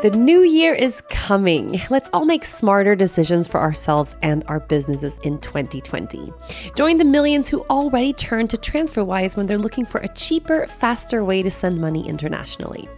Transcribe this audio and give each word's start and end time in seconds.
The 0.00 0.10
new 0.10 0.42
year 0.42 0.74
is 0.74 1.00
coming. 1.00 1.80
Let's 1.90 2.08
all 2.12 2.24
make 2.24 2.44
smarter 2.44 2.94
decisions 2.94 3.48
for 3.48 3.58
ourselves 3.58 4.14
and 4.22 4.44
our 4.46 4.60
businesses 4.60 5.18
in 5.24 5.40
2020. 5.40 6.32
Join 6.76 6.98
the 6.98 7.04
millions 7.04 7.48
who 7.48 7.62
already 7.62 8.12
turn 8.12 8.46
to 8.46 8.56
TransferWise 8.56 9.36
when 9.36 9.46
they're 9.46 9.58
looking 9.58 9.84
for 9.84 9.98
a 9.98 10.08
cheaper, 10.14 10.68
faster 10.68 11.24
way 11.24 11.42
to 11.42 11.50
send 11.50 11.80
money 11.80 12.08
internationally. 12.08 12.88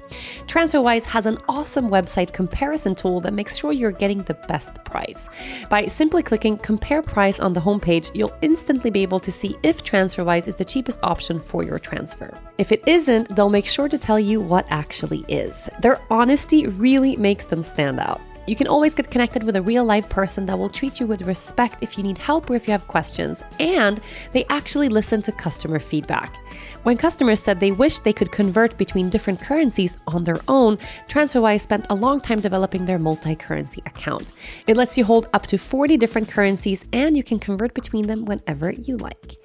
TransferWise 0.47 1.05
has 1.07 1.27
an 1.27 1.39
awesome 1.49 1.89
website 1.89 2.33
comparison 2.33 2.95
tool 2.95 3.21
that 3.21 3.33
makes 3.33 3.57
sure 3.57 3.73
you're 3.73 3.91
getting 3.91 4.23
the 4.23 4.35
best 4.35 4.85
price. 4.85 5.29
By 5.69 5.87
simply 5.87 6.23
clicking 6.23 6.59
Compare 6.59 7.03
Price 7.03 7.41
on 7.41 7.53
the 7.53 7.61
homepage, 7.61 8.11
you'll 8.15 8.37
instantly 8.43 8.91
be 8.91 9.03
able 9.03 9.21
to 9.21 9.33
see 9.33 9.57
if 9.63 9.83
TransferWise 9.83 10.49
is 10.49 10.57
the 10.57 10.65
cheapest 10.65 11.01
option 11.03 11.41
for 11.41 11.63
your 11.63 11.79
transfer. 11.79 12.37
If 12.59 12.73
it 12.73 12.83
isn't, 12.87 13.35
they'll 13.35 13.51
make 13.51 13.67
sure 13.67 13.89
to 13.89 13.99
tell 13.99 14.19
you 14.19 14.41
what 14.41 14.67
actually 14.71 15.25
is. 15.29 15.69
Their 15.81 16.01
honesty 16.11 16.67
really 16.67 17.17
makes 17.17 17.47
them 17.47 17.63
stand 17.63 18.01
out. 18.01 18.21
You 18.47 18.57
can 18.57 18.67
always 18.67 18.95
get 18.95 19.11
connected 19.11 19.43
with 19.45 19.57
a 19.57 19.63
real 19.63 19.85
life 19.85 20.09
person 20.09 20.47
that 20.47 20.59
will 20.59 20.69
treat 20.69 20.99
you 20.99 21.07
with 21.07 21.23
respect 21.23 21.83
if 21.83 21.97
you 21.97 22.03
need 22.03 22.19
help 22.19 22.51
or 22.51 22.57
if 22.57 22.67
you 22.67 22.73
have 22.73 22.89
questions, 22.89 23.45
and 23.59 24.01
they 24.33 24.45
actually 24.47 24.89
listen 24.89 25.23
to 25.23 25.33
customer 25.33 25.79
feedback. 25.79 26.37
When 26.83 26.97
customers 26.97 27.41
said 27.41 27.61
they 27.61 27.73
wished 27.73 28.05
they 28.05 28.13
could 28.13 28.33
convert 28.33 28.77
between 28.79 29.11
different 29.11 29.41
currencies 29.41 29.99
on 30.07 30.25
their 30.25 30.41
own, 30.49 30.79
TransferWise 31.09 31.61
spent 31.61 31.87
a 31.91 31.95
long 31.95 32.21
time 32.21 32.41
developing 32.41 32.85
their 32.85 32.99
multi 32.99 33.37
currency 33.37 33.83
account. 33.87 34.33
It 34.67 34.77
lets 34.77 34.97
you 34.97 35.05
hold 35.05 35.29
up 35.33 35.47
to 35.47 35.59
40 35.59 35.97
different 35.97 36.29
currencies 36.29 36.85
and 36.93 37.17
you 37.17 37.23
can 37.23 37.39
convert 37.39 37.75
between 37.75 38.07
them 38.07 38.25
whenever 38.25 38.71
you 38.71 38.97
like. 38.97 39.37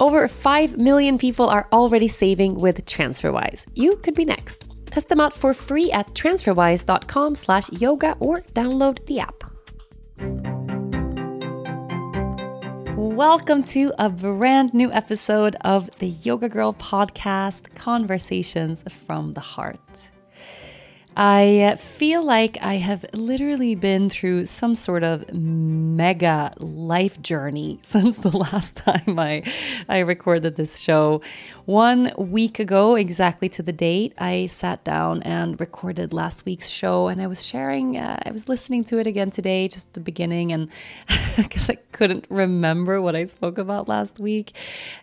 Over 0.00 0.26
5 0.26 0.78
million 0.78 1.18
people 1.18 1.48
are 1.48 1.68
already 1.72 2.08
saving 2.08 2.56
with 2.56 2.84
TransferWise. 2.86 3.66
You 3.74 3.96
could 3.96 4.14
be 4.14 4.24
next. 4.24 4.71
Test 4.92 5.08
them 5.08 5.20
out 5.22 5.32
for 5.32 5.54
free 5.54 5.90
at 5.90 6.12
transferwise.com 6.12 7.34
slash 7.34 7.72
yoga 7.72 8.14
or 8.20 8.42
download 8.52 9.04
the 9.06 9.20
app. 9.20 9.42
Welcome 12.98 13.62
to 13.64 13.94
a 13.98 14.10
brand 14.10 14.74
new 14.74 14.92
episode 14.92 15.56
of 15.62 15.90
the 15.98 16.08
Yoga 16.08 16.50
Girl 16.50 16.74
podcast, 16.74 17.74
Conversations 17.74 18.84
from 19.06 19.32
the 19.32 19.40
Heart. 19.40 20.11
I 21.16 21.76
feel 21.78 22.24
like 22.24 22.56
I 22.62 22.74
have 22.74 23.04
literally 23.12 23.74
been 23.74 24.08
through 24.08 24.46
some 24.46 24.74
sort 24.74 25.04
of 25.04 25.32
mega 25.32 26.54
life 26.58 27.20
journey 27.20 27.78
since 27.82 28.18
the 28.18 28.36
last 28.36 28.76
time 28.76 29.18
I, 29.18 29.42
I 29.88 29.98
recorded 29.98 30.56
this 30.56 30.78
show. 30.78 31.20
One 31.66 32.12
week 32.16 32.58
ago, 32.58 32.94
exactly 32.96 33.48
to 33.50 33.62
the 33.62 33.72
date, 33.72 34.14
I 34.18 34.46
sat 34.46 34.84
down 34.84 35.22
and 35.22 35.60
recorded 35.60 36.12
last 36.12 36.44
week's 36.46 36.68
show, 36.68 37.08
and 37.08 37.20
I 37.20 37.26
was 37.26 37.46
sharing, 37.46 37.98
uh, 37.98 38.18
I 38.24 38.30
was 38.30 38.48
listening 38.48 38.82
to 38.84 38.98
it 38.98 39.06
again 39.06 39.30
today, 39.30 39.68
just 39.68 39.92
the 39.92 40.00
beginning, 40.00 40.50
and 40.50 40.68
because 41.36 41.68
I 41.68 41.76
couldn't 41.92 42.26
remember 42.30 43.00
what 43.00 43.14
I 43.14 43.24
spoke 43.24 43.58
about 43.58 43.86
last 43.86 44.18
week. 44.18 44.56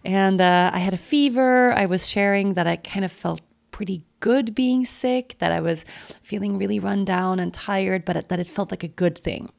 And 0.03 0.41
uh, 0.41 0.71
I 0.73 0.79
had 0.79 0.93
a 0.93 0.97
fever. 0.97 1.71
I 1.71 1.85
was 1.85 2.09
sharing 2.09 2.55
that 2.55 2.67
I 2.67 2.75
kind 2.77 3.05
of 3.05 3.11
felt 3.11 3.41
pretty 3.79 4.03
good 4.19 4.53
being 4.53 4.83
sick, 4.83 5.37
that 5.39 5.53
I 5.53 5.61
was 5.61 5.85
feeling 6.21 6.57
really 6.57 6.81
run 6.81 7.05
down 7.05 7.39
and 7.39 7.53
tired, 7.53 8.03
but 8.03 8.27
that 8.27 8.37
it 8.37 8.45
felt 8.45 8.71
like 8.71 8.83
a 8.83 8.89
good 8.89 9.17
thing. 9.17 9.53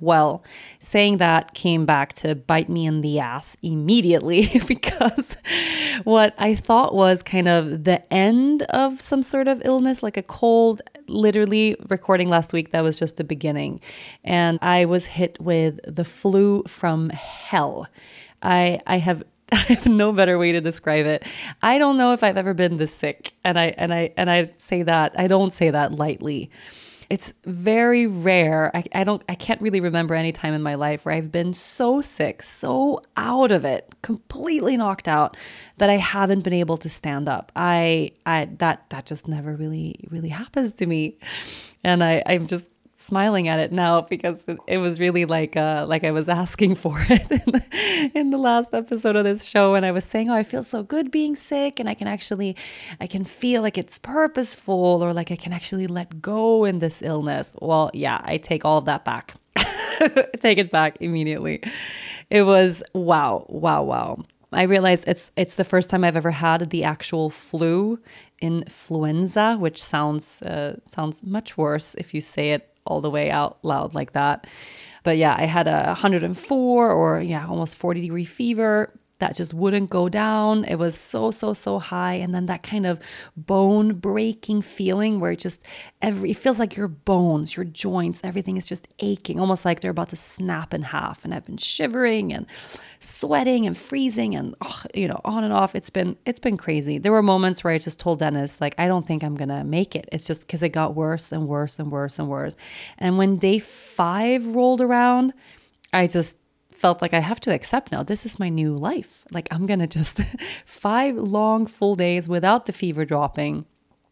Well, 0.00 0.42
saying 0.78 1.18
that 1.18 1.52
came 1.52 1.84
back 1.84 2.14
to 2.14 2.34
bite 2.34 2.70
me 2.70 2.86
in 2.86 3.02
the 3.02 3.18
ass 3.18 3.58
immediately 3.60 4.48
because 4.66 5.36
what 6.04 6.34
I 6.38 6.54
thought 6.54 6.94
was 6.94 7.22
kind 7.22 7.48
of 7.48 7.84
the 7.84 8.02
end 8.10 8.62
of 8.62 8.98
some 8.98 9.22
sort 9.22 9.46
of 9.46 9.60
illness, 9.62 10.02
like 10.02 10.16
a 10.16 10.22
cold, 10.22 10.80
literally 11.06 11.76
recording 11.90 12.30
last 12.30 12.54
week, 12.54 12.70
that 12.70 12.82
was 12.82 12.98
just 12.98 13.18
the 13.18 13.24
beginning. 13.24 13.78
And 14.24 14.58
I 14.62 14.86
was 14.86 15.04
hit 15.04 15.38
with 15.38 15.80
the 15.86 16.06
flu 16.06 16.62
from 16.66 17.10
hell. 17.10 17.88
I, 18.42 18.80
I 18.86 18.96
have 18.96 19.22
I 19.52 19.56
have 19.56 19.86
no 19.86 20.12
better 20.12 20.38
way 20.38 20.52
to 20.52 20.60
describe 20.60 21.06
it. 21.06 21.26
I 21.62 21.78
don't 21.78 21.98
know 21.98 22.12
if 22.12 22.22
I've 22.22 22.36
ever 22.36 22.54
been 22.54 22.76
this 22.76 22.94
sick, 22.94 23.32
and 23.44 23.58
I 23.58 23.66
and 23.76 23.92
I 23.92 24.12
and 24.16 24.30
I 24.30 24.50
say 24.56 24.82
that 24.82 25.14
I 25.18 25.26
don't 25.26 25.52
say 25.52 25.70
that 25.70 25.92
lightly. 25.92 26.50
It's 27.08 27.34
very 27.44 28.06
rare. 28.06 28.70
I, 28.74 28.84
I 28.94 29.02
don't 29.02 29.22
I 29.28 29.34
can't 29.34 29.60
really 29.60 29.80
remember 29.80 30.14
any 30.14 30.30
time 30.30 30.54
in 30.54 30.62
my 30.62 30.76
life 30.76 31.04
where 31.04 31.14
I've 31.14 31.32
been 31.32 31.52
so 31.54 32.00
sick, 32.00 32.42
so 32.42 33.02
out 33.16 33.50
of 33.50 33.64
it, 33.64 33.92
completely 34.02 34.76
knocked 34.76 35.08
out 35.08 35.36
that 35.78 35.90
I 35.90 35.96
haven't 35.96 36.42
been 36.42 36.52
able 36.52 36.76
to 36.78 36.88
stand 36.88 37.28
up. 37.28 37.50
I 37.56 38.12
I 38.24 38.48
that 38.58 38.88
that 38.90 39.06
just 39.06 39.26
never 39.26 39.56
really 39.56 40.06
really 40.10 40.28
happens 40.28 40.74
to 40.74 40.86
me. 40.86 41.18
And 41.82 42.04
I 42.04 42.22
I'm 42.26 42.46
just 42.46 42.70
smiling 43.00 43.48
at 43.48 43.58
it 43.58 43.72
now 43.72 44.02
because 44.02 44.44
it 44.66 44.76
was 44.76 45.00
really 45.00 45.24
like 45.24 45.56
uh, 45.56 45.86
like 45.88 46.04
I 46.04 46.10
was 46.10 46.28
asking 46.28 46.74
for 46.74 46.94
it 47.08 47.30
in 47.30 47.52
the, 47.52 48.10
in 48.14 48.30
the 48.30 48.38
last 48.38 48.74
episode 48.74 49.16
of 49.16 49.24
this 49.24 49.46
show. 49.46 49.74
And 49.74 49.86
I 49.86 49.90
was 49.90 50.04
saying 50.04 50.30
oh 50.30 50.34
I 50.34 50.42
feel 50.42 50.62
so 50.62 50.82
good 50.82 51.10
being 51.10 51.34
sick 51.34 51.80
and 51.80 51.88
I 51.88 51.94
can 51.94 52.06
actually 52.06 52.56
I 53.00 53.06
can 53.06 53.24
feel 53.24 53.62
like 53.62 53.78
it's 53.78 53.98
purposeful 53.98 55.02
or 55.02 55.14
like 55.14 55.30
I 55.30 55.36
can 55.36 55.52
actually 55.52 55.86
let 55.86 56.20
go 56.20 56.64
in 56.64 56.78
this 56.80 57.00
illness. 57.00 57.54
Well 57.60 57.90
yeah 57.94 58.20
I 58.22 58.36
take 58.36 58.64
all 58.64 58.78
of 58.78 58.84
that 58.84 59.04
back. 59.04 59.34
Take 60.40 60.58
it 60.58 60.70
back 60.70 60.96
immediately. 61.00 61.62
It 62.28 62.42
was 62.42 62.82
wow 62.94 63.46
wow 63.48 63.82
wow. 63.82 64.22
I 64.52 64.64
realized 64.64 65.04
it's 65.06 65.30
it's 65.36 65.54
the 65.54 65.64
first 65.64 65.90
time 65.90 66.04
I've 66.04 66.16
ever 66.16 66.32
had 66.32 66.70
the 66.70 66.84
actual 66.84 67.30
flu 67.30 67.98
influenza, 68.40 69.56
which 69.58 69.82
sounds 69.82 70.42
uh, 70.42 70.76
sounds 70.86 71.22
much 71.24 71.56
worse 71.56 71.94
if 71.96 72.14
you 72.14 72.20
say 72.20 72.52
it 72.52 72.70
all 72.84 73.00
the 73.00 73.10
way 73.10 73.30
out 73.30 73.58
loud 73.62 73.94
like 73.94 74.12
that. 74.12 74.46
But 75.02 75.16
yeah, 75.16 75.34
I 75.36 75.44
had 75.44 75.66
a 75.66 75.86
104 75.86 76.90
or 76.90 77.20
yeah, 77.20 77.46
almost 77.46 77.76
40 77.76 78.00
degree 78.00 78.24
fever 78.24 78.92
that 79.20 79.36
just 79.36 79.54
wouldn't 79.54 79.88
go 79.90 80.08
down. 80.08 80.64
It 80.64 80.76
was 80.76 80.96
so, 80.96 81.30
so, 81.30 81.52
so 81.52 81.78
high. 81.78 82.14
And 82.14 82.34
then 82.34 82.46
that 82.46 82.62
kind 82.62 82.84
of 82.84 83.00
bone 83.36 83.94
breaking 83.94 84.62
feeling 84.62 85.20
where 85.20 85.32
it 85.32 85.38
just 85.38 85.64
every, 86.02 86.32
it 86.32 86.36
feels 86.36 86.58
like 86.58 86.76
your 86.76 86.88
bones, 86.88 87.56
your 87.56 87.64
joints, 87.64 88.20
everything 88.24 88.56
is 88.56 88.66
just 88.66 88.88
aching, 88.98 89.38
almost 89.38 89.64
like 89.64 89.80
they're 89.80 89.90
about 89.90 90.08
to 90.10 90.16
snap 90.16 90.74
in 90.74 90.82
half. 90.82 91.24
And 91.24 91.32
I've 91.32 91.46
been 91.46 91.56
shivering 91.56 92.32
and 92.32 92.46
sweating 93.00 93.66
and 93.66 93.76
freezing 93.78 94.34
and 94.34 94.54
oh, 94.60 94.82
you 94.94 95.08
know 95.08 95.18
on 95.24 95.42
and 95.42 95.54
off 95.54 95.74
it's 95.74 95.88
been 95.88 96.18
it's 96.26 96.38
been 96.38 96.58
crazy 96.58 96.98
there 96.98 97.10
were 97.10 97.22
moments 97.22 97.64
where 97.64 97.72
i 97.72 97.78
just 97.78 97.98
told 97.98 98.18
dennis 98.18 98.60
like 98.60 98.74
i 98.76 98.86
don't 98.86 99.06
think 99.06 99.24
i'm 99.24 99.34
gonna 99.34 99.64
make 99.64 99.96
it 99.96 100.06
it's 100.12 100.26
just 100.26 100.42
because 100.42 100.62
it 100.62 100.68
got 100.68 100.94
worse 100.94 101.32
and 101.32 101.48
worse 101.48 101.78
and 101.78 101.90
worse 101.90 102.18
and 102.18 102.28
worse 102.28 102.56
and 102.98 103.16
when 103.16 103.38
day 103.38 103.58
five 103.58 104.46
rolled 104.48 104.82
around 104.82 105.32
i 105.94 106.06
just 106.06 106.36
felt 106.80 107.02
like 107.02 107.12
I 107.12 107.20
have 107.20 107.40
to 107.40 107.52
accept 107.52 107.92
now 107.92 108.02
this 108.02 108.24
is 108.24 108.38
my 108.38 108.48
new 108.48 108.74
life. 108.74 109.22
Like 109.30 109.48
I'm 109.50 109.66
going 109.66 109.80
to 109.80 109.86
just 109.86 110.20
five 110.64 111.14
long 111.14 111.66
full 111.66 111.94
days 111.94 112.26
without 112.26 112.64
the 112.64 112.72
fever 112.72 113.04
dropping. 113.04 113.66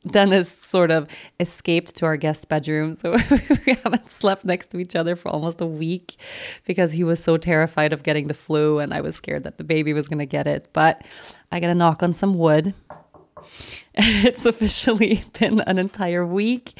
Dennis 0.06 0.50
sort 0.50 0.90
of 0.90 1.08
escaped 1.40 1.96
to 1.96 2.06
our 2.06 2.16
guest 2.16 2.48
bedroom. 2.48 2.92
So 2.92 3.12
we 3.66 3.74
haven't 3.82 4.10
slept 4.10 4.44
next 4.44 4.70
to 4.70 4.78
each 4.78 4.94
other 4.94 5.16
for 5.16 5.30
almost 5.30 5.60
a 5.62 5.66
week 5.66 6.16
because 6.66 6.92
he 6.92 7.02
was 7.02 7.22
so 7.24 7.38
terrified 7.38 7.92
of 7.92 8.02
getting 8.02 8.28
the 8.28 8.34
flu 8.34 8.78
and 8.78 8.92
I 8.92 9.00
was 9.00 9.16
scared 9.16 9.44
that 9.44 9.56
the 9.56 9.64
baby 9.64 9.94
was 9.94 10.06
going 10.06 10.20
to 10.20 10.26
get 10.26 10.46
it. 10.46 10.68
But 10.72 11.02
I 11.50 11.60
got 11.60 11.68
to 11.68 11.74
knock 11.74 12.02
on 12.02 12.12
some 12.12 12.36
wood. 12.38 12.74
It's 14.00 14.46
officially 14.46 15.22
been 15.40 15.60
an 15.62 15.76
entire 15.78 16.24
week. 16.24 16.74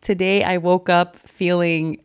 Today 0.00 0.42
I 0.42 0.56
woke 0.56 0.88
up 0.88 1.16
feeling 1.28 2.00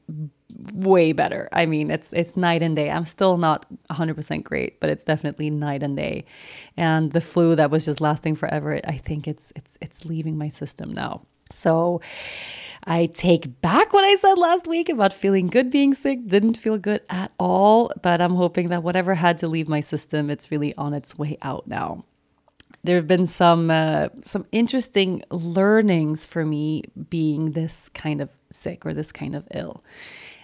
way 0.73 1.11
better. 1.11 1.49
I 1.51 1.65
mean, 1.65 1.91
it's 1.91 2.13
it's 2.13 2.35
night 2.35 2.61
and 2.61 2.75
day. 2.75 2.89
I'm 2.89 3.05
still 3.05 3.37
not 3.37 3.65
100% 3.89 4.43
great, 4.43 4.79
but 4.79 4.89
it's 4.89 5.03
definitely 5.03 5.49
night 5.49 5.83
and 5.83 5.95
day. 5.95 6.25
And 6.75 7.11
the 7.11 7.21
flu 7.21 7.55
that 7.55 7.71
was 7.71 7.85
just 7.85 8.01
lasting 8.01 8.35
forever, 8.35 8.79
I 8.85 8.97
think 8.97 9.27
it's 9.27 9.53
it's 9.55 9.77
it's 9.81 10.05
leaving 10.05 10.37
my 10.37 10.49
system 10.49 10.93
now. 10.93 11.21
So 11.49 12.01
I 12.85 13.07
take 13.07 13.61
back 13.61 13.93
what 13.93 14.03
I 14.03 14.15
said 14.15 14.37
last 14.37 14.67
week 14.67 14.89
about 14.89 15.13
feeling 15.13 15.47
good 15.47 15.69
being 15.69 15.93
sick. 15.93 16.27
Didn't 16.27 16.55
feel 16.55 16.77
good 16.77 17.01
at 17.09 17.31
all, 17.39 17.91
but 18.01 18.21
I'm 18.21 18.35
hoping 18.35 18.69
that 18.69 18.83
whatever 18.83 19.15
had 19.15 19.37
to 19.39 19.47
leave 19.47 19.67
my 19.67 19.79
system, 19.79 20.29
it's 20.29 20.51
really 20.51 20.73
on 20.75 20.93
its 20.93 21.17
way 21.17 21.37
out 21.41 21.67
now. 21.67 22.05
There 22.83 22.95
have 22.95 23.07
been 23.07 23.27
some 23.27 23.69
uh, 23.69 24.09
some 24.21 24.45
interesting 24.51 25.23
learnings 25.29 26.25
for 26.25 26.45
me 26.45 26.83
being 27.09 27.51
this 27.51 27.89
kind 27.89 28.21
of 28.21 28.29
sick 28.49 28.85
or 28.85 28.93
this 28.93 29.11
kind 29.11 29.35
of 29.35 29.47
ill. 29.53 29.83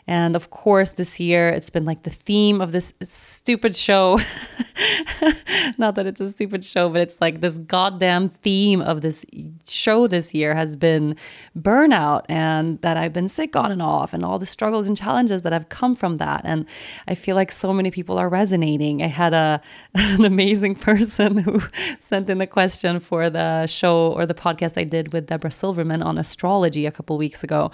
And 0.07 0.35
of 0.35 0.49
course, 0.49 0.93
this 0.93 1.19
year 1.19 1.49
it's 1.49 1.69
been 1.69 1.85
like 1.85 2.03
the 2.03 2.09
theme 2.09 2.61
of 2.61 2.71
this 2.71 2.93
stupid 3.01 3.75
show 3.75 4.19
Not 5.77 5.95
that 5.95 6.07
it's 6.07 6.19
a 6.19 6.29
stupid 6.29 6.63
show, 6.63 6.89
but 6.89 7.01
it's 7.01 7.21
like 7.21 7.39
this 7.39 7.57
goddamn 7.57 8.29
theme 8.29 8.81
of 8.81 9.01
this 9.01 9.25
show 9.67 10.07
this 10.07 10.33
year 10.33 10.55
has 10.55 10.75
been 10.75 11.15
burnout 11.57 12.23
and 12.29 12.81
that 12.81 12.97
I've 12.97 13.13
been 13.13 13.29
sick 13.29 13.55
on 13.55 13.71
and 13.71 13.81
off 13.81 14.13
and 14.13 14.25
all 14.25 14.39
the 14.39 14.45
struggles 14.45 14.87
and 14.87 14.97
challenges 14.97 15.43
that 15.43 15.53
have 15.53 15.69
come 15.69 15.95
from 15.95 16.17
that. 16.17 16.41
And 16.43 16.65
I 17.07 17.15
feel 17.15 17.35
like 17.35 17.51
so 17.51 17.73
many 17.73 17.91
people 17.91 18.17
are 18.17 18.29
resonating. 18.29 19.01
I 19.01 19.07
had 19.07 19.33
a 19.33 19.61
an 19.95 20.25
amazing 20.25 20.75
person 20.75 21.37
who 21.37 21.61
sent 21.99 22.29
in 22.29 22.41
a 22.41 22.47
question 22.47 22.99
for 22.99 23.29
the 23.29 23.67
show 23.67 24.11
or 24.13 24.25
the 24.25 24.33
podcast 24.33 24.77
I 24.79 24.83
did 24.83 25.13
with 25.13 25.27
Debra 25.27 25.51
Silverman 25.51 26.01
on 26.03 26.17
astrology 26.17 26.85
a 26.85 26.91
couple 26.91 27.17
weeks 27.17 27.43
ago. 27.43 27.71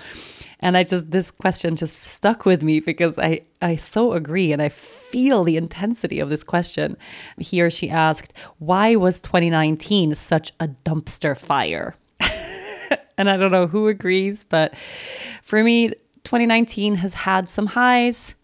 And 0.62 0.76
I 0.76 0.84
just, 0.84 1.12
this 1.12 1.32
question 1.32 1.76
just 1.76 2.02
stuck 2.02 2.46
with 2.46 2.64
me 2.64 2.80
because 2.80 3.18
I, 3.18 3.42
I 3.62 3.76
so 3.78 4.14
agree 4.14 4.52
and 4.52 4.62
I 4.62 4.70
feel 4.70 5.44
the 5.44 5.58
intensity 5.58 6.20
of 6.20 6.30
this 6.30 6.44
question. 6.44 6.98
Here 7.38 7.70
she 7.70 7.90
asked, 7.90 8.34
Why 8.58 8.96
was 8.96 9.22
2019 9.22 10.16
such 10.16 10.52
a 10.60 10.68
dumpster 10.68 11.38
fire? 11.38 11.96
and 13.18 13.30
I 13.30 13.38
don't 13.38 13.52
know 13.52 13.68
who 13.68 13.88
agrees, 13.88 14.44
but 14.44 14.76
for 15.44 15.64
me, 15.64 15.90
2019 16.24 16.96
has 16.96 17.14
had 17.14 17.50
some 17.50 17.68
highs. 17.68 18.36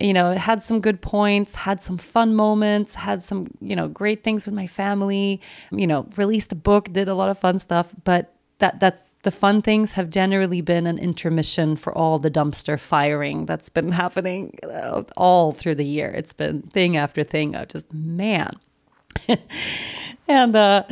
You 0.00 0.14
know, 0.14 0.32
had 0.32 0.62
some 0.62 0.80
good 0.80 1.02
points, 1.02 1.54
had 1.54 1.82
some 1.82 1.98
fun 1.98 2.34
moments, 2.34 2.94
had 2.94 3.22
some, 3.22 3.48
you 3.60 3.76
know, 3.76 3.86
great 3.86 4.24
things 4.24 4.46
with 4.46 4.54
my 4.54 4.66
family, 4.66 5.42
you 5.70 5.86
know, 5.86 6.08
released 6.16 6.52
a 6.52 6.54
book, 6.54 6.90
did 6.90 7.06
a 7.06 7.14
lot 7.14 7.28
of 7.28 7.38
fun 7.38 7.58
stuff. 7.58 7.94
But 8.04 8.34
that 8.60 8.80
that's 8.80 9.14
the 9.22 9.30
fun 9.30 9.60
things 9.60 9.92
have 9.92 10.08
generally 10.10 10.60
been 10.60 10.86
an 10.86 10.98
intermission 10.98 11.76
for 11.76 11.96
all 11.96 12.18
the 12.18 12.30
dumpster 12.30 12.78
firing 12.78 13.46
that's 13.46 13.68
been 13.68 13.92
happening 14.02 14.58
all 15.16 15.52
through 15.52 15.74
the 15.74 15.84
year. 15.84 16.10
It's 16.10 16.32
been 16.32 16.62
thing 16.62 16.96
after 16.96 17.24
thing 17.24 17.54
of 17.56 17.68
just 17.68 17.92
man. 17.92 18.52
and 20.28 20.56
uh 20.56 20.84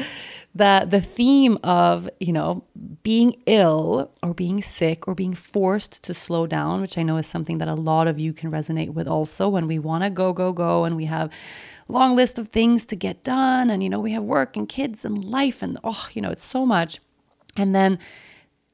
that 0.58 0.90
the 0.90 1.00
theme 1.00 1.56
of, 1.62 2.08
you 2.20 2.32
know, 2.32 2.64
being 3.02 3.34
ill 3.46 4.10
or 4.22 4.34
being 4.34 4.60
sick 4.60 5.06
or 5.06 5.14
being 5.14 5.34
forced 5.34 6.02
to 6.04 6.12
slow 6.12 6.46
down, 6.46 6.80
which 6.80 6.98
I 6.98 7.02
know 7.02 7.16
is 7.16 7.26
something 7.26 7.58
that 7.58 7.68
a 7.68 7.74
lot 7.74 8.08
of 8.08 8.18
you 8.18 8.32
can 8.32 8.50
resonate 8.50 8.92
with 8.92 9.06
also 9.06 9.48
when 9.48 9.66
we 9.66 9.78
want 9.78 10.04
to 10.04 10.10
go, 10.10 10.32
go, 10.32 10.52
go, 10.52 10.84
and 10.84 10.96
we 10.96 11.04
have 11.04 11.30
a 11.88 11.92
long 11.92 12.16
list 12.16 12.38
of 12.38 12.48
things 12.48 12.84
to 12.86 12.96
get 12.96 13.24
done, 13.24 13.70
and 13.70 13.82
you 13.82 13.88
know, 13.88 14.00
we 14.00 14.12
have 14.12 14.22
work 14.22 14.56
and 14.56 14.68
kids 14.68 15.04
and 15.04 15.24
life, 15.24 15.62
and 15.62 15.78
oh, 15.84 16.08
you 16.12 16.20
know, 16.20 16.30
it's 16.30 16.44
so 16.44 16.66
much. 16.66 16.98
And 17.58 17.74
then 17.74 17.98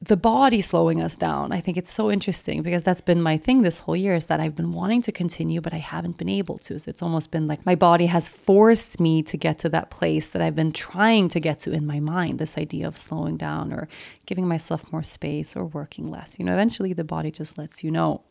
the 0.01 0.17
body 0.17 0.61
slowing 0.61 1.01
us 1.01 1.17
down. 1.17 1.51
I 1.51 1.61
think 1.61 1.77
it's 1.77 1.91
so 1.91 2.11
interesting 2.11 2.61
because 2.61 2.83
that's 2.83 3.01
been 3.01 3.21
my 3.21 3.37
thing 3.37 3.61
this 3.61 3.79
whole 3.79 3.95
year 3.95 4.13
is 4.13 4.27
that 4.27 4.39
I've 4.39 4.55
been 4.55 4.73
wanting 4.73 5.01
to 5.03 5.11
continue, 5.11 5.61
but 5.61 5.73
I 5.73 5.77
haven't 5.77 6.17
been 6.17 6.29
able 6.29 6.57
to. 6.59 6.77
So 6.77 6.89
it's 6.89 7.01
almost 7.01 7.31
been 7.31 7.47
like 7.47 7.65
my 7.65 7.75
body 7.75 8.05
has 8.07 8.29
forced 8.29 8.99
me 8.99 9.23
to 9.23 9.37
get 9.37 9.57
to 9.59 9.69
that 9.69 9.89
place 9.89 10.29
that 10.29 10.41
I've 10.41 10.55
been 10.55 10.71
trying 10.71 11.29
to 11.29 11.39
get 11.39 11.59
to 11.59 11.71
in 11.71 11.87
my 11.87 11.99
mind 11.99 12.39
this 12.39 12.57
idea 12.57 12.87
of 12.87 12.97
slowing 12.97 13.37
down 13.37 13.73
or 13.73 13.87
giving 14.25 14.47
myself 14.47 14.91
more 14.91 15.03
space 15.03 15.55
or 15.55 15.65
working 15.65 16.11
less. 16.11 16.37
You 16.37 16.45
know, 16.45 16.53
eventually 16.53 16.93
the 16.93 17.03
body 17.03 17.31
just 17.31 17.57
lets 17.57 17.83
you 17.83 17.89
know. 17.89 18.21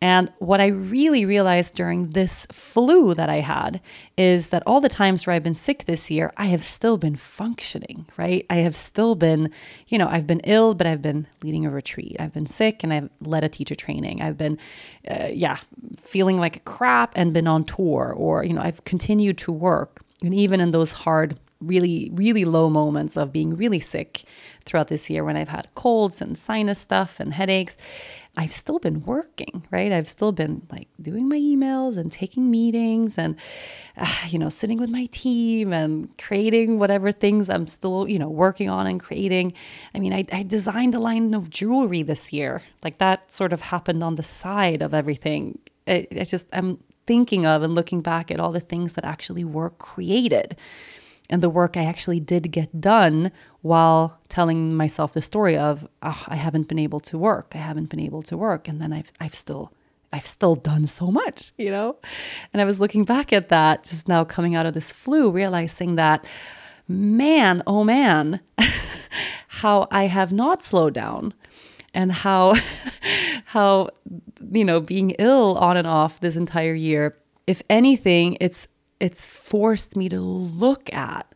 And 0.00 0.30
what 0.38 0.60
I 0.60 0.66
really 0.66 1.24
realized 1.24 1.76
during 1.76 2.10
this 2.10 2.46
flu 2.52 3.14
that 3.14 3.30
I 3.30 3.40
had 3.40 3.80
is 4.18 4.50
that 4.50 4.62
all 4.66 4.82
the 4.82 4.88
times 4.88 5.26
where 5.26 5.34
I've 5.34 5.42
been 5.42 5.54
sick 5.54 5.86
this 5.86 6.10
year, 6.10 6.30
I 6.36 6.46
have 6.46 6.62
still 6.62 6.98
been 6.98 7.16
functioning, 7.16 8.04
right? 8.18 8.44
I 8.50 8.56
have 8.56 8.76
still 8.76 9.14
been, 9.14 9.50
you 9.88 9.96
know, 9.96 10.08
I've 10.08 10.26
been 10.26 10.40
ill, 10.40 10.74
but 10.74 10.86
I've 10.86 11.00
been 11.00 11.26
leading 11.42 11.64
a 11.64 11.70
retreat. 11.70 12.16
I've 12.18 12.34
been 12.34 12.44
sick 12.44 12.82
and 12.82 12.92
I've 12.92 13.08
led 13.20 13.44
a 13.44 13.48
teacher 13.48 13.74
training. 13.74 14.20
I've 14.20 14.36
been, 14.36 14.58
uh, 15.10 15.28
yeah, 15.32 15.58
feeling 15.96 16.38
like 16.38 16.66
crap 16.66 17.12
and 17.16 17.32
been 17.32 17.46
on 17.46 17.64
tour, 17.64 18.12
or, 18.14 18.44
you 18.44 18.52
know, 18.52 18.62
I've 18.62 18.84
continued 18.84 19.38
to 19.38 19.52
work. 19.52 20.02
And 20.22 20.34
even 20.34 20.60
in 20.60 20.72
those 20.72 20.92
hard 20.92 21.38
really, 21.60 22.10
really 22.12 22.44
low 22.44 22.68
moments 22.68 23.16
of 23.16 23.32
being 23.32 23.56
really 23.56 23.80
sick 23.80 24.24
throughout 24.66 24.88
this 24.88 25.08
year 25.08 25.24
when 25.24 25.36
I've 25.36 25.48
had 25.48 25.68
colds 25.74 26.20
and 26.20 26.36
sinus 26.36 26.78
stuff 26.78 27.20
and 27.20 27.32
headaches. 27.32 27.78
I've 28.36 28.52
still 28.52 28.80
been 28.80 29.00
working, 29.04 29.64
right? 29.70 29.92
I've 29.92 30.08
still 30.08 30.32
been 30.32 30.66
like 30.70 30.88
doing 31.00 31.28
my 31.28 31.36
emails 31.36 31.96
and 31.96 32.10
taking 32.10 32.50
meetings 32.50 33.16
and, 33.16 33.36
uh, 33.96 34.12
you 34.28 34.40
know, 34.40 34.48
sitting 34.48 34.78
with 34.78 34.90
my 34.90 35.06
team 35.06 35.72
and 35.72 36.16
creating 36.18 36.80
whatever 36.80 37.12
things 37.12 37.48
I'm 37.48 37.66
still, 37.66 38.08
you 38.08 38.18
know, 38.18 38.28
working 38.28 38.68
on 38.68 38.88
and 38.88 38.98
creating. 38.98 39.52
I 39.94 40.00
mean, 40.00 40.12
I, 40.12 40.24
I 40.32 40.42
designed 40.42 40.96
a 40.96 40.98
line 40.98 41.32
of 41.32 41.48
jewelry 41.48 42.02
this 42.02 42.32
year. 42.32 42.62
Like 42.82 42.98
that 42.98 43.30
sort 43.30 43.52
of 43.52 43.62
happened 43.62 44.02
on 44.02 44.16
the 44.16 44.24
side 44.24 44.82
of 44.82 44.94
everything. 44.94 45.60
I, 45.86 46.08
it's 46.10 46.30
just, 46.30 46.48
I'm 46.52 46.80
thinking 47.06 47.46
of 47.46 47.62
and 47.62 47.74
looking 47.74 48.00
back 48.00 48.30
at 48.30 48.40
all 48.40 48.50
the 48.50 48.60
things 48.60 48.94
that 48.94 49.04
actually 49.04 49.44
were 49.44 49.70
created 49.70 50.56
and 51.30 51.42
the 51.42 51.50
work 51.50 51.76
I 51.76 51.84
actually 51.84 52.20
did 52.20 52.52
get 52.52 52.80
done 52.80 53.32
while 53.62 54.20
telling 54.28 54.74
myself 54.74 55.12
the 55.12 55.22
story 55.22 55.56
of 55.56 55.88
oh, 56.02 56.24
I 56.28 56.36
haven't 56.36 56.68
been 56.68 56.78
able 56.78 57.00
to 57.00 57.18
work, 57.18 57.52
I 57.54 57.58
haven't 57.58 57.90
been 57.90 58.00
able 58.00 58.22
to 58.22 58.36
work, 58.36 58.68
and 58.68 58.80
then 58.80 58.92
I've 58.92 59.12
I've 59.20 59.34
still 59.34 59.72
I've 60.14 60.26
still 60.26 60.54
done 60.54 60.86
so 60.86 61.10
much, 61.10 61.50
you 61.58 61.72
know? 61.72 61.96
And 62.52 62.62
I 62.62 62.64
was 62.64 62.78
looking 62.78 63.04
back 63.04 63.32
at 63.32 63.48
that 63.48 63.82
just 63.82 64.06
now 64.06 64.22
coming 64.22 64.54
out 64.54 64.64
of 64.64 64.72
this 64.72 64.92
flu, 64.92 65.28
realizing 65.28 65.96
that, 65.96 66.24
man, 66.86 67.64
oh 67.66 67.82
man, 67.82 68.38
how 69.48 69.88
I 69.90 70.04
have 70.04 70.32
not 70.32 70.62
slowed 70.62 70.94
down 70.94 71.34
and 71.92 72.12
how, 72.12 72.54
how, 73.46 73.90
you 74.52 74.64
know, 74.64 74.78
being 74.78 75.10
ill 75.18 75.58
on 75.58 75.76
and 75.76 75.86
off 75.86 76.20
this 76.20 76.36
entire 76.36 76.74
year, 76.74 77.16
if 77.48 77.60
anything, 77.68 78.36
it's 78.40 78.68
it's 79.00 79.26
forced 79.26 79.96
me 79.96 80.08
to 80.08 80.20
look 80.20 80.92
at 80.92 81.26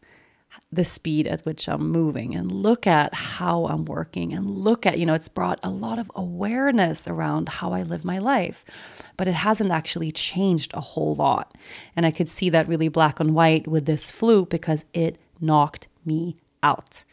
the 0.70 0.84
speed 0.84 1.26
at 1.26 1.44
which 1.46 1.66
I'm 1.66 1.90
moving 1.90 2.34
and 2.34 2.52
look 2.52 2.86
at 2.86 3.14
how 3.14 3.66
I'm 3.66 3.86
working 3.86 4.34
and 4.34 4.50
look 4.50 4.84
at, 4.84 4.98
you 4.98 5.06
know, 5.06 5.14
it's 5.14 5.28
brought 5.28 5.58
a 5.62 5.70
lot 5.70 5.98
of 5.98 6.10
awareness 6.14 7.08
around 7.08 7.48
how 7.48 7.72
I 7.72 7.82
live 7.82 8.04
my 8.04 8.18
life, 8.18 8.66
but 9.16 9.26
it 9.26 9.34
hasn't 9.34 9.70
actually 9.70 10.12
changed 10.12 10.72
a 10.74 10.80
whole 10.80 11.14
lot. 11.14 11.56
And 11.96 12.04
I 12.04 12.10
could 12.10 12.28
see 12.28 12.50
that 12.50 12.68
really 12.68 12.88
black 12.88 13.18
and 13.18 13.34
white 13.34 13.66
with 13.66 13.86
this 13.86 14.10
flu 14.10 14.44
because 14.44 14.84
it 14.92 15.18
knocked 15.40 15.88
me 16.04 16.36
out. 16.62 17.04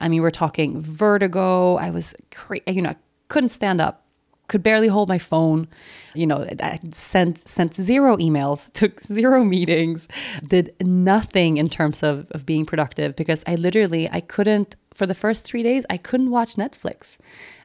I 0.00 0.08
mean, 0.08 0.22
we're 0.22 0.30
talking 0.30 0.80
vertigo. 0.80 1.76
I 1.76 1.90
was, 1.90 2.14
cra- 2.32 2.60
you 2.66 2.82
know, 2.82 2.96
couldn't 3.28 3.50
stand 3.50 3.80
up 3.80 4.03
could 4.48 4.62
barely 4.62 4.88
hold 4.88 5.08
my 5.08 5.18
phone. 5.18 5.68
You 6.14 6.26
know, 6.26 6.46
I 6.60 6.78
sent 6.92 7.46
sent 7.48 7.74
zero 7.74 8.16
emails, 8.16 8.72
took 8.80 9.02
zero 9.02 9.44
meetings, 9.44 10.08
did 10.46 10.74
nothing 10.80 11.56
in 11.56 11.68
terms 11.68 12.02
of, 12.02 12.30
of 12.30 12.46
being 12.46 12.66
productive 12.66 13.16
because 13.16 13.42
I 13.46 13.54
literally 13.54 14.08
I 14.10 14.20
couldn't 14.20 14.76
for 14.92 15.06
the 15.06 15.14
first 15.14 15.44
three 15.44 15.62
days 15.62 15.84
I 15.90 15.96
couldn't 15.96 16.30
watch 16.30 16.54
Netflix. 16.56 17.18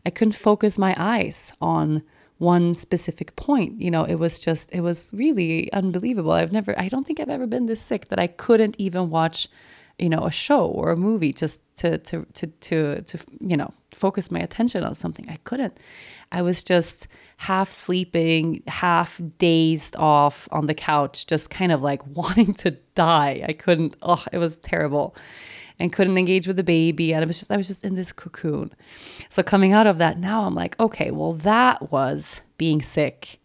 I 0.05 0.09
couldn't 0.09 0.33
focus 0.33 0.77
my 0.77 0.95
eyes 0.97 1.51
on 1.61 2.03
one 2.37 2.73
specific 2.73 3.35
point. 3.35 3.81
You 3.81 3.91
know, 3.91 4.05
it 4.05 4.15
was 4.15 4.39
just 4.39 4.71
it 4.71 4.81
was 4.81 5.11
really 5.13 5.71
unbelievable. 5.73 6.31
I've 6.31 6.53
never 6.53 6.77
I 6.79 6.87
don't 6.87 7.05
think 7.05 7.19
I've 7.19 7.29
ever 7.29 7.47
been 7.47 7.65
this 7.65 7.81
sick 7.81 8.07
that 8.07 8.19
I 8.19 8.27
couldn't 8.27 8.75
even 8.79 9.09
watch 9.09 9.47
you 9.99 10.09
know 10.09 10.25
a 10.25 10.31
show 10.31 10.65
or 10.65 10.91
a 10.91 10.97
movie 10.97 11.33
just 11.33 11.61
to 11.75 11.97
to 11.99 12.25
to 12.33 12.47
to 12.47 13.01
to 13.01 13.19
you 13.41 13.57
know 13.57 13.71
focus 13.91 14.31
my 14.31 14.39
attention 14.39 14.83
on 14.83 14.95
something 14.95 15.25
i 15.29 15.35
couldn't 15.43 15.77
i 16.31 16.41
was 16.41 16.63
just 16.63 17.07
half 17.37 17.69
sleeping 17.69 18.61
half 18.67 19.21
dazed 19.37 19.95
off 19.95 20.47
on 20.51 20.65
the 20.65 20.73
couch 20.73 21.25
just 21.25 21.49
kind 21.49 21.71
of 21.71 21.81
like 21.81 22.05
wanting 22.15 22.53
to 22.53 22.71
die 22.95 23.43
i 23.47 23.53
couldn't 23.53 23.95
oh 24.01 24.23
it 24.31 24.37
was 24.37 24.57
terrible 24.57 25.15
and 25.81 25.93
couldn't 25.93 26.17
engage 26.17 26.45
with 26.45 26.57
the 26.57 26.63
baby 26.63 27.13
and 27.13 27.23
it 27.23 27.27
was 27.27 27.39
just 27.39 27.51
i 27.51 27.57
was 27.57 27.67
just 27.67 27.83
in 27.83 27.95
this 27.95 28.11
cocoon 28.11 28.71
so 29.29 29.41
coming 29.41 29.73
out 29.73 29.87
of 29.87 29.97
that 29.97 30.17
now 30.17 30.45
i'm 30.45 30.55
like 30.55 30.79
okay 30.79 31.11
well 31.11 31.33
that 31.33 31.91
was 31.91 32.41
being 32.57 32.81
sick 32.81 33.39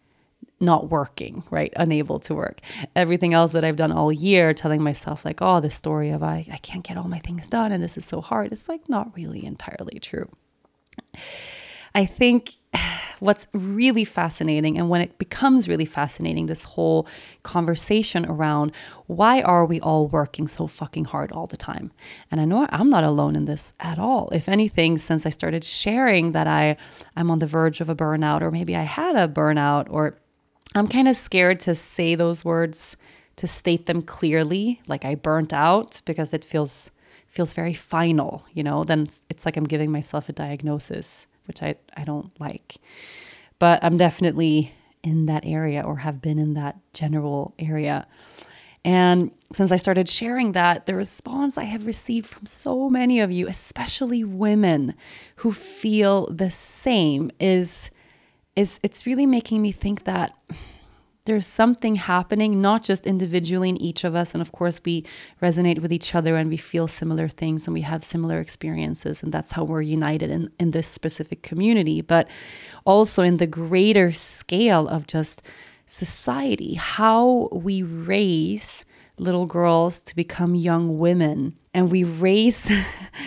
not 0.59 0.89
working, 0.89 1.43
right? 1.49 1.73
Unable 1.75 2.19
to 2.19 2.33
work. 2.33 2.61
Everything 2.95 3.33
else 3.33 3.51
that 3.51 3.63
I've 3.63 3.75
done 3.75 3.91
all 3.91 4.11
year, 4.11 4.53
telling 4.53 4.81
myself, 4.81 5.25
like, 5.25 5.41
oh, 5.41 5.59
the 5.59 5.69
story 5.69 6.09
of 6.09 6.23
I, 6.23 6.47
I 6.51 6.57
can't 6.57 6.83
get 6.83 6.97
all 6.97 7.07
my 7.07 7.19
things 7.19 7.47
done 7.47 7.71
and 7.71 7.83
this 7.83 7.97
is 7.97 8.05
so 8.05 8.21
hard, 8.21 8.51
it's 8.51 8.69
like 8.69 8.87
not 8.89 9.15
really 9.15 9.45
entirely 9.45 9.99
true. 9.99 10.29
I 11.95 12.05
think 12.05 12.57
what's 13.19 13.47
really 13.53 14.03
fascinating, 14.03 14.77
and 14.77 14.89
when 14.89 14.99
it 14.99 15.17
becomes 15.17 15.69
really 15.69 15.85
fascinating, 15.85 16.47
this 16.47 16.65
whole 16.65 17.07
conversation 17.43 18.25
around 18.25 18.73
why 19.07 19.41
are 19.41 19.65
we 19.65 19.79
all 19.79 20.07
working 20.07 20.49
so 20.49 20.67
fucking 20.67 21.05
hard 21.05 21.31
all 21.31 21.47
the 21.47 21.55
time? 21.55 21.91
And 22.29 22.41
I 22.41 22.45
know 22.45 22.67
I'm 22.69 22.89
not 22.89 23.05
alone 23.05 23.37
in 23.37 23.45
this 23.45 23.71
at 23.79 23.97
all. 23.97 24.27
If 24.33 24.49
anything, 24.49 24.97
since 24.97 25.25
I 25.25 25.29
started 25.29 25.63
sharing 25.63 26.33
that 26.33 26.47
I 26.47 26.75
I'm 27.15 27.31
on 27.31 27.39
the 27.39 27.47
verge 27.47 27.79
of 27.79 27.89
a 27.89 27.95
burnout, 27.95 28.41
or 28.41 28.51
maybe 28.51 28.75
I 28.75 28.83
had 28.83 29.15
a 29.15 29.27
burnout, 29.29 29.87
or 29.89 30.19
I'm 30.75 30.89
kind 30.89 31.07
of 31.07 31.15
scared 31.15 31.61
to 31.61 31.75
say 31.75 32.15
those 32.15 32.43
words, 32.43 32.97
to 33.37 33.47
state 33.47 33.85
them 33.85 34.01
clearly, 34.01 34.81
like 34.87 35.05
I 35.05 35.15
burnt 35.15 35.53
out, 35.53 36.01
because 36.03 36.33
it 36.33 36.43
feels 36.43 36.91
feels 37.27 37.53
very 37.53 37.73
final, 37.73 38.45
you 38.53 38.63
know, 38.63 38.83
then 38.83 39.01
it's, 39.03 39.25
it's 39.29 39.45
like 39.45 39.57
I'm 39.57 39.65
giving 39.65 39.91
myself 39.91 40.29
a 40.29 40.33
diagnosis, 40.33 41.27
which 41.47 41.61
I, 41.63 41.75
I 41.95 42.03
don't 42.03 42.31
like. 42.39 42.75
But 43.59 43.83
I'm 43.83 43.97
definitely 43.97 44.73
in 45.03 45.27
that 45.27 45.45
area 45.45 45.81
or 45.81 45.97
have 45.97 46.21
been 46.21 46.39
in 46.39 46.55
that 46.55 46.77
general 46.93 47.53
area. 47.59 48.07
And 48.83 49.31
since 49.51 49.71
I 49.71 49.77
started 49.77 50.07
sharing 50.07 50.51
that, 50.51 50.85
the 50.85 50.93
response 50.93 51.57
I 51.57 51.63
have 51.63 51.85
received 51.85 52.27
from 52.27 52.45
so 52.45 52.89
many 52.89 53.19
of 53.19 53.31
you, 53.31 53.47
especially 53.47 54.23
women 54.23 54.93
who 55.37 55.51
feel 55.51 56.27
the 56.27 56.51
same, 56.51 57.31
is 57.39 57.89
is 58.55 58.79
it's 58.83 59.05
really 59.05 59.25
making 59.25 59.61
me 59.61 59.71
think 59.71 60.05
that 60.05 60.37
there's 61.25 61.47
something 61.47 61.95
happening, 61.95 62.61
not 62.61 62.83
just 62.83 63.07
individually 63.07 63.69
in 63.69 63.77
each 63.77 64.03
of 64.03 64.15
us. 64.15 64.33
And 64.33 64.41
of 64.41 64.51
course, 64.51 64.79
we 64.85 65.03
resonate 65.41 65.79
with 65.79 65.91
each 65.91 66.13
other 66.13 66.35
and 66.35 66.49
we 66.49 66.57
feel 66.57 66.87
similar 66.87 67.27
things 67.27 67.67
and 67.67 67.73
we 67.73 67.81
have 67.81 68.03
similar 68.03 68.39
experiences. 68.39 69.23
And 69.23 69.31
that's 69.31 69.53
how 69.53 69.63
we're 69.63 69.81
united 69.81 70.29
in, 70.29 70.51
in 70.59 70.71
this 70.71 70.87
specific 70.87 71.41
community, 71.41 72.01
but 72.01 72.27
also 72.85 73.23
in 73.23 73.37
the 73.37 73.47
greater 73.47 74.11
scale 74.11 74.87
of 74.87 75.07
just 75.07 75.41
society, 75.87 76.75
how 76.75 77.49
we 77.51 77.81
raise 77.81 78.85
little 79.17 79.47
girls 79.47 79.99
to 80.01 80.15
become 80.15 80.53
young 80.53 80.99
women 80.99 81.55
and 81.73 81.91
we 81.91 82.03
raise 82.03 82.71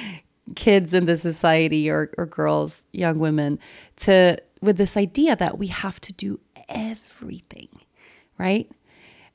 kids 0.55 0.95
in 0.95 1.07
the 1.07 1.17
society 1.17 1.90
or, 1.90 2.11
or 2.17 2.26
girls, 2.26 2.85
young 2.93 3.19
women, 3.19 3.59
to 3.97 4.37
with 4.61 4.76
this 4.76 4.97
idea 4.97 5.37
that 5.37 5.59
we 5.59 5.69
have 5.69 6.00
to 6.00 6.12
do 6.12 6.40
everything 6.69 7.69
right? 8.38 8.71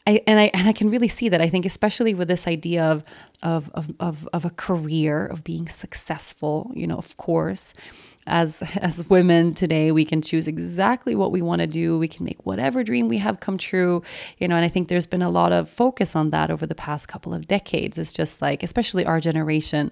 I, 0.06 0.22
and 0.28 0.40
I 0.40 0.52
and 0.54 0.68
I 0.68 0.74
can 0.74 0.90
really 0.90 1.08
see 1.08 1.30
that. 1.30 1.42
I 1.42 1.48
think 1.48 1.66
especially 1.66 2.14
with 2.14 2.28
this 2.28 2.46
idea 2.46 2.84
of, 2.84 3.04
of 3.42 3.70
of 3.74 3.92
of 4.00 4.28
of 4.34 4.44
a 4.46 4.50
career 4.50 5.26
of 5.26 5.44
being 5.44 5.70
successful. 5.70 6.72
You 6.76 6.88
know, 6.88 6.98
of 6.98 7.16
course, 7.16 7.74
as 8.28 8.62
as 8.82 9.10
women 9.10 9.54
today, 9.54 9.92
we 9.92 10.04
can 10.04 10.22
choose 10.22 10.48
exactly 10.48 11.16
what 11.16 11.32
we 11.32 11.42
want 11.42 11.62
to 11.62 11.68
do. 11.68 11.98
We 11.98 12.10
can 12.10 12.26
make 12.26 12.46
whatever 12.46 12.84
dream 12.84 13.08
we 13.08 13.20
have 13.20 13.40
come 13.40 13.58
true. 13.58 14.04
You 14.40 14.50
know, 14.50 14.58
and 14.58 14.66
I 14.66 14.68
think 14.68 14.90
there's 14.90 15.08
been 15.08 15.22
a 15.22 15.30
lot 15.30 15.54
of 15.54 15.70
focus 15.70 16.18
on 16.18 16.32
that 16.32 16.52
over 16.52 16.68
the 16.68 16.76
past 16.76 17.08
couple 17.08 17.34
of 17.34 17.48
decades. 17.48 17.98
It's 17.98 18.14
just 18.14 18.42
like, 18.42 18.62
especially 18.62 19.06
our 19.06 19.20
generation 19.20 19.92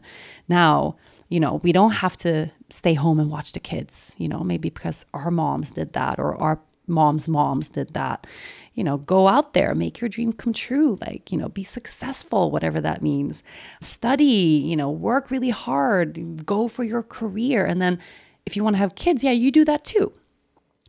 now. 0.50 0.98
You 1.30 1.40
know, 1.40 1.62
we 1.64 1.72
don't 1.72 1.92
have 1.92 2.18
to 2.18 2.52
stay 2.68 2.94
home 2.94 3.18
and 3.18 3.32
watch 3.32 3.54
the 3.54 3.62
kids. 3.62 4.14
You 4.18 4.28
know, 4.28 4.42
maybe 4.42 4.70
because 4.70 5.06
our 5.14 5.32
moms 5.32 5.72
did 5.72 5.94
that 5.94 6.20
or 6.20 6.36
our 6.36 6.60
moms' 6.88 7.28
moms 7.28 7.70
did 7.70 7.94
that 7.94 8.28
you 8.74 8.84
know, 8.84 8.98
go 8.98 9.28
out 9.28 9.54
there, 9.54 9.76
make 9.76 10.00
your 10.00 10.10
dream 10.10 10.32
come 10.32 10.54
true, 10.54 10.98
like, 11.02 11.32
you 11.32 11.38
know, 11.38 11.50
be 11.50 11.64
successful, 11.64 12.52
whatever 12.52 12.80
that 12.80 13.02
means. 13.02 13.44
Study, 13.82 14.24
you 14.24 14.76
know, 14.76 14.90
work 14.90 15.30
really 15.30 15.50
hard, 15.50 16.46
go 16.46 16.68
for 16.68 16.84
your 16.84 17.04
career. 17.04 17.66
And 17.66 17.82
then 17.82 18.00
if 18.46 18.56
you 18.56 18.64
want 18.64 18.76
to 18.76 18.80
have 18.80 18.96
kids, 18.96 19.24
yeah, 19.24 19.32
you 19.32 19.52
do 19.52 19.66
that 19.66 19.84
too, 19.84 20.14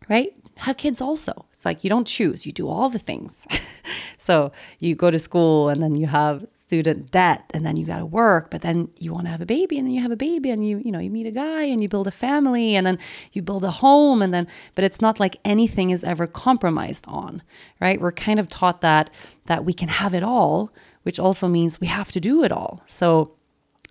right? 0.09 0.35
Have 0.59 0.77
kids 0.77 1.01
also. 1.01 1.47
It's 1.51 1.65
like 1.65 1.83
you 1.83 1.91
don't 1.91 2.07
choose, 2.07 2.45
you 2.45 2.53
do 2.53 2.69
all 2.69 2.89
the 2.89 2.99
things. 2.99 3.47
so 4.19 4.53
you 4.79 4.95
go 4.95 5.11
to 5.11 5.19
school 5.19 5.69
and 5.69 5.83
then 5.83 5.97
you 5.97 6.07
have 6.07 6.49
student 6.49 7.11
debt 7.11 7.51
and 7.55 7.65
then 7.65 7.77
you 7.77 7.87
got 7.87 7.99
to 7.99 8.07
work, 8.07 8.51
but 8.51 8.63
then 8.63 8.89
you 8.99 9.13
want 9.13 9.27
to 9.27 9.31
have 9.31 9.41
a 9.41 9.47
baby 9.47 9.79
and 9.79 9.87
then 9.87 9.95
you 9.95 10.03
have 10.03 10.11
a 10.11 10.17
baby 10.17 10.51
and 10.51 10.67
you, 10.67 10.79
you 10.85 10.93
know, 10.93 10.99
you 10.99 11.11
meet 11.11 11.27
a 11.27 11.31
guy 11.31 11.65
and 11.65 11.83
you 11.83 11.89
build 11.89 12.07
a 12.07 12.13
family 12.13 12.75
and 12.77 12.87
then 12.87 12.99
you 13.33 13.43
build 13.43 13.65
a 13.65 13.71
home 13.71 14.23
and 14.23 14.33
then, 14.33 14.47
but 14.75 14.85
it's 14.85 15.01
not 15.01 15.19
like 15.19 15.37
anything 15.45 15.91
is 15.91 16.05
ever 16.05 16.27
compromised 16.27 17.05
on, 17.09 17.43
right? 17.81 18.01
We're 18.01 18.13
kind 18.13 18.39
of 18.39 18.49
taught 18.49 18.83
that, 18.83 19.11
that 19.47 19.65
we 19.65 19.73
can 19.73 19.89
have 19.89 20.15
it 20.15 20.23
all, 20.23 20.73
which 21.03 21.19
also 21.19 21.49
means 21.49 21.81
we 21.81 21.89
have 21.89 22.13
to 22.13 22.21
do 22.21 22.45
it 22.45 22.53
all. 22.53 22.83
So 22.87 23.37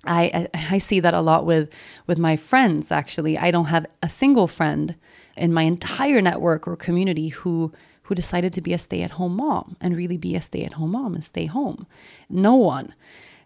I, 0.06 0.48
I, 0.53 0.75
I 0.75 0.77
see 0.77 1.00
that 1.00 1.13
a 1.13 1.22
lot 1.22 1.46
with 1.46 1.72
with 2.08 2.18
my 2.18 2.36
friends 2.36 2.91
actually. 2.91 3.38
I 3.38 3.51
don't 3.51 3.65
have 3.65 3.86
a 4.01 4.10
single 4.10 4.48
friend 4.48 4.96
in 5.38 5.53
my 5.53 5.63
entire 5.63 6.21
network 6.21 6.67
or 6.67 6.75
community 6.75 7.29
who 7.29 7.73
who 8.03 8.15
decided 8.15 8.51
to 8.51 8.61
be 8.61 8.73
a 8.73 8.77
stay-at-home 8.77 9.38
mom 9.38 9.77
and 9.79 9.95
really 9.95 10.17
be 10.17 10.35
a 10.35 10.41
stay-at-home 10.41 10.91
mom 10.91 11.13
and 11.13 11.23
stay 11.23 11.45
home. 11.45 11.88
No 12.29 12.55
one. 12.55 12.93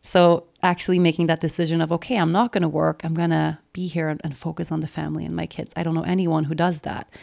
So 0.01 0.45
actually 0.63 0.97
making 0.97 1.27
that 1.27 1.41
decision 1.41 1.81
of 1.81 1.91
okay, 1.91 2.17
I'm 2.17 2.31
not 2.31 2.51
going 2.51 2.63
to 2.63 2.69
work. 2.69 3.03
I'm 3.03 3.13
going 3.13 3.29
to 3.29 3.59
be 3.73 3.87
here 3.87 4.09
and, 4.09 4.19
and 4.23 4.35
focus 4.35 4.71
on 4.71 4.79
the 4.79 4.87
family 4.87 5.25
and 5.25 5.35
my 5.35 5.45
kids. 5.45 5.73
I 5.75 5.83
don't 5.83 5.93
know 5.93 6.03
anyone 6.03 6.45
who 6.45 6.55
does 6.55 6.81
that. 6.81 7.13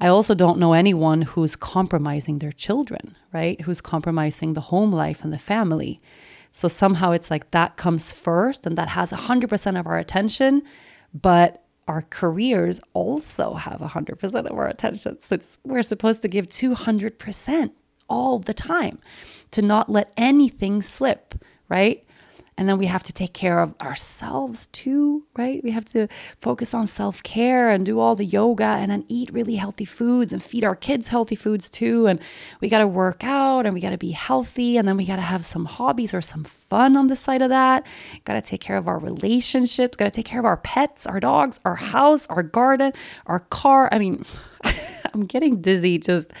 I 0.00 0.08
also 0.08 0.34
don't 0.34 0.58
know 0.58 0.72
anyone 0.72 1.22
who's 1.22 1.56
compromising 1.56 2.38
their 2.38 2.52
children, 2.52 3.16
right? 3.32 3.60
Who's 3.62 3.80
compromising 3.80 4.52
the 4.52 4.60
home 4.60 4.92
life 4.92 5.24
and 5.24 5.32
the 5.32 5.38
family. 5.38 6.00
So 6.52 6.68
somehow 6.68 7.12
it's 7.12 7.30
like 7.30 7.50
that 7.50 7.76
comes 7.76 8.12
first 8.12 8.66
and 8.66 8.78
that 8.78 8.88
has 8.90 9.12
100% 9.12 9.80
of 9.80 9.86
our 9.86 9.98
attention, 9.98 10.62
but 11.12 11.63
our 11.86 12.02
careers 12.02 12.80
also 12.92 13.54
have 13.54 13.80
100% 13.80 14.34
of 14.46 14.52
our 14.52 14.68
attention. 14.68 15.18
So 15.20 15.38
we're 15.64 15.82
supposed 15.82 16.22
to 16.22 16.28
give 16.28 16.48
200% 16.48 17.70
all 18.08 18.38
the 18.38 18.54
time 18.54 18.98
to 19.50 19.62
not 19.62 19.90
let 19.90 20.12
anything 20.16 20.82
slip, 20.82 21.34
right? 21.68 22.04
And 22.56 22.68
then 22.68 22.78
we 22.78 22.86
have 22.86 23.02
to 23.04 23.12
take 23.12 23.32
care 23.32 23.58
of 23.58 23.74
ourselves 23.80 24.68
too, 24.68 25.24
right? 25.36 25.62
We 25.64 25.72
have 25.72 25.84
to 25.86 26.06
focus 26.38 26.72
on 26.72 26.86
self 26.86 27.22
care 27.22 27.68
and 27.68 27.84
do 27.84 27.98
all 27.98 28.14
the 28.14 28.24
yoga 28.24 28.64
and 28.64 28.92
then 28.92 29.04
eat 29.08 29.30
really 29.32 29.56
healthy 29.56 29.84
foods 29.84 30.32
and 30.32 30.40
feed 30.40 30.62
our 30.64 30.76
kids 30.76 31.08
healthy 31.08 31.34
foods 31.34 31.68
too. 31.68 32.06
And 32.06 32.20
we 32.60 32.68
got 32.68 32.78
to 32.78 32.86
work 32.86 33.24
out 33.24 33.66
and 33.66 33.74
we 33.74 33.80
got 33.80 33.90
to 33.90 33.98
be 33.98 34.12
healthy. 34.12 34.76
And 34.76 34.86
then 34.86 34.96
we 34.96 35.04
got 35.04 35.16
to 35.16 35.22
have 35.22 35.44
some 35.44 35.64
hobbies 35.64 36.14
or 36.14 36.20
some 36.20 36.44
fun 36.44 36.96
on 36.96 37.08
the 37.08 37.16
side 37.16 37.42
of 37.42 37.48
that. 37.48 37.84
Got 38.24 38.34
to 38.34 38.42
take 38.42 38.60
care 38.60 38.76
of 38.76 38.86
our 38.86 38.98
relationships, 38.98 39.96
got 39.96 40.04
to 40.04 40.10
take 40.12 40.26
care 40.26 40.38
of 40.38 40.46
our 40.46 40.58
pets, 40.58 41.06
our 41.06 41.18
dogs, 41.18 41.58
our 41.64 41.76
house, 41.76 42.26
our 42.28 42.44
garden, 42.44 42.92
our 43.26 43.40
car. 43.40 43.88
I 43.90 43.98
mean, 43.98 44.24
I'm 45.12 45.26
getting 45.26 45.60
dizzy 45.60 45.98
just 45.98 46.32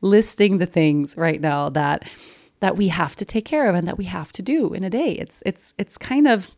listing 0.00 0.58
the 0.58 0.66
things 0.66 1.16
right 1.16 1.40
now 1.40 1.68
that 1.70 2.08
that 2.60 2.76
we 2.76 2.88
have 2.88 3.16
to 3.16 3.24
take 3.24 3.44
care 3.44 3.68
of 3.68 3.74
and 3.74 3.86
that 3.86 3.98
we 3.98 4.04
have 4.04 4.32
to 4.32 4.42
do 4.42 4.72
in 4.74 4.84
a 4.84 4.90
day. 4.90 5.12
It's 5.12 5.42
it's 5.46 5.74
it's 5.78 5.98
kind 5.98 6.26
of 6.26 6.50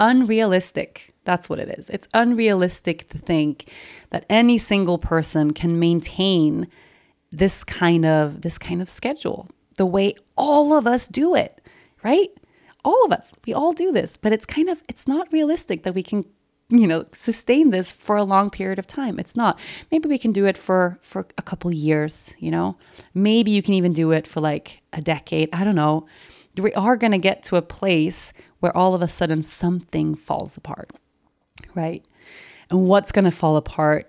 unrealistic. 0.00 1.14
That's 1.24 1.48
what 1.48 1.58
it 1.58 1.68
is. 1.78 1.88
It's 1.90 2.08
unrealistic 2.14 3.08
to 3.10 3.18
think 3.18 3.70
that 4.10 4.24
any 4.28 4.58
single 4.58 4.98
person 4.98 5.52
can 5.52 5.78
maintain 5.78 6.66
this 7.30 7.64
kind 7.64 8.04
of 8.04 8.42
this 8.42 8.58
kind 8.58 8.82
of 8.82 8.88
schedule 8.88 9.48
the 9.76 9.86
way 9.86 10.14
all 10.36 10.74
of 10.74 10.86
us 10.86 11.08
do 11.08 11.34
it, 11.34 11.60
right? 12.02 12.28
All 12.84 13.04
of 13.04 13.12
us. 13.12 13.34
We 13.46 13.54
all 13.54 13.72
do 13.72 13.92
this, 13.92 14.16
but 14.16 14.32
it's 14.32 14.46
kind 14.46 14.68
of 14.68 14.82
it's 14.88 15.08
not 15.08 15.32
realistic 15.32 15.82
that 15.84 15.94
we 15.94 16.02
can 16.02 16.24
you 16.78 16.86
know 16.86 17.04
sustain 17.12 17.70
this 17.70 17.92
for 17.92 18.16
a 18.16 18.24
long 18.24 18.50
period 18.50 18.78
of 18.78 18.86
time. 18.86 19.18
It's 19.18 19.36
not 19.36 19.60
maybe 19.90 20.08
we 20.08 20.18
can 20.18 20.32
do 20.32 20.46
it 20.46 20.56
for 20.56 20.98
for 21.02 21.26
a 21.36 21.42
couple 21.42 21.72
years 21.72 22.34
you 22.38 22.50
know? 22.50 22.76
Maybe 23.14 23.50
you 23.50 23.62
can 23.62 23.74
even 23.74 23.92
do 23.92 24.12
it 24.12 24.26
for 24.26 24.40
like 24.40 24.82
a 24.92 25.00
decade. 25.00 25.48
I 25.52 25.64
don't 25.64 25.74
know. 25.74 26.06
We 26.56 26.72
are 26.74 26.96
going 26.96 27.12
to 27.12 27.18
get 27.18 27.42
to 27.44 27.56
a 27.56 27.62
place 27.62 28.32
where 28.60 28.76
all 28.76 28.94
of 28.94 29.02
a 29.02 29.08
sudden 29.08 29.42
something 29.42 30.14
falls 30.14 30.56
apart 30.56 30.90
right? 31.74 32.04
And 32.70 32.86
what's 32.86 33.12
going 33.12 33.24
to 33.24 33.30
fall 33.30 33.56
apart 33.56 34.08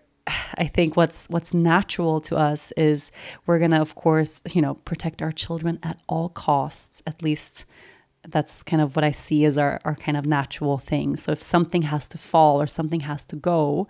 I 0.57 0.67
think 0.67 0.95
what's 0.95 1.27
what's 1.29 1.53
natural 1.53 2.21
to 2.21 2.37
us 2.37 2.71
is 2.77 3.11
we're 3.45 3.59
going 3.59 3.71
to 3.71 3.81
of 3.81 3.95
course, 3.95 4.41
you 4.53 4.61
know, 4.61 4.75
protect 4.75 5.21
our 5.21 5.31
children 5.33 5.79
at 5.83 5.99
all 6.07 6.29
costs, 6.29 7.03
at 7.05 7.21
least 7.21 7.65
that's 8.27 8.63
kind 8.63 8.81
of 8.81 8.95
what 8.95 9.03
I 9.03 9.11
see 9.11 9.45
as 9.45 9.57
our, 9.57 9.79
our 9.83 9.95
kind 9.95 10.17
of 10.17 10.25
natural 10.25 10.77
thing. 10.77 11.17
So 11.17 11.31
if 11.31 11.41
something 11.41 11.83
has 11.83 12.07
to 12.09 12.17
fall 12.17 12.61
or 12.61 12.67
something 12.67 13.01
has 13.01 13.25
to 13.25 13.35
go, 13.35 13.87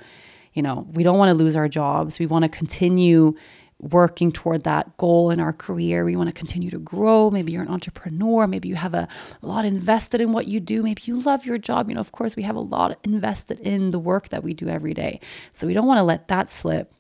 you 0.54 0.62
know, 0.62 0.88
we 0.92 1.04
don't 1.04 1.18
want 1.18 1.30
to 1.30 1.44
lose 1.44 1.56
our 1.56 1.68
jobs. 1.68 2.20
We 2.20 2.26
want 2.26 2.44
to 2.44 2.50
continue 2.50 3.36
working 3.80 4.32
toward 4.32 4.64
that 4.64 4.96
goal 4.98 5.30
in 5.30 5.40
our 5.40 5.52
career. 5.52 6.06
We 6.06 6.16
want 6.16 6.30
to 6.30 6.34
continue 6.34 6.70
to 6.70 6.80
grow. 6.80 7.30
Maybe 7.30 7.52
you're 7.52 7.64
an 7.64 7.70
entrepreneur. 7.70 8.48
Maybe 8.48 8.70
you 8.70 8.76
have 8.76 8.94
a, 8.94 9.08
a, 9.42 9.46
lot 9.46 9.66
invested 9.66 10.22
in 10.22 10.32
what 10.32 10.48
you 10.48 10.60
do. 10.60 10.84
Maybe 10.84 11.02
you 11.06 11.20
love 11.20 11.46
your 11.46 11.58
job. 11.58 11.90
You 11.90 11.96
know, 11.96 12.02
of 12.02 12.12
course, 12.12 12.36
we 12.36 12.44
have 12.44 12.56
a 12.56 12.62
lot 12.62 12.98
invested 13.04 13.60
in 13.60 13.92
the 13.92 14.00
work 14.00 14.30
that 14.30 14.44
we 14.44 14.54
do 14.54 14.70
every 14.70 14.94
day. 14.94 15.20
So 15.52 15.68
we 15.68 15.74
don't 15.74 15.88
want 15.88 15.98
to 15.98 16.04
let 16.04 16.30
that 16.30 16.50
slip 16.50 16.94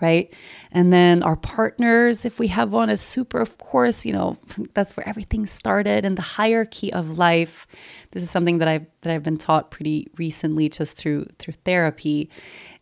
right? 0.00 0.32
And 0.70 0.92
then 0.92 1.22
our 1.22 1.36
partners, 1.36 2.24
if 2.24 2.38
we 2.38 2.48
have 2.48 2.72
one, 2.72 2.90
is 2.90 3.00
super, 3.00 3.40
of 3.40 3.58
course, 3.58 4.04
you 4.04 4.12
know, 4.12 4.36
that's 4.74 4.96
where 4.96 5.08
everything 5.08 5.46
started. 5.46 6.04
And 6.04 6.16
the 6.16 6.22
hierarchy 6.22 6.92
of 6.92 7.18
life, 7.18 7.66
this 8.10 8.22
is 8.22 8.30
something 8.30 8.58
that 8.58 8.68
I've 8.68 8.86
that 9.02 9.12
I've 9.12 9.22
been 9.22 9.38
taught 9.38 9.70
pretty 9.70 10.08
recently 10.16 10.68
just 10.68 10.96
through 10.96 11.26
through 11.38 11.54
therapy, 11.64 12.30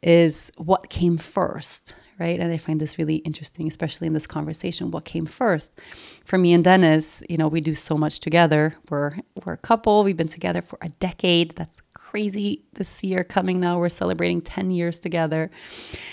is 0.02 0.50
what 0.56 0.90
came 0.90 1.18
first, 1.18 1.97
right? 2.18 2.38
And 2.38 2.52
I 2.52 2.59
find 2.59 2.80
this 2.80 2.99
really 2.99 3.16
interesting, 3.16 3.66
especially 3.68 4.06
in 4.06 4.12
this 4.12 4.26
conversation. 4.26 4.90
What 4.90 5.04
came 5.04 5.26
first? 5.26 5.80
For 6.25 6.38
me 6.38 6.52
and 6.52 6.64
Dennis, 6.64 7.23
you 7.28 7.37
know, 7.37 7.49
we 7.49 7.61
do 7.61 7.75
so 7.75 7.97
much 7.97 8.21
together. 8.21 8.75
We're 8.90 9.16
we're 9.44 9.54
a 9.54 9.59
couple. 9.59 10.04
We've 10.04 10.16
been 10.16 10.28
together 10.28 10.62
for 10.62 10.78
a 10.83 10.88
decade. 10.88 11.52
That's 11.56 11.83
crazy 12.14 12.62
this 12.75 13.02
year 13.02 13.25
coming 13.25 13.59
now. 13.59 13.76
We're 13.76 13.88
celebrating 13.88 14.40
10 14.40 14.71
years 14.71 15.00
together. 15.00 15.50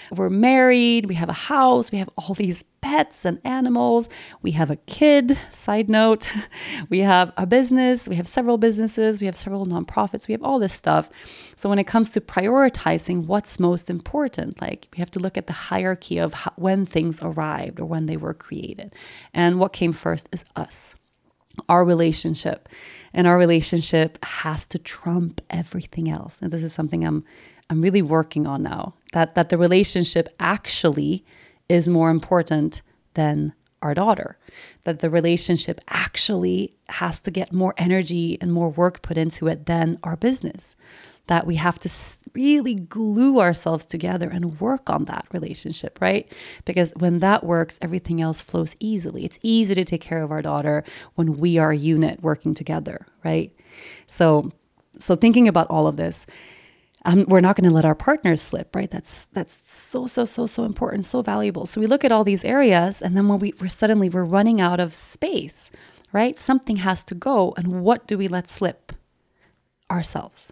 We're 0.10 0.32
married, 0.32 1.06
we 1.06 1.14
have 1.14 1.30
a 1.30 1.34
house, 1.54 1.92
we 1.92 2.00
have 2.00 2.10
all 2.18 2.34
these 2.34 2.64
pets 2.82 3.24
and 3.24 3.40
animals. 3.44 4.10
We 4.42 4.50
have 4.54 4.72
a 4.72 4.78
kid, 4.78 5.38
side 5.52 5.90
note. 5.90 6.32
We 6.90 7.02
have 7.02 7.32
a 7.38 7.46
business, 7.46 8.08
we 8.08 8.16
have 8.16 8.28
several 8.28 8.58
businesses, 8.58 9.20
we 9.20 9.28
have 9.28 9.36
several 9.36 9.68
nonprofits, 9.68 10.28
we 10.28 10.32
have 10.32 10.44
all 10.44 10.58
this 10.58 10.74
stuff. 10.74 11.08
So 11.56 11.70
when 11.70 11.78
it 11.78 11.86
comes 11.86 12.12
to 12.14 12.20
prioritizing 12.20 13.28
what's 13.28 13.60
most 13.60 13.88
important, 13.88 14.60
like 14.60 14.88
we 14.92 14.98
have 14.98 15.12
to 15.12 15.20
look 15.20 15.38
at 15.38 15.46
the 15.46 15.54
hierarchy 15.54 16.18
of 16.18 16.34
how, 16.34 16.54
when 16.56 16.88
things 16.88 17.22
arrived 17.22 17.80
or 17.80 17.86
when 17.86 18.08
they 18.08 18.18
were 18.18 18.34
created. 18.34 18.96
And 19.36 19.60
what 19.60 19.72
came 19.72 19.94
first 19.94 20.28
is 20.32 20.44
us 20.56 20.96
our 21.70 21.84
relationship. 21.84 22.70
And 23.14 23.28
our 23.28 23.38
relationship 23.38 24.18
has 24.24 24.66
to 24.68 24.80
trump 24.80 25.42
everything 25.50 26.10
else. 26.10 26.42
And 26.42 26.52
this 26.52 26.64
is 26.64 26.74
something 26.74 27.06
I'm 27.06 27.24
I'm 27.70 27.82
really 27.82 28.02
working 28.02 28.48
on 28.48 28.64
now. 28.64 28.96
That 29.14 29.36
that 29.36 29.50
the 29.50 29.58
relationship 29.58 30.30
actually 30.40 31.26
is 31.70 31.88
more 31.88 32.10
important 32.10 32.82
than 33.14 33.54
our 33.82 33.94
daughter. 33.94 34.38
That 34.84 35.00
the 35.00 35.10
relationship 35.10 35.82
actually 35.88 36.74
has 36.90 37.20
to 37.22 37.32
get 37.32 37.54
more 37.54 37.74
energy 37.78 38.38
and 38.42 38.52
more 38.52 38.70
work 38.70 39.02
put 39.02 39.18
into 39.18 39.48
it 39.48 39.66
than 39.66 39.98
our 40.04 40.16
business 40.16 40.76
that 41.32 41.48
we 41.48 41.56
have 41.56 41.80
to 41.80 41.90
really 42.34 42.76
glue 42.76 43.40
ourselves 43.40 43.86
together 43.86 44.30
and 44.30 44.60
work 44.60 44.90
on 44.90 45.06
that 45.06 45.26
relationship, 45.32 45.98
right? 46.02 46.30
Because 46.66 46.92
when 46.98 47.20
that 47.20 47.46
works, 47.46 47.80
everything 47.82 48.20
else 48.20 48.42
flows 48.42 48.76
easily. 48.82 49.24
It's 49.24 49.40
easy 49.42 49.74
to 49.76 49.86
take 49.86 50.02
care 50.02 50.24
of 50.24 50.30
our 50.30 50.42
daughter 50.42 50.84
when 51.16 51.38
we 51.38 51.58
are 51.58 51.72
a 51.72 51.78
unit 51.78 52.22
working 52.22 52.54
together, 52.54 53.08
right? 53.24 53.50
So, 54.08 54.52
so 54.98 55.16
thinking 55.16 55.48
about 55.48 55.68
all 55.70 55.88
of 55.88 55.96
this, 55.96 56.26
um, 57.06 57.24
we're 57.30 57.40
not 57.40 57.56
going 57.56 57.70
to 57.70 57.74
let 57.74 57.86
our 57.86 57.96
partners 57.96 58.42
slip, 58.42 58.76
right? 58.76 58.92
That's 58.92 59.28
that's 59.28 59.54
so 59.72 60.08
so 60.08 60.26
so 60.26 60.46
so 60.48 60.66
important, 60.66 61.06
so 61.06 61.22
valuable. 61.22 61.66
So 61.66 61.80
we 61.80 61.88
look 61.88 62.04
at 62.04 62.12
all 62.12 62.26
these 62.26 62.44
areas, 62.44 63.02
and 63.02 63.16
then 63.16 63.30
when 63.30 63.40
we, 63.40 63.54
we're 63.58 63.70
suddenly 63.70 64.10
we're 64.10 64.26
running 64.26 64.60
out 64.60 64.82
of 64.82 64.94
space, 64.94 65.72
right? 66.12 66.38
Something 66.38 66.78
has 66.88 67.06
to 67.06 67.16
go, 67.16 67.54
and 67.56 67.82
what 67.82 68.06
do 68.06 68.18
we 68.18 68.28
let 68.28 68.50
slip? 68.50 68.92
Ourselves. 69.90 70.52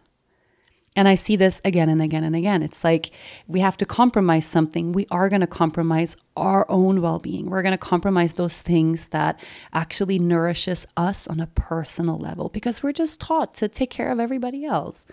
And 0.96 1.08
I 1.08 1.16
see 1.16 1.36
this 1.36 1.62
again 1.64 1.88
and 1.88 2.02
again 2.02 2.24
and 2.24 2.36
again. 2.36 2.64
It's 2.64 2.84
like 2.84 3.12
we 3.48 3.60
have 3.60 3.78
to 3.78 3.86
compromise 3.86 4.46
something. 4.46 4.92
We 4.92 5.06
are 5.12 5.30
going 5.30 5.42
to 5.42 5.48
compromise 5.48 6.16
our 6.36 6.66
own 6.70 7.02
well-being. 7.02 7.50
We're 7.50 7.62
going 7.62 7.74
to 7.74 7.78
compromise 7.78 8.34
those 8.34 8.62
things 8.62 9.10
that 9.10 9.40
actually 9.72 10.20
nourishes 10.20 10.88
us 10.98 11.28
on 11.28 11.40
a 11.40 11.48
personal 11.48 12.18
level 12.18 12.50
because 12.50 12.82
we're 12.82 12.92
just 12.92 13.22
taught 13.22 13.54
to 13.56 13.68
take 13.68 13.92
care 13.92 14.12
of 14.12 14.20
everybody 14.20 14.66
else. 14.66 15.06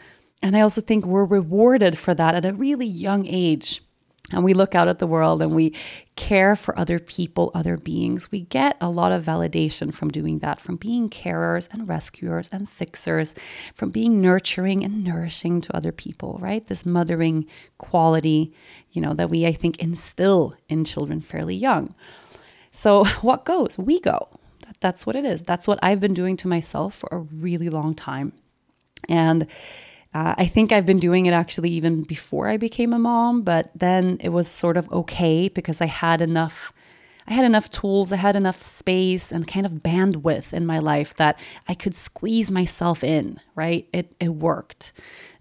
And 0.42 0.56
I 0.56 0.60
also 0.60 0.80
think 0.80 1.06
we're 1.06 1.24
rewarded 1.24 1.98
for 1.98 2.14
that 2.14 2.34
at 2.34 2.44
a 2.44 2.52
really 2.52 2.86
young 2.86 3.26
age 3.26 3.82
and 4.32 4.42
we 4.42 4.54
look 4.54 4.74
out 4.74 4.88
at 4.88 4.98
the 4.98 5.06
world 5.06 5.40
and 5.40 5.54
we 5.54 5.72
care 6.16 6.56
for 6.56 6.76
other 6.78 6.98
people, 6.98 7.52
other 7.54 7.76
beings, 7.76 8.32
we 8.32 8.40
get 8.40 8.76
a 8.80 8.90
lot 8.90 9.12
of 9.12 9.24
validation 9.24 9.94
from 9.94 10.08
doing 10.08 10.40
that, 10.40 10.58
from 10.58 10.76
being 10.76 11.08
carers 11.08 11.72
and 11.72 11.88
rescuers 11.88 12.48
and 12.48 12.68
fixers, 12.68 13.34
from 13.74 13.90
being 13.90 14.20
nurturing 14.20 14.82
and 14.82 15.04
nourishing 15.04 15.60
to 15.60 15.76
other 15.76 15.92
people, 15.92 16.38
right? 16.40 16.66
This 16.66 16.84
mothering 16.84 17.46
quality, 17.78 18.52
you 18.90 19.00
know, 19.00 19.14
that 19.14 19.30
we, 19.30 19.46
I 19.46 19.52
think, 19.52 19.78
instill 19.78 20.56
in 20.68 20.84
children 20.84 21.20
fairly 21.20 21.54
young. 21.54 21.94
So, 22.72 23.04
what 23.22 23.44
goes? 23.44 23.78
We 23.78 24.00
go. 24.00 24.28
That's 24.80 25.06
what 25.06 25.14
it 25.14 25.24
is. 25.24 25.44
That's 25.44 25.68
what 25.68 25.78
I've 25.82 26.00
been 26.00 26.14
doing 26.14 26.36
to 26.38 26.48
myself 26.48 26.94
for 26.94 27.08
a 27.12 27.18
really 27.18 27.68
long 27.68 27.94
time. 27.94 28.32
And 29.08 29.46
uh, 30.16 30.34
I 30.38 30.46
think 30.46 30.72
I've 30.72 30.86
been 30.86 30.98
doing 30.98 31.26
it 31.26 31.34
actually 31.34 31.68
even 31.72 32.02
before 32.02 32.48
I 32.48 32.56
became 32.56 32.94
a 32.94 32.98
mom, 32.98 33.42
but 33.42 33.70
then 33.74 34.16
it 34.20 34.30
was 34.30 34.48
sort 34.48 34.78
of 34.78 34.90
okay 34.90 35.50
because 35.50 35.82
I 35.82 35.86
had 35.86 36.22
enough. 36.22 36.72
I 37.28 37.34
had 37.34 37.44
enough 37.44 37.68
tools, 37.70 38.12
I 38.12 38.16
had 38.16 38.34
enough 38.34 38.62
space 38.62 39.30
and 39.30 39.46
kind 39.46 39.66
of 39.66 39.82
bandwidth 39.82 40.54
in 40.54 40.64
my 40.64 40.78
life 40.78 41.12
that 41.16 41.38
I 41.68 41.74
could 41.74 41.94
squeeze 41.94 42.50
myself 42.50 43.04
in, 43.04 43.40
right? 43.54 43.88
It, 43.92 44.14
it 44.18 44.28
worked. 44.28 44.92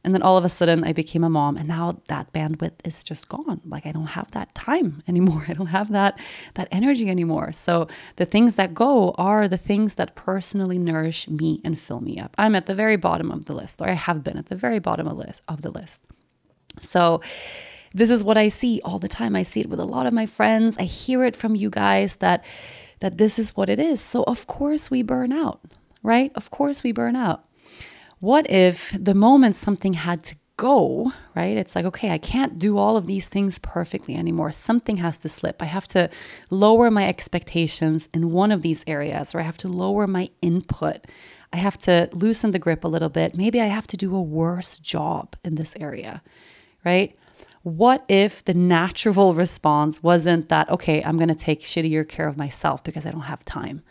And 0.05 0.13
then 0.13 0.21
all 0.21 0.37
of 0.37 0.45
a 0.45 0.49
sudden, 0.49 0.83
I 0.83 0.93
became 0.93 1.23
a 1.23 1.31
mom, 1.31 1.57
and 1.57 1.67
now 1.67 1.99
that 2.09 2.31
bandwidth 2.31 2.75
is 2.85 3.03
just 3.03 3.27
gone. 3.27 3.59
Like 3.65 3.87
I 3.87 3.91
don't 3.91 4.05
have 4.05 4.29
that 4.31 4.53
time 4.53 5.01
anymore. 5.07 5.43
I 5.47 5.53
don't 5.53 5.73
have 5.77 5.91
that 5.93 6.19
that 6.53 6.67
energy 6.71 7.09
anymore. 7.09 7.51
So 7.53 7.87
the 8.17 8.25
things 8.25 8.55
that 8.55 8.75
go 8.75 9.15
are 9.17 9.47
the 9.47 9.57
things 9.57 9.95
that 9.95 10.13
personally 10.13 10.77
nourish 10.77 11.27
me 11.27 11.59
and 11.65 11.77
fill 11.79 12.01
me 12.01 12.19
up. 12.19 12.35
I'm 12.37 12.55
at 12.55 12.67
the 12.67 12.75
very 12.75 12.97
bottom 12.97 13.31
of 13.31 13.45
the 13.45 13.53
list, 13.53 13.81
or 13.81 13.89
I 13.89 13.93
have 13.93 14.23
been 14.23 14.37
at 14.37 14.45
the 14.45 14.55
very 14.55 14.77
bottom 14.77 15.07
of 15.07 15.17
list 15.17 15.41
of 15.47 15.61
the 15.61 15.71
list. 15.71 16.05
So 16.79 17.21
this 17.91 18.11
is 18.11 18.23
what 18.23 18.37
I 18.37 18.49
see 18.49 18.81
all 18.85 18.99
the 18.99 19.07
time. 19.07 19.35
I 19.35 19.41
see 19.41 19.61
it 19.61 19.69
with 19.69 19.79
a 19.79 19.85
lot 19.85 20.05
of 20.05 20.13
my 20.13 20.27
friends. 20.27 20.77
I 20.77 20.83
hear 20.83 21.25
it 21.25 21.35
from 21.35 21.55
you 21.55 21.71
guys 21.71 22.17
that 22.17 22.45
that 22.99 23.17
this 23.17 23.39
is 23.39 23.57
what 23.57 23.69
it 23.69 23.79
is. 23.79 24.01
So 24.01 24.23
of 24.27 24.45
course 24.45 24.91
we 24.91 25.01
burn 25.01 25.33
out, 25.33 25.61
right? 26.03 26.31
Of 26.35 26.51
course 26.51 26.83
we 26.83 26.91
burn 26.91 27.15
out 27.15 27.43
what 28.19 28.49
if 28.49 28.95
the 28.99 29.13
moment 29.13 29.55
something 29.55 29.93
had 29.93 30.23
to 30.25 30.35
go, 30.57 31.11
right? 31.35 31.57
It's 31.57 31.75
like, 31.75 31.85
okay, 31.85 32.11
I 32.11 32.17
can't 32.17 32.57
do 32.57 32.77
all 32.77 32.95
of 32.95 33.07
these 33.07 33.27
things 33.27 33.59
perfectly 33.59 34.15
anymore. 34.15 34.51
Something 34.51 34.97
has 34.97 35.19
to 35.19 35.29
slip. 35.29 35.61
I 35.61 35.65
have 35.65 35.87
to 35.89 36.09
lower 36.49 36.89
my 36.89 37.07
expectations 37.07 38.07
in 38.13 38.31
one 38.31 38.51
of 38.51 38.61
these 38.61 38.83
areas, 38.87 39.35
or 39.35 39.39
I 39.39 39.43
have 39.43 39.57
to 39.59 39.67
lower 39.67 40.07
my 40.07 40.29
input. 40.41 41.05
I 41.51 41.57
have 41.57 41.77
to 41.79 42.09
loosen 42.13 42.51
the 42.51 42.59
grip 42.59 42.83
a 42.83 42.89
little 42.89 43.09
bit. 43.09 43.35
Maybe 43.35 43.61
I 43.61 43.65
have 43.65 43.87
to 43.87 43.97
do 43.97 44.15
a 44.15 44.21
worse 44.21 44.79
job 44.79 45.35
in 45.43 45.55
this 45.55 45.75
area, 45.79 46.21
right? 46.83 47.17
What 47.63 48.05
if 48.07 48.43
the 48.45 48.53
natural 48.53 49.33
response 49.45 50.01
wasn't 50.01 50.49
that, 50.49 50.69
okay, 50.69 51.03
I'm 51.03 51.17
going 51.17 51.29
to 51.29 51.35
take 51.35 51.61
shittier 51.61 52.07
care 52.07 52.27
of 52.27 52.37
myself 52.37 52.83
because 52.83 53.05
I 53.05 53.11
don't 53.11 53.21
have 53.21 53.43
time? 53.43 53.81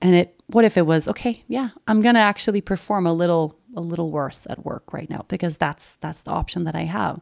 And 0.00 0.14
it, 0.14 0.40
what 0.48 0.64
if 0.64 0.76
it 0.76 0.86
was, 0.86 1.08
okay, 1.08 1.44
yeah, 1.48 1.70
I'm 1.86 2.02
going 2.02 2.14
to 2.14 2.20
actually 2.20 2.60
perform 2.60 3.06
a 3.06 3.12
little 3.12 3.58
a 3.76 3.80
little 3.80 4.10
worse 4.10 4.46
at 4.48 4.64
work 4.64 4.92
right 4.92 5.10
now 5.10 5.24
because 5.28 5.56
that's 5.56 5.96
that's 5.96 6.22
the 6.22 6.30
option 6.30 6.64
that 6.64 6.74
I 6.74 6.82
have. 6.82 7.20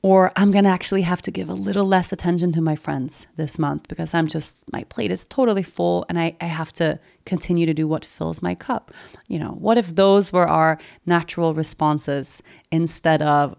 Or 0.00 0.30
I'm 0.36 0.52
going 0.52 0.64
to 0.64 0.70
actually 0.70 1.02
have 1.02 1.20
to 1.22 1.30
give 1.30 1.48
a 1.48 1.54
little 1.54 1.84
less 1.84 2.12
attention 2.12 2.52
to 2.52 2.60
my 2.60 2.76
friends 2.76 3.26
this 3.36 3.58
month 3.58 3.88
because 3.88 4.14
I'm 4.14 4.28
just, 4.28 4.62
my 4.72 4.84
plate 4.84 5.10
is 5.10 5.24
totally 5.24 5.64
full 5.64 6.06
and 6.08 6.18
I, 6.18 6.36
I 6.40 6.44
have 6.44 6.72
to 6.74 7.00
continue 7.26 7.66
to 7.66 7.74
do 7.74 7.88
what 7.88 8.04
fills 8.04 8.40
my 8.40 8.54
cup. 8.54 8.92
You 9.28 9.40
know, 9.40 9.50
what 9.50 9.76
if 9.76 9.94
those 9.94 10.32
were 10.32 10.46
our 10.46 10.78
natural 11.04 11.52
responses 11.52 12.42
instead 12.70 13.22
of 13.22 13.56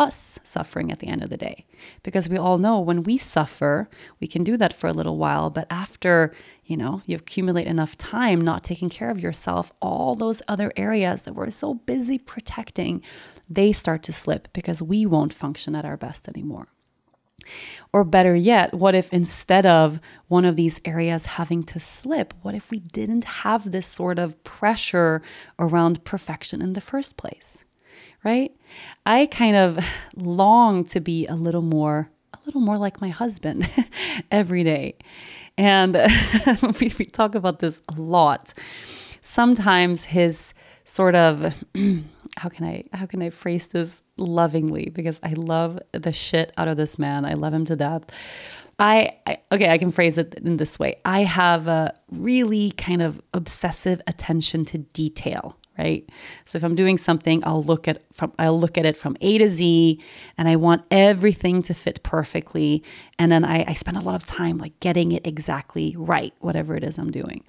us 0.00 0.40
suffering 0.42 0.90
at 0.90 0.98
the 0.98 1.06
end 1.06 1.22
of 1.22 1.30
the 1.30 1.36
day? 1.36 1.66
Because 2.02 2.28
we 2.28 2.36
all 2.36 2.58
know 2.58 2.80
when 2.80 3.04
we 3.04 3.18
suffer, 3.18 3.88
we 4.18 4.26
can 4.26 4.42
do 4.42 4.56
that 4.56 4.72
for 4.72 4.88
a 4.88 4.92
little 4.92 5.18
while, 5.18 5.50
but 5.50 5.66
after 5.70 6.32
you 6.70 6.76
know, 6.76 7.02
you 7.04 7.16
accumulate 7.16 7.66
enough 7.66 7.98
time 7.98 8.40
not 8.40 8.62
taking 8.62 8.88
care 8.88 9.10
of 9.10 9.18
yourself, 9.18 9.72
all 9.82 10.14
those 10.14 10.40
other 10.46 10.72
areas 10.76 11.22
that 11.22 11.34
we're 11.34 11.50
so 11.50 11.74
busy 11.74 12.16
protecting, 12.16 13.02
they 13.48 13.72
start 13.72 14.04
to 14.04 14.12
slip 14.12 14.46
because 14.52 14.80
we 14.80 15.04
won't 15.04 15.34
function 15.34 15.74
at 15.74 15.84
our 15.84 15.96
best 15.96 16.28
anymore. 16.28 16.68
Or 17.92 18.04
better 18.04 18.36
yet, 18.36 18.72
what 18.72 18.94
if 18.94 19.12
instead 19.12 19.66
of 19.66 19.98
one 20.28 20.44
of 20.44 20.54
these 20.54 20.80
areas 20.84 21.26
having 21.26 21.64
to 21.64 21.80
slip, 21.80 22.34
what 22.42 22.54
if 22.54 22.70
we 22.70 22.78
didn't 22.78 23.24
have 23.24 23.72
this 23.72 23.86
sort 23.86 24.20
of 24.20 24.44
pressure 24.44 25.22
around 25.58 26.04
perfection 26.04 26.62
in 26.62 26.74
the 26.74 26.80
first 26.80 27.16
place? 27.16 27.64
Right? 28.24 28.52
I 29.06 29.26
kind 29.26 29.56
of 29.56 29.78
long 30.14 30.84
to 30.86 31.00
be 31.00 31.26
a 31.26 31.34
little 31.34 31.62
more 31.62 32.10
a 32.34 32.38
little 32.46 32.60
more 32.60 32.76
like 32.76 33.00
my 33.00 33.08
husband 33.08 33.70
every 34.30 34.64
day. 34.64 34.96
And 35.58 35.94
we, 36.80 36.88
talk 36.90 37.34
about 37.34 37.58
this 37.58 37.82
a 37.88 38.00
lot. 38.00 38.54
Sometimes 39.20 40.04
his 40.04 40.54
sort 40.84 41.14
of 41.14 41.54
how 42.36 42.48
can 42.48 42.64
I 42.64 42.84
how 42.92 43.06
can 43.06 43.22
I 43.22 43.30
phrase 43.30 43.66
this 43.68 44.02
lovingly 44.16 44.88
because 44.88 45.20
I 45.22 45.34
love 45.34 45.78
the 45.92 46.12
shit 46.12 46.52
out 46.56 46.68
of 46.68 46.76
this 46.76 46.98
man. 46.98 47.24
I 47.24 47.34
love 47.34 47.52
him 47.52 47.64
to 47.66 47.76
death. 47.76 48.04
I, 48.78 49.10
I, 49.26 49.38
okay, 49.52 49.70
I 49.70 49.76
can 49.76 49.90
phrase 49.90 50.16
it 50.16 50.34
in 50.34 50.56
this 50.56 50.78
way. 50.78 50.96
I 51.04 51.24
have 51.24 51.68
a 51.68 51.92
really 52.10 52.70
kind 52.70 53.02
of 53.02 53.20
obsessive 53.34 54.00
attention 54.06 54.64
to 54.66 54.78
detail 54.78 55.59
right? 55.80 56.06
So 56.44 56.58
if 56.58 56.62
I'm 56.62 56.74
doing 56.74 56.98
something, 56.98 57.42
I'll 57.44 57.64
look 57.64 57.88
at 57.88 58.02
from 58.12 58.32
I'll 58.38 58.60
look 58.60 58.76
at 58.76 58.84
it 58.84 58.96
from 58.96 59.16
A 59.22 59.38
to 59.38 59.48
Z 59.48 59.98
and 60.36 60.46
I 60.46 60.56
want 60.56 60.82
everything 60.90 61.62
to 61.62 61.74
fit 61.74 62.02
perfectly. 62.02 62.82
And 63.18 63.32
then 63.32 63.44
I, 63.44 63.64
I 63.66 63.72
spend 63.72 63.96
a 63.96 64.00
lot 64.00 64.14
of 64.14 64.26
time 64.26 64.58
like 64.58 64.78
getting 64.80 65.12
it 65.12 65.26
exactly 65.26 65.94
right, 65.96 66.34
whatever 66.40 66.76
it 66.76 66.84
is 66.84 66.98
I'm 66.98 67.10
doing. 67.10 67.44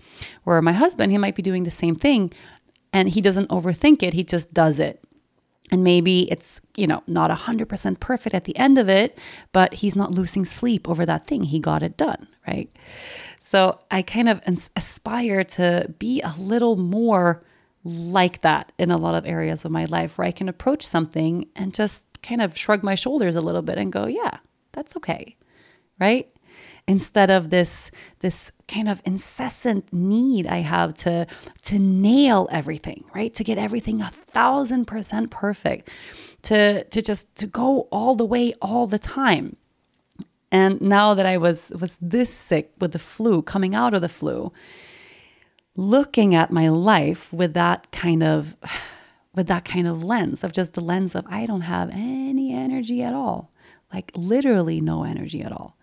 Where 0.46 0.62
my 0.62 0.72
husband, 0.72 1.12
he 1.12 1.18
might 1.18 1.36
be 1.36 1.42
doing 1.42 1.64
the 1.64 1.72
same 1.72 1.96
thing 1.96 2.32
and 2.94 3.10
he 3.10 3.22
doesn't 3.22 3.50
overthink 3.50 4.02
it, 4.02 4.14
he 4.14 4.24
just 4.24 4.54
does 4.54 4.80
it. 4.80 5.04
And 5.74 5.84
maybe 5.86 6.30
it's, 6.30 6.60
you 6.76 6.86
know, 6.86 7.02
not 7.08 7.32
100% 7.32 8.00
perfect 8.02 8.36
at 8.36 8.44
the 8.44 8.58
end 8.58 8.78
of 8.78 8.90
it, 8.90 9.18
but 9.54 9.76
he's 9.76 9.96
not 9.96 10.12
losing 10.12 10.44
sleep 10.44 10.90
over 10.90 11.06
that 11.06 11.28
thing. 11.28 11.44
He 11.44 11.60
got 11.60 11.82
it 11.82 11.96
done, 11.96 12.28
right? 12.46 12.70
So 13.40 13.80
I 13.90 14.02
kind 14.02 14.28
of 14.28 14.42
aspire 14.76 15.44
to 15.46 15.94
be 15.98 16.22
a 16.22 16.34
little 16.38 16.76
more 16.76 17.44
like 17.84 18.42
that 18.42 18.72
in 18.78 18.92
a 18.92 18.98
lot 18.98 19.16
of 19.16 19.28
areas 19.28 19.66
of 19.66 19.72
my 19.72 19.86
life 19.86 20.18
where 20.18 20.28
I 20.28 20.32
can 20.32 20.50
approach 20.50 20.86
something 20.86 21.48
and 21.56 21.74
just 21.74 22.06
kind 22.22 22.42
of 22.42 22.58
shrug 22.58 22.84
my 22.84 22.96
shoulders 22.96 23.36
a 23.36 23.42
little 23.42 23.62
bit 23.62 23.78
and 23.78 23.92
go, 23.92 24.06
yeah, 24.06 24.38
that's 24.72 24.96
okay. 24.98 25.36
Right? 26.00 26.32
Instead 26.88 27.30
of 27.30 27.52
this 27.52 27.92
this 28.20 28.52
kind 28.68 28.90
of 28.90 29.02
incessant 29.06 29.94
need 29.94 30.48
I 30.48 30.58
have 30.58 30.94
to 30.96 31.28
to 31.64 31.80
nail 31.80 32.48
everything, 32.52 33.06
right? 33.14 33.34
To 33.36 33.44
get 33.44 33.58
everything 33.58 34.02
a 34.02 34.10
thousand 34.10 34.86
percent 34.86 35.30
perfect, 35.30 35.90
to 36.44 36.84
to 36.84 37.02
just 37.02 37.34
to 37.36 37.48
go 37.48 37.88
all 37.92 38.16
the 38.16 38.26
way 38.26 38.54
all 38.62 38.88
the 38.88 39.00
time. 39.00 39.58
And 40.52 40.82
now 40.82 41.14
that 41.14 41.26
I 41.26 41.38
was 41.38 41.72
was 41.80 41.98
this 42.02 42.34
sick 42.34 42.74
with 42.80 42.94
the 42.94 43.00
flu, 43.00 43.42
coming 43.42 43.76
out 43.76 43.94
of 43.94 44.02
the 44.02 44.10
flu, 44.10 44.52
looking 45.76 46.36
at 46.36 46.52
my 46.52 46.70
life 46.70 47.32
with 47.32 47.54
that 47.54 47.92
kind 47.92 48.24
of 48.24 48.56
with 49.34 49.48
that 49.48 49.64
kind 49.64 49.88
of 49.88 50.04
lens 50.04 50.44
of 50.44 50.52
just 50.52 50.74
the 50.74 50.82
lens 50.82 51.16
of 51.16 51.26
I 51.28 51.46
don't 51.46 51.62
have 51.62 51.90
any 51.92 52.54
energy 52.54 53.02
at 53.02 53.14
all. 53.14 53.50
Like 53.94 54.12
literally 54.16 54.82
no 54.82 55.04
energy 55.04 55.42
at 55.42 55.54
all. 55.54 55.78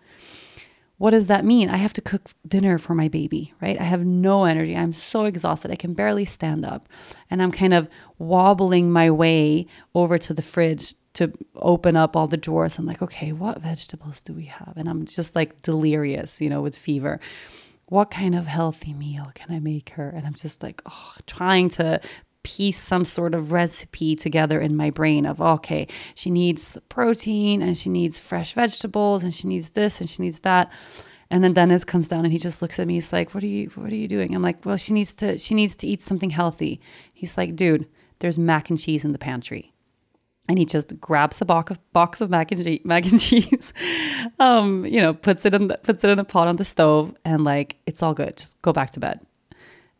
What 0.98 1.10
does 1.10 1.28
that 1.28 1.44
mean? 1.44 1.70
I 1.70 1.76
have 1.76 1.92
to 1.94 2.00
cook 2.00 2.30
dinner 2.46 2.76
for 2.76 2.92
my 2.92 3.06
baby, 3.06 3.54
right? 3.62 3.80
I 3.80 3.84
have 3.84 4.04
no 4.04 4.44
energy. 4.44 4.76
I'm 4.76 4.92
so 4.92 5.26
exhausted. 5.26 5.70
I 5.70 5.76
can 5.76 5.94
barely 5.94 6.24
stand 6.24 6.66
up. 6.66 6.86
And 7.30 7.40
I'm 7.40 7.52
kind 7.52 7.72
of 7.72 7.88
wobbling 8.18 8.90
my 8.90 9.08
way 9.08 9.66
over 9.94 10.18
to 10.18 10.34
the 10.34 10.42
fridge 10.42 10.94
to 11.14 11.32
open 11.54 11.96
up 11.96 12.16
all 12.16 12.26
the 12.26 12.36
drawers. 12.36 12.78
I'm 12.78 12.86
like, 12.86 13.00
okay, 13.00 13.30
what 13.30 13.62
vegetables 13.62 14.22
do 14.22 14.32
we 14.32 14.46
have? 14.46 14.74
And 14.76 14.88
I'm 14.88 15.04
just 15.04 15.36
like 15.36 15.62
delirious, 15.62 16.40
you 16.40 16.50
know, 16.50 16.62
with 16.62 16.76
fever. 16.76 17.20
What 17.88 18.10
kind 18.10 18.34
of 18.34 18.46
healthy 18.46 18.92
meal 18.92 19.30
can 19.34 19.54
I 19.54 19.60
make 19.60 19.90
her? 19.90 20.10
And 20.10 20.26
I'm 20.26 20.34
just 20.34 20.62
like, 20.62 20.82
oh, 20.86 21.14
trying 21.26 21.70
to 21.70 22.00
piece 22.42 22.78
some 22.78 23.04
sort 23.04 23.34
of 23.34 23.52
recipe 23.52 24.14
together 24.14 24.60
in 24.60 24.74
my 24.76 24.88
brain 24.88 25.26
of 25.26 25.40
okay 25.40 25.86
she 26.14 26.30
needs 26.30 26.78
protein 26.88 27.60
and 27.60 27.76
she 27.76 27.90
needs 27.90 28.20
fresh 28.20 28.54
vegetables 28.54 29.22
and 29.22 29.34
she 29.34 29.46
needs 29.46 29.72
this 29.72 30.00
and 30.00 30.08
she 30.08 30.22
needs 30.22 30.40
that. 30.40 30.70
And 31.30 31.44
then 31.44 31.52
Dennis 31.52 31.84
comes 31.84 32.08
down 32.08 32.24
and 32.24 32.32
he 32.32 32.38
just 32.38 32.62
looks 32.62 32.78
at 32.78 32.86
me 32.86 32.94
he's 32.94 33.12
like 33.12 33.34
what 33.34 33.42
are 33.42 33.48
you 33.48 33.68
what 33.74 33.92
are 33.92 33.96
you 33.96 34.08
doing? 34.08 34.34
I'm 34.34 34.42
like 34.42 34.64
well 34.64 34.76
she 34.76 34.94
needs 34.94 35.14
to 35.14 35.36
she 35.36 35.54
needs 35.54 35.76
to 35.76 35.86
eat 35.86 36.00
something 36.00 36.30
healthy. 36.30 36.80
He's 37.12 37.36
like 37.36 37.56
dude 37.56 37.86
there's 38.20 38.38
mac 38.38 38.70
and 38.70 38.78
cheese 38.78 39.04
in 39.04 39.12
the 39.12 39.18
pantry 39.18 39.72
and 40.48 40.58
he 40.58 40.64
just 40.64 40.98
grabs 41.00 41.40
a 41.40 41.44
box 41.44 41.70
of, 41.70 41.92
box 41.92 42.20
of 42.20 42.30
mac 42.30 42.50
and 42.50 42.64
cheese, 42.64 42.80
mac 42.84 43.04
and 43.06 43.20
cheese, 43.20 43.72
um, 44.38 44.86
you 44.86 45.00
know, 45.00 45.12
puts 45.12 45.44
it 45.44 45.54
in 45.54 45.68
the, 45.68 45.78
puts 45.78 46.02
it 46.02 46.10
in 46.10 46.18
a 46.18 46.24
pot 46.24 46.48
on 46.48 46.56
the 46.56 46.64
stove, 46.64 47.14
and 47.24 47.44
like 47.44 47.76
it's 47.86 48.02
all 48.02 48.14
good. 48.14 48.36
Just 48.36 48.60
go 48.62 48.72
back 48.72 48.90
to 48.92 49.00
bed. 49.00 49.20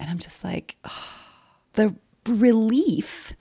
And 0.00 0.08
I'm 0.08 0.18
just 0.18 0.42
like, 0.44 0.76
oh, 0.84 1.14
the 1.74 1.94
relief 2.26 3.34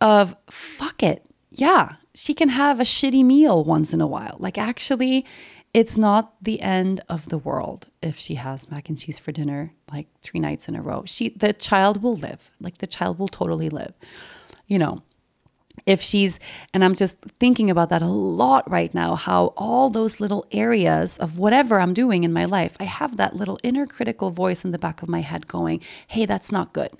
of 0.00 0.36
fuck 0.48 1.02
it. 1.02 1.26
Yeah, 1.50 1.96
she 2.14 2.34
can 2.34 2.50
have 2.50 2.80
a 2.80 2.84
shitty 2.84 3.24
meal 3.24 3.64
once 3.64 3.92
in 3.92 4.00
a 4.00 4.06
while. 4.06 4.36
Like, 4.38 4.58
actually, 4.58 5.26
it's 5.72 5.96
not 5.96 6.34
the 6.42 6.60
end 6.60 7.00
of 7.08 7.28
the 7.28 7.38
world 7.38 7.86
if 8.02 8.18
she 8.18 8.34
has 8.34 8.70
mac 8.70 8.88
and 8.88 8.98
cheese 8.98 9.18
for 9.18 9.30
dinner 9.32 9.72
like 9.92 10.08
three 10.20 10.40
nights 10.40 10.68
in 10.68 10.76
a 10.76 10.82
row. 10.82 11.04
She, 11.06 11.30
the 11.30 11.52
child 11.52 12.02
will 12.02 12.16
live. 12.16 12.50
Like, 12.60 12.78
the 12.78 12.86
child 12.86 13.18
will 13.18 13.28
totally 13.28 13.68
live. 13.68 13.94
You 14.66 14.78
know, 14.78 15.02
if 15.90 16.00
she's, 16.00 16.38
and 16.72 16.84
I'm 16.84 16.94
just 16.94 17.18
thinking 17.40 17.68
about 17.68 17.88
that 17.88 18.00
a 18.00 18.06
lot 18.06 18.70
right 18.70 18.94
now, 18.94 19.16
how 19.16 19.52
all 19.56 19.90
those 19.90 20.20
little 20.20 20.46
areas 20.52 21.18
of 21.18 21.36
whatever 21.36 21.80
I'm 21.80 21.94
doing 21.94 22.22
in 22.22 22.32
my 22.32 22.44
life, 22.44 22.76
I 22.78 22.84
have 22.84 23.16
that 23.16 23.34
little 23.34 23.58
inner 23.64 23.86
critical 23.86 24.30
voice 24.30 24.64
in 24.64 24.70
the 24.70 24.78
back 24.78 25.02
of 25.02 25.08
my 25.08 25.20
head 25.20 25.48
going, 25.48 25.80
hey, 26.06 26.26
that's 26.26 26.52
not 26.52 26.72
good 26.72 26.92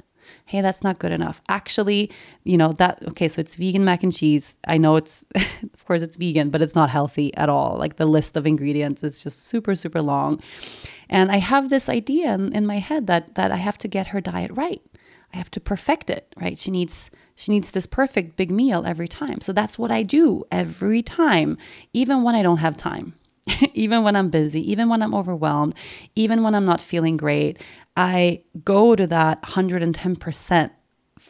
hey, 0.47 0.61
that's 0.61 0.83
not 0.83 0.99
good 0.99 1.13
enough. 1.13 1.41
Actually, 1.49 2.11
you 2.45 2.57
know, 2.57 2.73
that, 2.73 3.03
okay, 3.09 3.29
so 3.29 3.41
it's 3.41 3.57
vegan 3.57 3.85
mac 3.85 4.03
and 4.03 4.13
cheese. 4.13 4.57
I 4.67 4.79
know 4.79 4.97
it's, 4.97 5.25
of 5.63 5.85
course, 5.85 6.03
it's 6.03 6.17
vegan, 6.17 6.51
but 6.51 6.63
it's 6.63 6.75
not 6.75 6.91
healthy 6.91 7.35
at 7.37 7.49
all. 7.49 7.77
Like 7.77 7.97
the 7.97 8.07
list 8.07 8.37
of 8.37 8.47
ingredients 8.47 9.03
is 9.05 9.23
just 9.23 9.47
super, 9.47 9.75
super 9.75 10.03
long. 10.03 10.41
And 11.09 11.31
I 11.31 11.39
have 11.39 11.69
this 11.69 11.89
idea 11.89 12.35
in, 12.35 12.53
in 12.53 12.67
my 12.67 12.79
head 12.79 13.07
that, 13.07 13.35
that 13.35 13.51
I 13.51 13.57
have 13.57 13.79
to 13.79 13.89
get 13.89 14.09
her 14.09 14.21
diet 14.21 14.51
right. 14.55 14.83
I 15.33 15.37
have 15.37 15.51
to 15.53 15.61
perfect 15.61 16.11
it, 16.11 16.35
right? 16.37 16.59
She 16.59 16.71
needs 16.71 17.11
she 17.35 17.53
needs 17.53 17.71
this 17.71 17.87
perfect 17.87 18.37
big 18.37 18.51
meal 18.51 18.85
every 18.87 19.09
time. 19.09 19.41
So 19.41 19.53
that's 19.53 19.79
what 19.79 19.91
I 19.91 20.03
do 20.03 20.45
every 20.51 21.03
time, 21.03 21.57
even 21.93 22.23
when 22.23 22.35
I 22.35 22.43
don't 22.43 22.59
have 22.59 22.77
time. 22.77 23.15
even 23.75 24.03
when 24.03 24.17
I'm 24.17 24.29
busy, 24.29 24.71
even 24.71 24.89
when 24.89 25.03
I'm 25.03 25.15
overwhelmed, 25.15 25.75
even 26.15 26.43
when 26.43 26.55
I'm 26.55 26.67
not 26.67 26.81
feeling 26.81 27.17
great, 27.17 27.59
I 27.97 28.43
go 28.65 28.95
to 28.95 29.07
that 29.07 29.43
110%, 29.43 30.71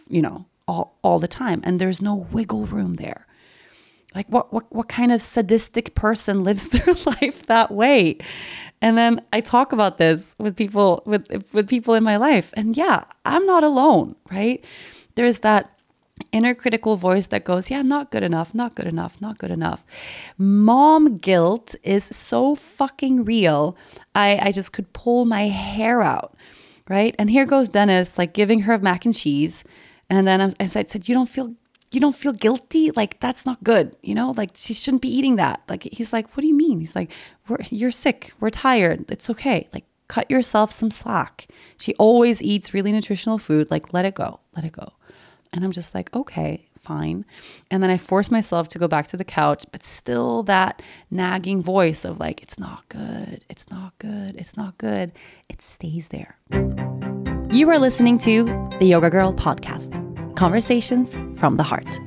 you 0.09 0.23
know, 0.23 0.47
all, 0.67 0.99
all 1.03 1.19
the 1.19 1.29
time. 1.29 1.61
And 1.63 1.81
there's 1.81 2.03
no 2.03 2.15
wiggle 2.33 2.67
room 2.67 2.97
there. 2.97 3.27
Like 4.15 4.29
what, 4.29 4.53
what 4.53 4.73
what 4.75 4.89
kind 4.89 5.13
of 5.13 5.23
sadistic 5.23 5.95
person 5.95 6.43
lives 6.43 6.69
their 6.71 6.95
life 6.95 7.47
that 7.47 7.71
way? 7.71 8.19
And 8.83 8.99
then 8.99 9.21
I 9.33 9.41
talk 9.41 9.73
about 9.73 9.99
this 9.99 10.35
with 10.39 10.57
people 10.57 11.03
with 11.07 11.53
with 11.53 11.69
people 11.69 11.95
in 11.95 12.05
my 12.05 12.17
life. 12.17 12.53
And 12.55 12.77
yeah, 12.77 13.05
I'm 13.25 13.47
not 13.47 13.65
alone, 13.65 14.17
right? 14.31 14.65
There's 15.15 15.41
that 15.41 15.77
inner 16.33 16.55
critical 16.55 16.97
voice 16.97 17.29
that 17.29 17.45
goes, 17.45 17.71
Yeah, 17.71 17.83
not 17.83 18.11
good 18.11 18.23
enough, 18.23 18.55
not 18.55 18.75
good 18.75 18.87
enough, 18.87 19.21
not 19.21 19.39
good 19.39 19.51
enough. 19.51 19.85
Mom 20.37 21.19
guilt 21.19 21.75
is 21.83 22.05
so 22.05 22.55
fucking 22.55 23.25
real. 23.25 23.77
I, 24.15 24.39
I 24.43 24.53
just 24.53 24.73
could 24.73 24.93
pull 24.93 25.25
my 25.25 25.49
hair 25.49 26.03
out 26.03 26.35
right? 26.91 27.15
And 27.21 27.31
here 27.31 27.47
goes 27.47 27.71
Dennis, 27.71 28.19
like 28.19 28.35
giving 28.35 28.63
her 28.63 28.77
mac 28.77 29.07
and 29.07 29.15
cheese. 29.15 29.65
And 30.11 30.27
then 30.27 30.41
I, 30.41 30.51
I 30.61 30.67
said, 30.67 31.09
You 31.09 31.15
don't 31.15 31.29
feel 31.29 31.55
you 31.93 32.01
don't 32.01 32.17
feel 32.17 32.33
guilty 32.33 32.91
like 32.93 33.19
that's 33.21 33.45
not 33.45 33.63
good 33.65 33.97
you 34.03 34.15
know? 34.15 34.33
Like 34.37 34.51
she 34.55 34.75
shouldn't 34.75 35.03
be 35.03 35.09
eating 35.09 35.37
that. 35.37 35.63
Like 35.69 35.85
he's 35.85 36.13
like 36.13 36.35
what 36.37 36.43
do 36.43 36.47
you 36.47 36.55
mean? 36.57 36.81
He's 36.81 36.97
like 36.97 37.11
you're 37.71 37.91
sick. 37.91 38.33
We're 38.41 38.51
tired. 38.51 39.11
It's 39.11 39.29
okay. 39.31 39.69
Like 39.73 39.85
cut 40.09 40.31
yourself 40.31 40.73
some 40.73 40.91
slack. 40.91 41.49
She 41.79 41.95
always 41.95 42.43
eats 42.43 42.75
really 42.75 42.93
nutritional 42.93 43.39
food. 43.39 43.71
Like 43.71 43.93
let 43.93 44.05
it 44.05 44.15
go. 44.15 44.41
Let 44.55 44.65
it 44.65 44.73
go. 44.73 44.93
And 45.53 45.65
i'm 45.65 45.73
just 45.73 45.97
like 45.97 46.15
okay 46.15 46.71
fine. 46.81 47.25
And 47.71 47.83
then 47.83 47.91
I 47.91 47.99
force 47.99 48.31
myself 48.31 48.69
to 48.69 48.79
go 48.79 48.89
back 48.89 49.07
to 49.09 49.17
the 49.17 49.25
couch, 49.25 49.65
but 49.71 49.83
still 49.83 50.43
that 50.45 50.83
nagging 51.11 51.63
voice 51.63 52.05
of 52.05 52.19
like, 52.19 52.43
it's 52.43 52.59
not 52.59 52.89
good, 52.89 53.43
it's 53.49 53.71
not 53.71 53.97
good, 53.99 54.37
it's 54.37 54.57
not 54.57 54.79
good. 54.79 55.13
It 55.49 55.63
stays 55.63 56.09
there. 56.09 56.39
You 57.53 57.69
are 57.71 57.79
listening 57.79 58.19
to 58.21 58.45
the 58.79 58.87
Yoga 58.87 59.11
Girl 59.11 59.33
podcast 59.33 60.10
conversations 60.41 61.15
from 61.35 61.57
the 61.57 61.63
heart. 61.63 62.01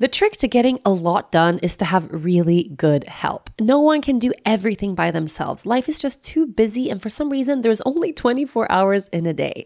The 0.00 0.08
trick 0.08 0.32
to 0.38 0.48
getting 0.48 0.80
a 0.84 0.90
lot 0.90 1.30
done 1.30 1.60
is 1.60 1.76
to 1.76 1.84
have 1.84 2.10
really 2.10 2.72
good 2.76 3.04
help. 3.04 3.50
No 3.60 3.80
one 3.80 4.02
can 4.02 4.18
do 4.18 4.32
everything 4.44 4.96
by 4.96 5.12
themselves. 5.12 5.64
Life 5.64 5.88
is 5.88 6.00
just 6.00 6.24
too 6.24 6.48
busy, 6.48 6.90
and 6.90 7.00
for 7.00 7.08
some 7.08 7.30
reason, 7.30 7.62
there's 7.62 7.80
only 7.82 8.12
24 8.12 8.70
hours 8.70 9.06
in 9.12 9.26
a 9.26 9.32
day. 9.32 9.64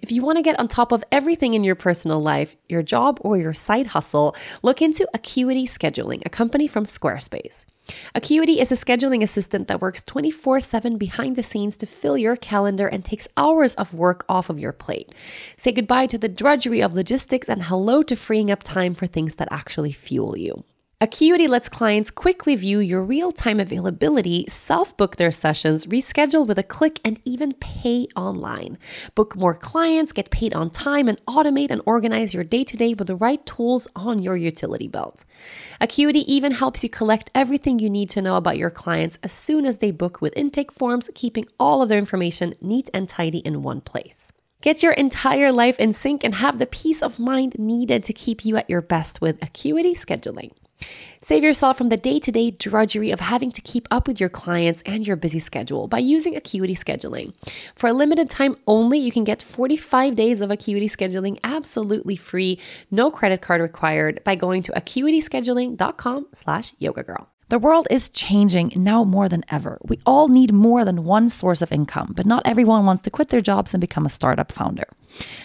If 0.00 0.10
you 0.10 0.22
want 0.22 0.38
to 0.38 0.42
get 0.42 0.58
on 0.58 0.66
top 0.66 0.92
of 0.92 1.04
everything 1.12 1.52
in 1.52 1.62
your 1.62 1.74
personal 1.74 2.22
life, 2.22 2.56
your 2.70 2.82
job, 2.82 3.18
or 3.20 3.36
your 3.36 3.52
side 3.52 3.88
hustle, 3.88 4.34
look 4.62 4.80
into 4.80 5.06
Acuity 5.12 5.66
Scheduling, 5.66 6.22
a 6.24 6.30
company 6.30 6.66
from 6.66 6.84
Squarespace. 6.84 7.66
Acuity 8.14 8.60
is 8.60 8.72
a 8.72 8.74
scheduling 8.74 9.22
assistant 9.22 9.68
that 9.68 9.80
works 9.80 10.02
24 10.02 10.60
7 10.60 10.98
behind 10.98 11.36
the 11.36 11.42
scenes 11.42 11.76
to 11.78 11.86
fill 11.86 12.16
your 12.16 12.36
calendar 12.36 12.86
and 12.86 13.04
takes 13.04 13.28
hours 13.36 13.74
of 13.74 13.94
work 13.94 14.24
off 14.28 14.50
of 14.50 14.58
your 14.58 14.72
plate. 14.72 15.14
Say 15.56 15.72
goodbye 15.72 16.06
to 16.06 16.18
the 16.18 16.28
drudgery 16.28 16.80
of 16.80 16.94
logistics 16.94 17.48
and 17.48 17.64
hello 17.64 18.02
to 18.02 18.16
freeing 18.16 18.50
up 18.50 18.62
time 18.62 18.94
for 18.94 19.06
things 19.06 19.36
that 19.36 19.48
actually 19.50 19.92
fuel 19.92 20.36
you. 20.36 20.64
Acuity 21.02 21.48
lets 21.48 21.70
clients 21.70 22.10
quickly 22.10 22.54
view 22.56 22.78
your 22.78 23.02
real 23.02 23.32
time 23.32 23.58
availability, 23.58 24.44
self 24.48 24.94
book 24.98 25.16
their 25.16 25.30
sessions, 25.30 25.86
reschedule 25.86 26.46
with 26.46 26.58
a 26.58 26.62
click, 26.62 27.00
and 27.02 27.18
even 27.24 27.54
pay 27.54 28.06
online. 28.14 28.76
Book 29.14 29.34
more 29.34 29.54
clients, 29.54 30.12
get 30.12 30.30
paid 30.30 30.54
on 30.54 30.68
time, 30.68 31.08
and 31.08 31.18
automate 31.24 31.70
and 31.70 31.80
organize 31.86 32.34
your 32.34 32.44
day 32.44 32.64
to 32.64 32.76
day 32.76 32.92
with 32.92 33.06
the 33.06 33.16
right 33.16 33.46
tools 33.46 33.88
on 33.96 34.18
your 34.18 34.36
utility 34.36 34.88
belt. 34.88 35.24
Acuity 35.80 36.30
even 36.30 36.52
helps 36.52 36.84
you 36.84 36.90
collect 36.90 37.30
everything 37.34 37.78
you 37.78 37.88
need 37.88 38.10
to 38.10 38.20
know 38.20 38.36
about 38.36 38.58
your 38.58 38.68
clients 38.68 39.18
as 39.22 39.32
soon 39.32 39.64
as 39.64 39.78
they 39.78 39.90
book 39.90 40.20
with 40.20 40.36
intake 40.36 40.70
forms, 40.70 41.08
keeping 41.14 41.46
all 41.58 41.80
of 41.80 41.88
their 41.88 41.96
information 41.96 42.54
neat 42.60 42.90
and 42.92 43.08
tidy 43.08 43.38
in 43.38 43.62
one 43.62 43.80
place. 43.80 44.34
Get 44.60 44.82
your 44.82 44.92
entire 44.92 45.50
life 45.50 45.80
in 45.80 45.94
sync 45.94 46.24
and 46.24 46.34
have 46.34 46.58
the 46.58 46.66
peace 46.66 47.02
of 47.02 47.18
mind 47.18 47.58
needed 47.58 48.04
to 48.04 48.12
keep 48.12 48.44
you 48.44 48.58
at 48.58 48.68
your 48.68 48.82
best 48.82 49.22
with 49.22 49.42
Acuity 49.42 49.94
Scheduling. 49.94 50.50
Save 51.20 51.44
yourself 51.44 51.76
from 51.76 51.90
the 51.90 51.96
day 51.96 52.18
to 52.18 52.32
day 52.32 52.50
drudgery 52.50 53.10
of 53.10 53.20
having 53.20 53.50
to 53.52 53.60
keep 53.60 53.86
up 53.90 54.06
with 54.06 54.20
your 54.20 54.28
clients 54.28 54.82
and 54.86 55.06
your 55.06 55.16
busy 55.16 55.38
schedule 55.38 55.86
by 55.86 55.98
using 55.98 56.34
Acuity 56.34 56.74
Scheduling. 56.74 57.34
For 57.74 57.88
a 57.88 57.92
limited 57.92 58.30
time 58.30 58.56
only, 58.66 58.98
you 58.98 59.12
can 59.12 59.24
get 59.24 59.42
45 59.42 60.16
days 60.16 60.40
of 60.40 60.50
Acuity 60.50 60.88
Scheduling 60.88 61.38
absolutely 61.44 62.16
free, 62.16 62.58
no 62.90 63.10
credit 63.10 63.42
card 63.42 63.60
required, 63.60 64.24
by 64.24 64.34
going 64.34 64.62
to 64.62 64.72
acuityscheduling.com 64.72 66.26
slash. 66.32 66.72
The 67.50 67.58
world 67.58 67.88
is 67.90 68.08
changing 68.08 68.74
now 68.76 69.02
more 69.02 69.28
than 69.28 69.44
ever. 69.50 69.78
We 69.82 69.98
all 70.06 70.28
need 70.28 70.52
more 70.52 70.84
than 70.84 71.02
one 71.02 71.28
source 71.28 71.62
of 71.62 71.72
income, 71.72 72.12
but 72.14 72.24
not 72.24 72.46
everyone 72.46 72.86
wants 72.86 73.02
to 73.02 73.10
quit 73.10 73.30
their 73.30 73.40
jobs 73.40 73.74
and 73.74 73.80
become 73.80 74.06
a 74.06 74.08
startup 74.08 74.52
founder. 74.52 74.84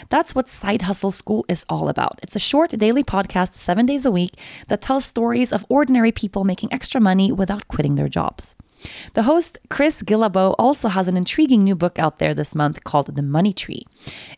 That's 0.09 0.35
what 0.35 0.47
Side 0.47 0.83
Hustle 0.83 1.09
School 1.09 1.45
is 1.49 1.65
all 1.67 1.89
about. 1.89 2.19
It's 2.21 2.35
a 2.35 2.39
short 2.39 2.69
daily 2.69 3.03
podcast, 3.03 3.53
seven 3.53 3.87
days 3.87 4.05
a 4.05 4.11
week, 4.11 4.33
that 4.67 4.81
tells 4.81 5.03
stories 5.03 5.51
of 5.51 5.65
ordinary 5.67 6.11
people 6.11 6.43
making 6.43 6.71
extra 6.71 7.01
money 7.01 7.31
without 7.31 7.67
quitting 7.67 7.95
their 7.95 8.07
jobs. 8.07 8.53
The 9.13 9.23
host, 9.23 9.57
Chris 9.69 10.03
Guillebeau, 10.03 10.55
also 10.57 10.89
has 10.89 11.07
an 11.07 11.17
intriguing 11.17 11.63
new 11.63 11.75
book 11.75 11.99
out 11.99 12.19
there 12.19 12.33
this 12.33 12.55
month 12.55 12.83
called 12.83 13.15
The 13.15 13.21
Money 13.21 13.53
Tree. 13.53 13.85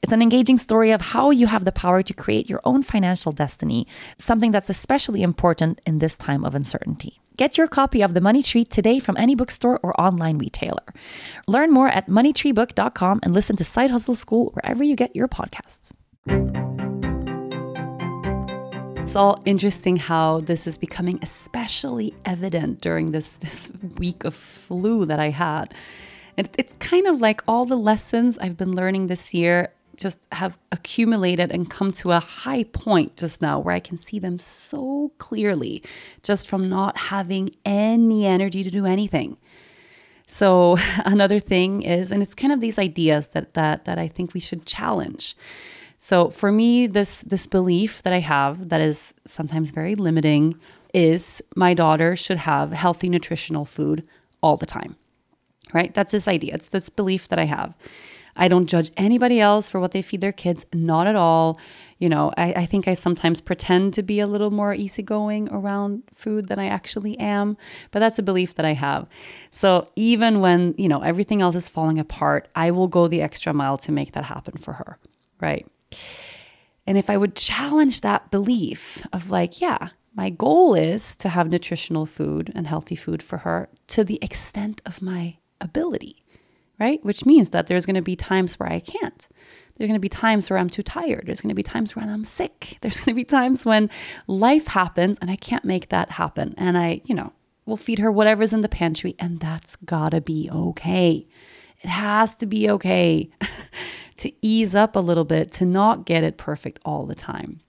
It's 0.02 0.14
an 0.14 0.22
engaging 0.22 0.58
story 0.58 0.92
of 0.92 1.02
how 1.02 1.32
you 1.32 1.48
have 1.48 1.66
the 1.66 1.72
power 1.72 2.02
to 2.04 2.14
create 2.14 2.50
your 2.50 2.62
own 2.64 2.84
financial 2.84 3.32
destiny, 3.32 3.88
something 4.18 4.52
that's 4.52 4.70
especially 4.70 5.22
important 5.22 5.82
in 5.86 6.00
this 6.00 6.18
time 6.18 6.46
of 6.46 6.56
uncertainty. 6.56 7.20
Get 7.38 7.58
your 7.58 7.68
copy 7.68 8.02
of 8.02 8.16
The 8.16 8.22
Money 8.22 8.42
Tree 8.42 8.66
today 8.66 9.00
from 9.00 9.16
any 9.18 9.36
bookstore 9.36 9.80
or 9.84 10.00
online 10.02 10.40
retailer. 10.40 10.94
Learn 11.48 11.72
more 11.72 11.88
at 11.88 12.08
moneytreebook.com 12.08 13.20
and 13.22 13.34
listen 13.34 13.56
to 13.58 13.64
Side 13.64 13.92
Hustle 13.92 14.16
School 14.16 14.52
wherever 14.54 14.84
you 14.84 14.96
get 14.96 15.16
your 15.16 15.28
podcasts. 15.28 15.92
It's 19.08 19.16
all 19.16 19.42
interesting 19.46 19.96
how 19.96 20.42
this 20.42 20.68
is 20.68 20.78
becoming 20.78 21.18
especially 21.22 22.14
evident 22.26 22.82
during 22.82 23.14
this 23.14 23.38
this 23.38 23.72
week 23.98 24.26
of 24.26 24.36
flu 24.36 25.06
that 25.06 25.18
I 25.18 25.30
had. 25.30 25.74
And 26.38 26.50
it's 26.58 26.74
kind 26.74 27.08
of 27.08 27.22
like 27.22 27.42
all 27.48 27.64
the 27.64 27.78
lessons 27.78 28.38
I've 28.38 28.58
been 28.58 28.76
learning 28.76 29.08
this 29.08 29.34
year 29.34 29.72
just 29.96 30.28
have 30.34 30.58
accumulated 30.74 31.54
and 31.54 31.70
come 31.70 31.94
to 31.94 32.12
a 32.12 32.20
high 32.20 32.66
point 32.66 33.16
just 33.16 33.42
now 33.42 33.60
where 33.60 33.74
I 33.74 33.80
can 33.80 33.96
see 33.96 34.20
them 34.20 34.40
so 34.40 35.14
clearly 35.20 35.84
just 36.22 36.50
from 36.50 36.68
not 36.68 36.98
having 36.98 37.52
any 37.64 38.26
energy 38.26 38.62
to 38.62 38.70
do 38.70 38.86
anything. 38.86 39.38
So 40.28 40.76
another 41.06 41.40
thing 41.40 41.82
is 41.82 42.12
and 42.12 42.22
it's 42.22 42.36
kind 42.36 42.52
of 42.52 42.60
these 42.60 42.78
ideas 42.78 43.30
that 43.30 43.54
that 43.54 43.86
that 43.86 43.98
I 43.98 44.10
think 44.10 44.34
we 44.34 44.42
should 44.42 44.66
challenge. 44.66 45.34
So 45.98 46.30
for 46.30 46.52
me, 46.52 46.88
this 46.88 47.22
this 47.24 47.48
belief 47.48 48.04
that 48.04 48.14
I 48.14 48.20
have 48.20 48.70
that 48.70 48.82
is 48.82 49.14
sometimes 49.26 49.72
very 49.72 49.96
limiting 49.96 50.60
is 50.94 51.42
my 51.56 51.74
daughter 51.74 52.16
should 52.16 52.38
have 52.38 52.72
healthy 52.72 53.10
nutritional 53.10 53.66
food 53.66 54.08
all 54.42 54.58
the 54.58 54.66
time. 54.66 54.96
Right? 55.74 55.94
That's 55.94 56.12
this 56.12 56.28
idea. 56.28 56.54
It's 56.54 56.70
this 56.70 56.90
belief 56.90 57.28
that 57.30 57.40
I 57.40 57.46
have. 57.46 57.76
I 58.38 58.48
don't 58.48 58.68
judge 58.68 58.92
anybody 58.96 59.40
else 59.40 59.68
for 59.68 59.80
what 59.80 59.92
they 59.92 60.04
feed 60.04 60.22
their 60.22 60.32
kids, 60.32 60.66
not 60.72 61.08
at 61.08 61.16
all. 61.16 61.60
You 61.98 62.08
know, 62.08 62.32
I, 62.38 62.54
I 62.54 62.66
think 62.68 62.88
I 62.88 62.94
sometimes 62.94 63.42
pretend 63.42 63.96
to 63.96 64.04
be 64.04 64.20
a 64.20 64.28
little 64.28 64.52
more 64.52 64.76
easygoing 64.76 65.50
around 65.50 66.04
food 66.14 66.48
than 66.48 66.60
I 66.60 66.68
actually 66.68 67.18
am, 67.18 67.58
but 67.90 68.00
that's 68.00 68.20
a 68.20 68.24
belief 68.24 68.54
that 68.56 68.66
I 68.66 68.74
have. 68.74 69.08
So 69.50 69.90
even 69.96 70.40
when, 70.40 70.76
you 70.78 70.88
know, 70.88 71.02
everything 71.02 71.42
else 71.42 71.56
is 71.56 71.68
falling 71.68 71.98
apart, 71.98 72.48
I 72.56 72.70
will 72.70 72.88
go 72.88 73.08
the 73.08 73.24
extra 73.24 73.52
mile 73.54 73.80
to 73.80 73.92
make 73.92 74.12
that 74.12 74.26
happen 74.26 74.58
for 74.60 74.74
her. 74.74 75.00
Right. 75.42 75.66
And 76.86 76.98
if 76.98 77.10
I 77.10 77.18
would 77.18 77.36
challenge 77.36 78.02
that 78.02 78.32
belief 78.32 79.06
of 79.12 79.30
like, 79.30 79.60
yeah, 79.60 79.90
my 80.16 80.30
goal 80.30 80.74
is 80.74 81.16
to 81.18 81.30
have 81.30 81.52
nutritional 81.52 82.06
food 82.06 82.52
and 82.56 82.66
healthy 82.66 82.96
food 82.96 83.22
for 83.22 83.40
her 83.40 83.70
to 83.88 84.04
the 84.04 84.20
extent 84.22 84.82
of 84.86 85.02
my 85.02 85.38
ability, 85.62 86.24
right? 86.80 87.04
Which 87.04 87.26
means 87.26 87.52
that 87.52 87.68
there's 87.68 87.86
going 87.86 87.98
to 87.98 88.02
be 88.02 88.16
times 88.16 88.60
where 88.60 88.72
I 88.72 88.80
can't. 88.80 89.28
There's 89.78 89.90
going 89.90 89.98
to 89.98 90.02
be 90.02 90.10
times 90.10 90.50
where 90.50 90.58
I'm 90.58 90.70
too 90.70 90.82
tired. 90.82 91.24
There's 91.28 91.42
going 91.42 91.50
to 91.50 91.56
be 91.56 91.64
times 91.64 91.96
when 91.96 92.10
I'm 92.10 92.26
sick. 92.26 92.78
There's 92.82 93.00
going 93.00 93.14
to 93.14 93.20
be 93.20 93.24
times 93.24 93.64
when 93.64 93.92
life 94.26 94.68
happens 94.68 95.20
and 95.20 95.30
I 95.30 95.36
can't 95.36 95.66
make 95.66 95.90
that 95.90 96.12
happen. 96.12 96.56
And 96.58 96.78
I, 96.78 97.02
you 97.06 97.14
know, 97.14 97.34
will 97.68 97.78
feed 97.78 98.00
her 98.00 98.12
whatever's 98.12 98.54
in 98.54 98.62
the 98.62 98.70
pantry 98.70 99.16
and 99.20 99.40
that's 99.40 99.76
got 99.76 100.10
to 100.10 100.22
be 100.22 100.50
okay. 100.52 101.28
It 101.82 101.90
has 101.90 102.34
to 102.36 102.48
be 102.48 102.70
okay. 102.72 103.30
to 104.18 104.32
ease 104.42 104.76
up 104.76 104.96
a 104.96 105.00
little 105.00 105.26
bit, 105.26 105.52
to 105.54 105.66
not 105.66 106.06
get 106.06 106.24
it 106.24 106.38
perfect 106.38 106.80
all 106.86 107.06
the 107.06 107.16
time. 107.16 107.60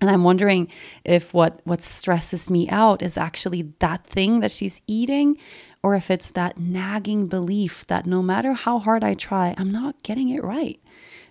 And 0.00 0.10
I'm 0.10 0.24
wondering 0.24 0.68
if 1.04 1.34
what 1.34 1.60
what 1.64 1.82
stresses 1.82 2.48
me 2.48 2.68
out 2.68 3.02
is 3.02 3.16
actually 3.16 3.72
that 3.80 4.06
thing 4.06 4.40
that 4.40 4.52
she's 4.52 4.80
eating 4.86 5.36
or 5.82 5.94
if 5.94 6.10
it's 6.10 6.30
that 6.32 6.58
nagging 6.58 7.26
belief 7.26 7.86
that 7.86 8.06
no 8.06 8.22
matter 8.22 8.52
how 8.52 8.78
hard 8.78 9.04
I 9.04 9.14
try, 9.14 9.54
I'm 9.56 9.70
not 9.70 10.02
getting 10.02 10.28
it 10.28 10.42
right. 10.42 10.80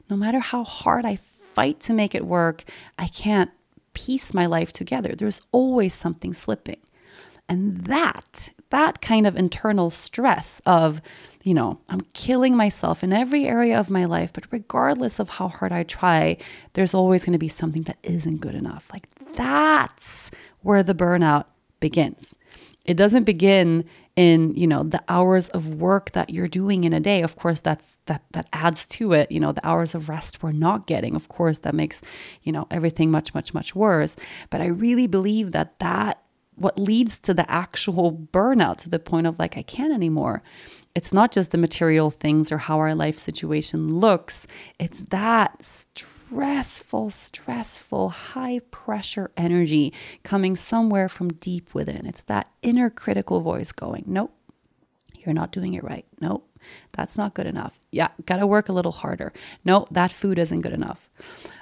No 0.09 0.15
matter 0.15 0.39
how 0.39 0.63
hard 0.63 1.05
I 1.05 1.17
fight 1.17 1.79
to 1.81 1.93
make 1.93 2.15
it 2.15 2.25
work, 2.25 2.63
I 2.97 3.07
can't 3.07 3.51
piece 3.93 4.33
my 4.33 4.45
life 4.45 4.71
together. 4.71 5.13
There's 5.15 5.41
always 5.51 5.93
something 5.93 6.33
slipping. 6.33 6.79
And 7.49 7.85
that 7.85 8.51
that 8.69 9.01
kind 9.01 9.25
of 9.25 9.37
internal 9.37 9.89
stress 9.89 10.61
of 10.65 11.01
you 11.47 11.53
know, 11.53 11.79
I'm 11.87 12.01
killing 12.13 12.57
myself 12.57 13.03
in 13.03 13.13
every 13.13 13.45
area 13.45 13.79
of 13.79 13.89
my 13.89 14.03
life, 14.03 14.33
but 14.33 14.51
regardless 14.51 15.17
of 15.17 15.29
how 15.29 15.47
hard 15.47 15.71
I 15.71 15.83
try, 15.83 16.37
there's 16.73 16.93
always 16.93 17.23
going 17.23 17.33
to 17.33 17.39
be 17.39 17.47
something 17.47 17.83
that 17.83 17.97
isn't 18.03 18.41
good 18.41 18.53
enough. 18.53 18.89
Like 18.91 19.07
that's 19.33 20.29
where 20.61 20.83
the 20.83 20.93
burnout 20.93 21.45
begins. 21.79 22.35
It 22.83 22.97
doesn't 22.97 23.23
begin 23.23 23.85
in, 24.17 24.55
you 24.55 24.67
know, 24.67 24.83
the 24.83 25.01
hours 25.07 25.47
of 25.49 25.75
work 25.75 26.11
that 26.11 26.31
you're 26.31 26.47
doing 26.49 26.83
in 26.83 26.91
a 26.91 26.99
day. 26.99 27.21
Of 27.21 27.37
course, 27.37 27.61
that's 27.61 27.99
that 28.07 28.23
that 28.31 28.49
adds 28.51 28.85
to 28.87 29.13
it, 29.13 29.31
you 29.31 29.39
know, 29.39 29.53
the 29.53 29.65
hours 29.65 29.95
of 29.95 30.09
rest 30.09 30.43
we're 30.43 30.51
not 30.51 30.87
getting. 30.87 31.15
Of 31.15 31.29
course, 31.29 31.59
that 31.59 31.75
makes, 31.75 32.01
you 32.43 32.51
know, 32.51 32.67
everything 32.71 33.09
much 33.09 33.33
much 33.33 33.53
much 33.53 33.75
worse. 33.75 34.15
But 34.49 34.59
I 34.59 34.65
really 34.65 35.07
believe 35.07 35.51
that 35.51 35.79
that 35.79 36.21
what 36.57 36.77
leads 36.77 37.19
to 37.19 37.33
the 37.33 37.49
actual 37.49 38.11
burnout 38.11 38.77
to 38.77 38.89
the 38.89 38.99
point 38.99 39.27
of 39.27 39.39
like 39.39 39.57
I 39.57 39.61
can't 39.61 39.93
anymore 39.93 40.43
it's 40.97 41.13
not 41.13 41.31
just 41.31 41.51
the 41.51 41.59
material 41.59 42.09
things 42.09 42.51
or 42.51 42.57
how 42.57 42.79
our 42.79 42.95
life 42.95 43.19
situation 43.19 43.87
looks, 43.87 44.47
it's 44.79 45.03
that 45.03 45.63
stressful, 45.63 47.11
stressful, 47.11 48.09
high 48.09 48.61
pressure 48.71 49.29
energy 49.37 49.93
coming 50.23 50.55
somewhere 50.55 51.07
from 51.07 51.27
deep 51.29 51.75
within. 51.75 52.07
It's 52.07 52.23
that 52.23 52.49
inner 52.63 52.89
critical 52.89 53.41
voice 53.41 53.71
going, 53.71 54.05
Nope, 54.07 54.33
you're 55.19 55.35
not 55.35 55.51
doing 55.51 55.75
it 55.75 55.83
right. 55.83 56.07
Nope, 56.19 56.49
that's 56.93 57.15
not 57.15 57.35
good 57.35 57.45
enough. 57.45 57.77
Yeah, 57.91 58.07
gotta 58.25 58.47
work 58.47 58.67
a 58.67 58.73
little 58.73 58.91
harder. 58.91 59.33
No, 59.63 59.85
that 59.91 60.11
food 60.11 60.39
isn't 60.39 60.61
good 60.61 60.73
enough. 60.73 61.11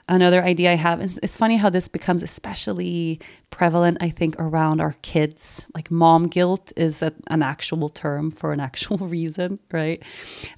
Another 0.07 0.43
idea 0.43 0.71
I 0.71 0.75
have, 0.75 0.99
and 0.99 1.17
it's 1.23 1.35
funny 1.35 1.57
how 1.57 1.69
this 1.71 1.87
becomes 1.87 2.21
especially 2.21 3.19
prevalent, 3.49 3.97
I 4.01 4.11
think, 4.11 4.35
around 4.37 4.79
our 4.79 4.95
kids. 5.01 5.65
Like 5.73 5.89
mom 5.89 6.27
guilt 6.27 6.71
is 6.75 7.01
a, 7.01 7.11
an 7.27 7.41
actual 7.41 7.89
term 7.89 8.29
for 8.29 8.53
an 8.53 8.59
actual 8.69 8.97
reason, 8.97 9.59
right? 9.71 10.03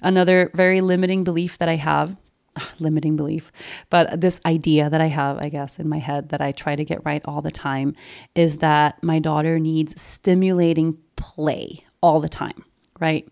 Another 0.02 0.50
very 0.54 0.82
limiting 0.82 1.24
belief 1.24 1.56
that 1.58 1.68
I 1.68 1.76
have 1.76 2.14
ah, 2.56 2.70
limiting 2.78 3.16
belief, 3.16 3.50
but 3.88 4.20
this 4.20 4.38
idea 4.44 4.90
that 4.90 5.00
I 5.00 5.06
have, 5.06 5.38
I 5.38 5.48
guess, 5.48 5.78
in 5.78 5.88
my 5.88 5.98
head 5.98 6.28
that 6.28 6.42
I 6.42 6.52
try 6.52 6.76
to 6.76 6.84
get 6.84 7.04
right 7.06 7.22
all 7.24 7.40
the 7.40 7.50
time 7.50 7.94
is 8.34 8.58
that 8.58 9.02
my 9.02 9.18
daughter 9.18 9.58
needs 9.58 9.98
stimulating 9.98 10.98
play 11.16 11.86
all 12.02 12.20
the 12.20 12.28
time, 12.28 12.64
right? 13.00 13.26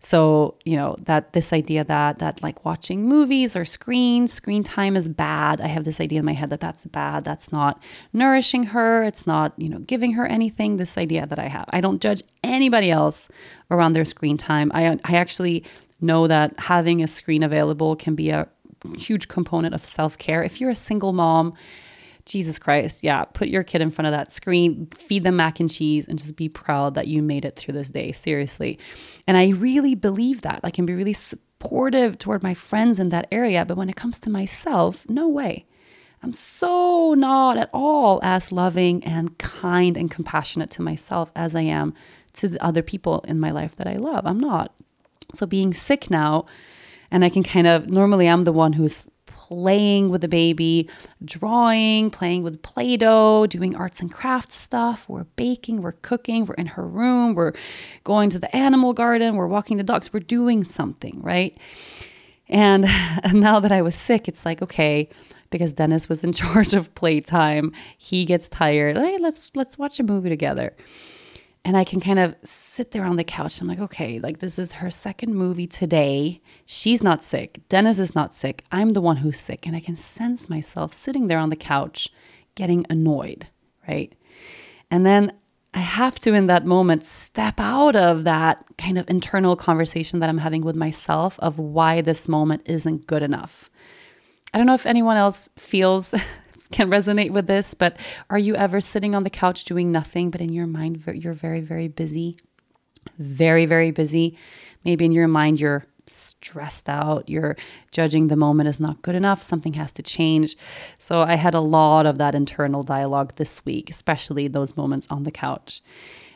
So, 0.00 0.56
you 0.64 0.76
know, 0.76 0.96
that 1.00 1.32
this 1.32 1.52
idea 1.52 1.84
that 1.84 2.18
that 2.18 2.42
like 2.42 2.64
watching 2.64 3.08
movies 3.08 3.56
or 3.56 3.64
screens, 3.64 4.32
screen 4.32 4.62
time 4.62 4.96
is 4.96 5.08
bad. 5.08 5.60
I 5.60 5.66
have 5.68 5.84
this 5.84 6.00
idea 6.00 6.20
in 6.20 6.24
my 6.24 6.34
head 6.34 6.50
that 6.50 6.60
that's 6.60 6.84
bad. 6.84 7.24
That's 7.24 7.50
not 7.50 7.82
nourishing 8.12 8.64
her. 8.64 9.02
It's 9.02 9.26
not, 9.26 9.52
you 9.56 9.68
know, 9.68 9.78
giving 9.78 10.12
her 10.12 10.26
anything. 10.26 10.76
This 10.76 10.98
idea 10.98 11.26
that 11.26 11.38
I 11.38 11.48
have. 11.48 11.66
I 11.70 11.80
don't 11.80 12.00
judge 12.00 12.22
anybody 12.44 12.90
else 12.90 13.28
around 13.70 13.94
their 13.94 14.04
screen 14.04 14.36
time. 14.36 14.70
I 14.74 14.98
I 15.04 15.16
actually 15.16 15.64
know 16.00 16.26
that 16.26 16.58
having 16.58 17.02
a 17.02 17.08
screen 17.08 17.42
available 17.42 17.96
can 17.96 18.14
be 18.14 18.30
a 18.30 18.48
huge 18.98 19.28
component 19.28 19.74
of 19.74 19.84
self-care. 19.84 20.42
If 20.42 20.60
you're 20.60 20.70
a 20.70 20.76
single 20.76 21.12
mom, 21.12 21.54
Jesus 22.26 22.58
Christ, 22.58 23.02
yeah, 23.02 23.24
put 23.24 23.48
your 23.48 23.62
kid 23.62 23.80
in 23.80 23.90
front 23.90 24.06
of 24.06 24.12
that 24.12 24.32
screen, 24.32 24.86
feed 24.86 25.22
them 25.22 25.36
mac 25.36 25.60
and 25.60 25.70
cheese, 25.70 26.06
and 26.08 26.18
just 26.18 26.36
be 26.36 26.48
proud 26.48 26.94
that 26.94 27.06
you 27.06 27.22
made 27.22 27.44
it 27.44 27.56
through 27.56 27.74
this 27.74 27.90
day. 27.90 28.12
Seriously. 28.12 28.78
And 29.26 29.36
I 29.36 29.50
really 29.50 29.94
believe 29.94 30.42
that. 30.42 30.60
I 30.64 30.70
can 30.70 30.84
be 30.84 30.94
really 30.94 31.12
supportive 31.12 32.18
toward 32.18 32.42
my 32.42 32.52
friends 32.52 32.98
in 32.98 33.08
that 33.10 33.28
area. 33.30 33.64
But 33.64 33.76
when 33.76 33.88
it 33.88 33.96
comes 33.96 34.18
to 34.18 34.30
myself, 34.30 35.08
no 35.08 35.28
way. 35.28 35.66
I'm 36.22 36.32
so 36.32 37.14
not 37.16 37.56
at 37.56 37.70
all 37.72 38.18
as 38.22 38.50
loving 38.50 39.04
and 39.04 39.38
kind 39.38 39.96
and 39.96 40.10
compassionate 40.10 40.70
to 40.72 40.82
myself 40.82 41.30
as 41.36 41.54
I 41.54 41.60
am 41.60 41.94
to 42.34 42.48
the 42.48 42.64
other 42.64 42.82
people 42.82 43.20
in 43.28 43.38
my 43.38 43.52
life 43.52 43.76
that 43.76 43.86
I 43.86 43.96
love. 43.96 44.26
I'm 44.26 44.40
not. 44.40 44.74
So 45.32 45.46
being 45.46 45.72
sick 45.72 46.10
now, 46.10 46.46
and 47.10 47.24
I 47.24 47.28
can 47.28 47.44
kind 47.44 47.66
of 47.66 47.88
normally 47.88 48.28
I'm 48.28 48.44
the 48.44 48.52
one 48.52 48.72
who's 48.72 49.06
playing 49.48 50.10
with 50.10 50.22
the 50.22 50.28
baby, 50.28 50.88
drawing, 51.24 52.10
playing 52.10 52.42
with 52.42 52.62
Play 52.62 52.96
Doh, 52.96 53.46
doing 53.46 53.76
arts 53.76 54.00
and 54.00 54.12
crafts 54.12 54.56
stuff. 54.56 55.08
We're 55.08 55.22
baking, 55.36 55.82
we're 55.82 55.92
cooking, 55.92 56.46
we're 56.46 56.54
in 56.54 56.66
her 56.66 56.84
room, 56.84 57.36
we're 57.36 57.52
going 58.02 58.28
to 58.30 58.40
the 58.40 58.54
animal 58.54 58.92
garden, 58.92 59.36
we're 59.36 59.46
walking 59.46 59.76
the 59.76 59.84
dogs, 59.84 60.12
we're 60.12 60.18
doing 60.18 60.64
something, 60.64 61.22
right? 61.22 61.56
And 62.48 62.82
now 63.32 63.60
that 63.60 63.70
I 63.70 63.82
was 63.82 63.94
sick, 63.94 64.26
it's 64.26 64.44
like, 64.44 64.62
okay, 64.62 65.08
because 65.50 65.74
Dennis 65.74 66.08
was 66.08 66.24
in 66.24 66.32
charge 66.42 66.74
of 66.74 66.92
playtime, 66.96 67.70
he 67.96 68.24
gets 68.24 68.48
tired. 68.48 68.96
Hey, 68.96 69.16
let's 69.20 69.52
let's 69.54 69.78
watch 69.78 70.00
a 70.00 70.02
movie 70.02 70.28
together 70.28 70.74
and 71.66 71.76
I 71.76 71.82
can 71.82 71.98
kind 71.98 72.20
of 72.20 72.36
sit 72.44 72.92
there 72.92 73.04
on 73.04 73.16
the 73.16 73.24
couch. 73.24 73.60
I'm 73.60 73.66
like, 73.66 73.80
okay, 73.80 74.20
like 74.20 74.38
this 74.38 74.56
is 74.56 74.74
her 74.74 74.88
second 74.88 75.34
movie 75.34 75.66
today. 75.66 76.40
She's 76.64 77.02
not 77.02 77.24
sick. 77.24 77.58
Dennis 77.68 77.98
is 77.98 78.14
not 78.14 78.32
sick. 78.32 78.62
I'm 78.70 78.92
the 78.92 79.00
one 79.00 79.16
who's 79.16 79.40
sick. 79.40 79.66
And 79.66 79.74
I 79.74 79.80
can 79.80 79.96
sense 79.96 80.48
myself 80.48 80.92
sitting 80.92 81.26
there 81.26 81.40
on 81.40 81.50
the 81.50 81.56
couch 81.56 82.08
getting 82.54 82.86
annoyed, 82.88 83.48
right? 83.88 84.14
And 84.92 85.04
then 85.04 85.32
I 85.74 85.80
have 85.80 86.20
to, 86.20 86.34
in 86.34 86.46
that 86.46 86.64
moment, 86.64 87.04
step 87.04 87.58
out 87.58 87.96
of 87.96 88.22
that 88.22 88.64
kind 88.78 88.96
of 88.96 89.10
internal 89.10 89.56
conversation 89.56 90.20
that 90.20 90.28
I'm 90.28 90.38
having 90.38 90.62
with 90.62 90.76
myself 90.76 91.36
of 91.40 91.58
why 91.58 92.00
this 92.00 92.28
moment 92.28 92.62
isn't 92.66 93.08
good 93.08 93.24
enough. 93.24 93.70
I 94.54 94.58
don't 94.58 94.68
know 94.68 94.74
if 94.74 94.86
anyone 94.86 95.16
else 95.16 95.48
feels 95.56 96.14
can 96.72 96.90
resonate 96.90 97.30
with 97.30 97.46
this, 97.46 97.74
but 97.74 97.96
are 98.30 98.38
you 98.38 98.54
ever 98.56 98.80
sitting 98.80 99.14
on 99.14 99.24
the 99.24 99.30
couch 99.30 99.64
doing 99.64 99.92
nothing, 99.92 100.30
but 100.30 100.40
in 100.40 100.52
your 100.52 100.66
mind, 100.66 101.02
you're 101.14 101.32
very, 101.32 101.60
very 101.60 101.88
busy? 101.88 102.38
Very, 103.18 103.66
very 103.66 103.90
busy. 103.90 104.36
Maybe 104.84 105.04
in 105.04 105.12
your 105.12 105.28
mind, 105.28 105.60
you're 105.60 105.86
stressed 106.08 106.88
out, 106.88 107.28
you're 107.28 107.56
judging 107.90 108.28
the 108.28 108.36
moment 108.36 108.68
is 108.68 108.80
not 108.80 109.02
good 109.02 109.14
enough, 109.14 109.42
something 109.42 109.74
has 109.74 109.92
to 109.92 110.02
change. 110.02 110.56
So 110.98 111.22
I 111.22 111.34
had 111.34 111.54
a 111.54 111.60
lot 111.60 112.06
of 112.06 112.18
that 112.18 112.34
internal 112.34 112.82
dialogue 112.82 113.34
this 113.36 113.64
week, 113.64 113.90
especially 113.90 114.48
those 114.48 114.76
moments 114.76 115.08
on 115.10 115.24
the 115.24 115.32
couch. 115.32 115.82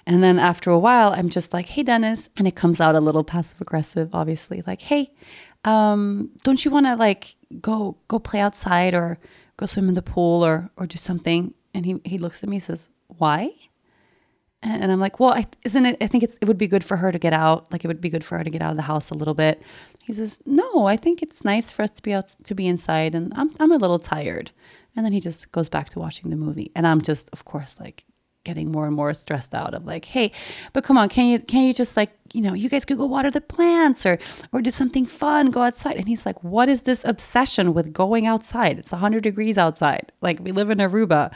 And 0.07 0.23
then 0.23 0.39
after 0.39 0.71
a 0.71 0.79
while, 0.79 1.13
I'm 1.13 1.31
just 1.31 1.53
like, 1.53 1.67
hey, 1.67 1.83
Dennis. 1.83 2.31
And 2.37 2.49
it 2.49 2.57
comes 2.57 2.81
out 2.81 2.97
a 2.97 3.01
little 3.01 3.23
passive 3.23 3.61
aggressive, 3.61 4.11
obviously, 4.13 4.63
like, 4.67 4.81
hey, 4.81 5.13
um, 5.65 6.31
don't 6.43 6.65
you 6.65 6.71
want 6.71 6.87
to 6.87 6.97
like 6.97 7.37
go 7.61 7.99
go 8.09 8.19
play 8.19 8.41
outside 8.41 8.95
or 8.95 9.19
go 9.61 9.67
swim 9.67 9.89
in 9.89 9.95
the 9.95 10.11
pool 10.15 10.45
or 10.45 10.71
or 10.77 10.87
do 10.87 10.97
something? 10.97 11.55
And 11.75 11.87
he, 11.87 12.01
he 12.05 12.19
looks 12.19 12.43
at 12.43 12.49
me 12.49 12.57
and 12.57 12.63
says, 12.63 12.91
why? 13.07 13.51
And 14.63 14.93
I'm 14.93 15.01
like, 15.01 15.21
well, 15.21 15.33
I, 15.33 15.47
isn't 15.65 15.87
it? 15.87 15.97
I 16.03 16.07
think 16.07 16.23
it's, 16.23 16.37
it 16.43 16.47
would 16.47 16.59
be 16.59 16.69
good 16.69 16.85
for 16.85 16.97
her 16.99 17.11
to 17.13 17.19
get 17.19 17.33
out. 17.33 17.73
Like 17.73 17.83
it 17.85 17.89
would 17.89 18.01
be 18.01 18.11
good 18.11 18.25
for 18.25 18.37
her 18.37 18.45
to 18.45 18.51
get 18.51 18.61
out 18.61 18.73
of 18.73 18.77
the 18.77 18.83
house 18.83 19.11
a 19.11 19.15
little 19.15 19.33
bit. 19.35 19.65
He 20.05 20.13
says, 20.13 20.41
no, 20.45 20.87
I 20.87 20.97
think 20.97 21.23
it's 21.23 21.45
nice 21.45 21.71
for 21.71 21.83
us 21.83 21.93
to 21.93 22.03
be 22.03 22.13
out, 22.13 22.37
to 22.45 22.55
be 22.55 22.67
inside. 22.67 23.15
And 23.15 23.33
I'm, 23.37 23.55
I'm 23.59 23.73
a 23.73 23.79
little 23.79 23.99
tired. 23.99 24.51
And 24.95 25.07
then 25.07 25.13
he 25.13 25.21
just 25.21 25.51
goes 25.53 25.71
back 25.71 25.89
to 25.91 25.99
watching 25.99 26.29
the 26.29 26.37
movie. 26.37 26.71
And 26.75 26.87
I'm 26.87 27.01
just, 27.01 27.31
of 27.33 27.45
course, 27.45 27.81
like 27.81 28.05
getting 28.45 28.71
more 28.71 28.87
and 28.87 28.97
more 28.97 29.13
stressed 29.15 29.55
out 29.55 29.75
of 29.75 29.85
like, 29.87 30.07
hey, 30.07 30.33
but 30.73 30.85
come 30.85 30.97
on, 30.97 31.09
can 31.09 31.27
you, 31.27 31.39
can 31.39 31.65
you 31.65 31.75
just 31.75 31.97
like, 31.97 32.11
you 32.33 32.41
know, 32.41 32.55
you 32.55 32.69
guys 32.69 32.85
could 32.85 32.97
go 32.99 33.07
water 33.07 33.31
the 33.31 33.41
plants 33.41 34.07
or, 34.07 34.19
or 34.53 34.63
do 34.63 34.71
something 34.71 35.05
fun, 35.05 35.51
go 35.51 35.63
outside. 35.63 35.97
And 35.97 36.09
he's 36.09 36.25
like, 36.25 36.43
what 36.43 36.69
is 36.69 36.83
this 36.83 37.05
obsession 37.05 37.75
with 37.75 37.93
going 37.93 38.27
outside? 38.27 38.79
It's 38.79 38.93
100 38.93 39.23
degrees 39.23 39.59
outside. 39.59 40.13
Like 40.21 40.39
we 40.41 40.53
live 40.53 40.71
in 40.71 40.79
Aruba 40.79 41.33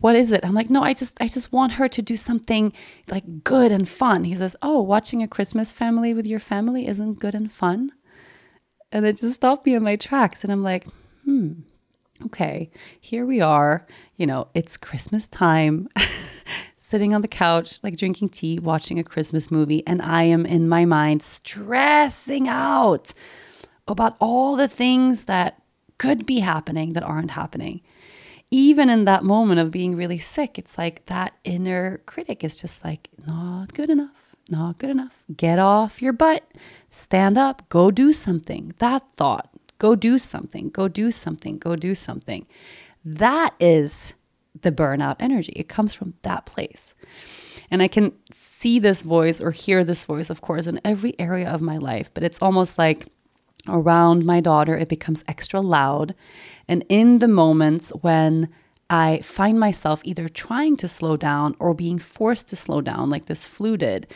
what 0.00 0.14
is 0.14 0.30
it? 0.30 0.44
I'm 0.44 0.54
like, 0.54 0.70
no, 0.70 0.82
I 0.82 0.92
just 0.92 1.20
I 1.20 1.26
just 1.26 1.52
want 1.52 1.72
her 1.72 1.88
to 1.88 2.02
do 2.02 2.16
something 2.16 2.72
like 3.10 3.42
good 3.42 3.72
and 3.72 3.88
fun. 3.88 4.24
He 4.24 4.36
says, 4.36 4.56
Oh, 4.62 4.80
watching 4.80 5.22
a 5.22 5.28
Christmas 5.28 5.72
family 5.72 6.14
with 6.14 6.26
your 6.26 6.38
family 6.38 6.86
isn't 6.86 7.18
good 7.18 7.34
and 7.34 7.50
fun. 7.50 7.92
And 8.92 9.04
it 9.04 9.16
just 9.16 9.34
stopped 9.34 9.66
me 9.66 9.74
in 9.74 9.82
my 9.82 9.96
tracks. 9.96 10.44
And 10.44 10.52
I'm 10.52 10.62
like, 10.62 10.86
hmm, 11.24 11.60
okay, 12.26 12.70
here 13.00 13.24
we 13.24 13.40
are. 13.40 13.86
You 14.16 14.26
know, 14.26 14.48
it's 14.54 14.76
Christmas 14.76 15.28
time, 15.28 15.88
sitting 16.76 17.14
on 17.14 17.22
the 17.22 17.28
couch, 17.28 17.82
like 17.82 17.96
drinking 17.96 18.30
tea, 18.30 18.58
watching 18.58 18.98
a 18.98 19.04
Christmas 19.04 19.50
movie, 19.50 19.86
and 19.86 20.02
I 20.02 20.24
am 20.24 20.46
in 20.46 20.68
my 20.68 20.84
mind 20.84 21.22
stressing 21.22 22.48
out 22.48 23.12
about 23.86 24.16
all 24.20 24.56
the 24.56 24.68
things 24.68 25.24
that 25.24 25.62
could 25.98 26.26
be 26.26 26.40
happening 26.40 26.92
that 26.92 27.02
aren't 27.02 27.32
happening 27.32 27.80
even 28.50 28.88
in 28.88 29.04
that 29.04 29.24
moment 29.24 29.60
of 29.60 29.70
being 29.70 29.96
really 29.96 30.18
sick, 30.18 30.58
it's 30.58 30.78
like 30.78 31.04
that 31.06 31.34
inner 31.44 31.98
critic 32.06 32.42
is 32.42 32.60
just 32.60 32.84
like, 32.84 33.08
not 33.26 33.74
good 33.74 33.90
enough, 33.90 34.36
not 34.48 34.78
good 34.78 34.90
enough. 34.90 35.22
Get 35.36 35.58
off 35.58 36.00
your 36.00 36.12
butt, 36.12 36.44
stand 36.88 37.36
up, 37.36 37.68
go 37.68 37.90
do 37.90 38.12
something. 38.12 38.74
That 38.78 39.02
thought, 39.16 39.50
go 39.78 39.94
do 39.94 40.18
something, 40.18 40.70
go 40.70 40.88
do 40.88 41.10
something, 41.10 41.58
go 41.58 41.76
do 41.76 41.94
something. 41.94 42.46
That 43.04 43.54
is 43.60 44.14
the 44.60 44.72
burnout 44.72 45.16
energy. 45.20 45.52
It 45.54 45.68
comes 45.68 45.94
from 45.94 46.14
that 46.22 46.46
place. 46.46 46.94
And 47.70 47.82
I 47.82 47.88
can 47.88 48.12
see 48.32 48.78
this 48.78 49.02
voice 49.02 49.40
or 49.40 49.50
hear 49.50 49.84
this 49.84 50.04
voice, 50.04 50.30
of 50.30 50.40
course, 50.40 50.66
in 50.66 50.80
every 50.84 51.18
area 51.18 51.48
of 51.48 51.60
my 51.60 51.76
life, 51.76 52.10
but 52.14 52.24
it's 52.24 52.40
almost 52.40 52.78
like 52.78 53.06
around 53.66 54.24
my 54.24 54.40
daughter, 54.40 54.76
it 54.76 54.88
becomes 54.88 55.24
extra 55.28 55.60
loud. 55.60 56.14
And 56.66 56.84
in 56.88 57.18
the 57.18 57.28
moments 57.28 57.90
when 58.00 58.48
I 58.88 59.20
find 59.20 59.60
myself 59.60 60.00
either 60.04 60.28
trying 60.28 60.76
to 60.78 60.88
slow 60.88 61.16
down 61.16 61.54
or 61.58 61.74
being 61.74 61.98
forced 61.98 62.48
to 62.48 62.56
slow 62.56 62.80
down, 62.80 63.10
like 63.10 63.26
this 63.26 63.46
flu 63.46 63.76
did, 63.76 64.06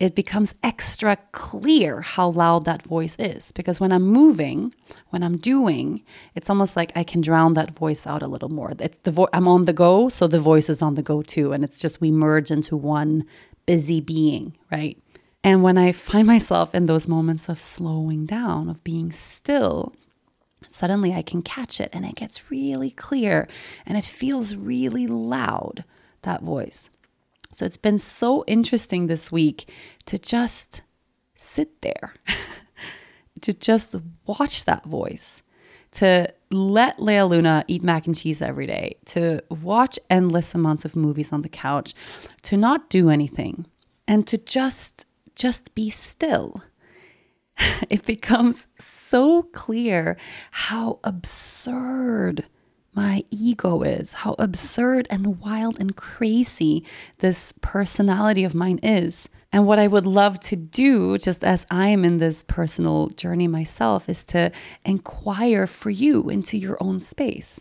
it 0.00 0.14
becomes 0.14 0.54
extra 0.62 1.16
clear 1.32 2.02
how 2.02 2.30
loud 2.30 2.64
that 2.64 2.82
voice 2.82 3.16
is. 3.18 3.50
Because 3.50 3.80
when 3.80 3.90
I'm 3.90 4.02
moving, 4.02 4.72
when 5.10 5.24
I'm 5.24 5.36
doing, 5.36 6.04
it's 6.36 6.48
almost 6.48 6.76
like 6.76 6.92
I 6.94 7.02
can 7.02 7.20
drown 7.20 7.54
that 7.54 7.72
voice 7.72 8.06
out 8.06 8.22
a 8.22 8.28
little 8.28 8.48
more. 8.48 8.72
It's 8.78 8.98
the 8.98 9.10
vo- 9.10 9.28
I'm 9.32 9.48
on 9.48 9.64
the 9.64 9.72
go, 9.72 10.08
so 10.08 10.28
the 10.28 10.38
voice 10.38 10.68
is 10.68 10.82
on 10.82 10.94
the 10.94 11.02
go 11.02 11.22
too, 11.22 11.52
and 11.52 11.64
it's 11.64 11.80
just 11.80 12.00
we 12.00 12.12
merge 12.12 12.50
into 12.50 12.76
one 12.76 13.24
busy 13.66 14.00
being, 14.00 14.56
right? 14.70 14.96
And 15.42 15.62
when 15.62 15.76
I 15.76 15.92
find 15.92 16.26
myself 16.26 16.74
in 16.74 16.86
those 16.86 17.08
moments 17.08 17.48
of 17.48 17.58
slowing 17.58 18.24
down, 18.24 18.68
of 18.68 18.82
being 18.84 19.12
still, 19.12 19.94
suddenly 20.68 21.12
I 21.12 21.22
can 21.22 21.42
catch 21.42 21.80
it 21.80 21.90
and 21.92 22.04
it 22.04 22.16
gets 22.16 22.50
really 22.50 22.90
clear 22.90 23.48
and 23.86 23.96
it 23.96 24.04
feels 24.04 24.56
really 24.56 25.06
loud, 25.06 25.84
that 26.22 26.42
voice. 26.42 26.90
So 27.52 27.64
it's 27.64 27.76
been 27.76 27.98
so 27.98 28.44
interesting 28.46 29.06
this 29.06 29.32
week 29.32 29.70
to 30.06 30.18
just 30.18 30.82
sit 31.34 31.80
there, 31.82 32.14
to 33.40 33.52
just 33.52 33.94
watch 34.26 34.64
that 34.66 34.84
voice, 34.84 35.42
to 35.92 36.32
let 36.50 37.00
Lea 37.00 37.22
Luna 37.22 37.64
eat 37.66 37.82
mac 37.82 38.06
and 38.06 38.16
cheese 38.16 38.42
every 38.42 38.66
day, 38.66 38.96
to 39.06 39.42
watch 39.48 39.98
endless 40.10 40.54
amounts 40.54 40.84
of 40.84 40.94
movies 40.94 41.32
on 41.32 41.42
the 41.42 41.48
couch, 41.48 41.94
to 42.42 42.56
not 42.56 42.90
do 42.90 43.08
anything, 43.08 43.66
and 44.06 44.26
to 44.26 44.38
just 44.38 45.06
just 45.34 45.74
be 45.74 45.88
still. 45.88 46.62
it 47.90 48.04
becomes 48.04 48.68
so 48.78 49.44
clear 49.44 50.16
how 50.50 50.98
absurd 51.04 52.44
my 52.98 53.22
ego 53.30 53.82
is, 53.82 54.12
how 54.12 54.34
absurd 54.40 55.06
and 55.08 55.38
wild 55.40 55.78
and 55.78 55.94
crazy 55.94 56.84
this 57.18 57.52
personality 57.60 58.42
of 58.42 58.56
mine 58.56 58.80
is. 58.82 59.28
And 59.52 59.68
what 59.68 59.78
I 59.78 59.86
would 59.86 60.04
love 60.04 60.40
to 60.40 60.56
do, 60.56 61.16
just 61.16 61.44
as 61.44 61.64
I 61.70 61.90
am 61.90 62.04
in 62.04 62.18
this 62.18 62.42
personal 62.42 63.06
journey 63.10 63.46
myself, 63.46 64.08
is 64.08 64.24
to 64.26 64.50
inquire 64.84 65.68
for 65.68 65.90
you 65.90 66.28
into 66.28 66.58
your 66.58 66.76
own 66.80 66.98
space. 66.98 67.60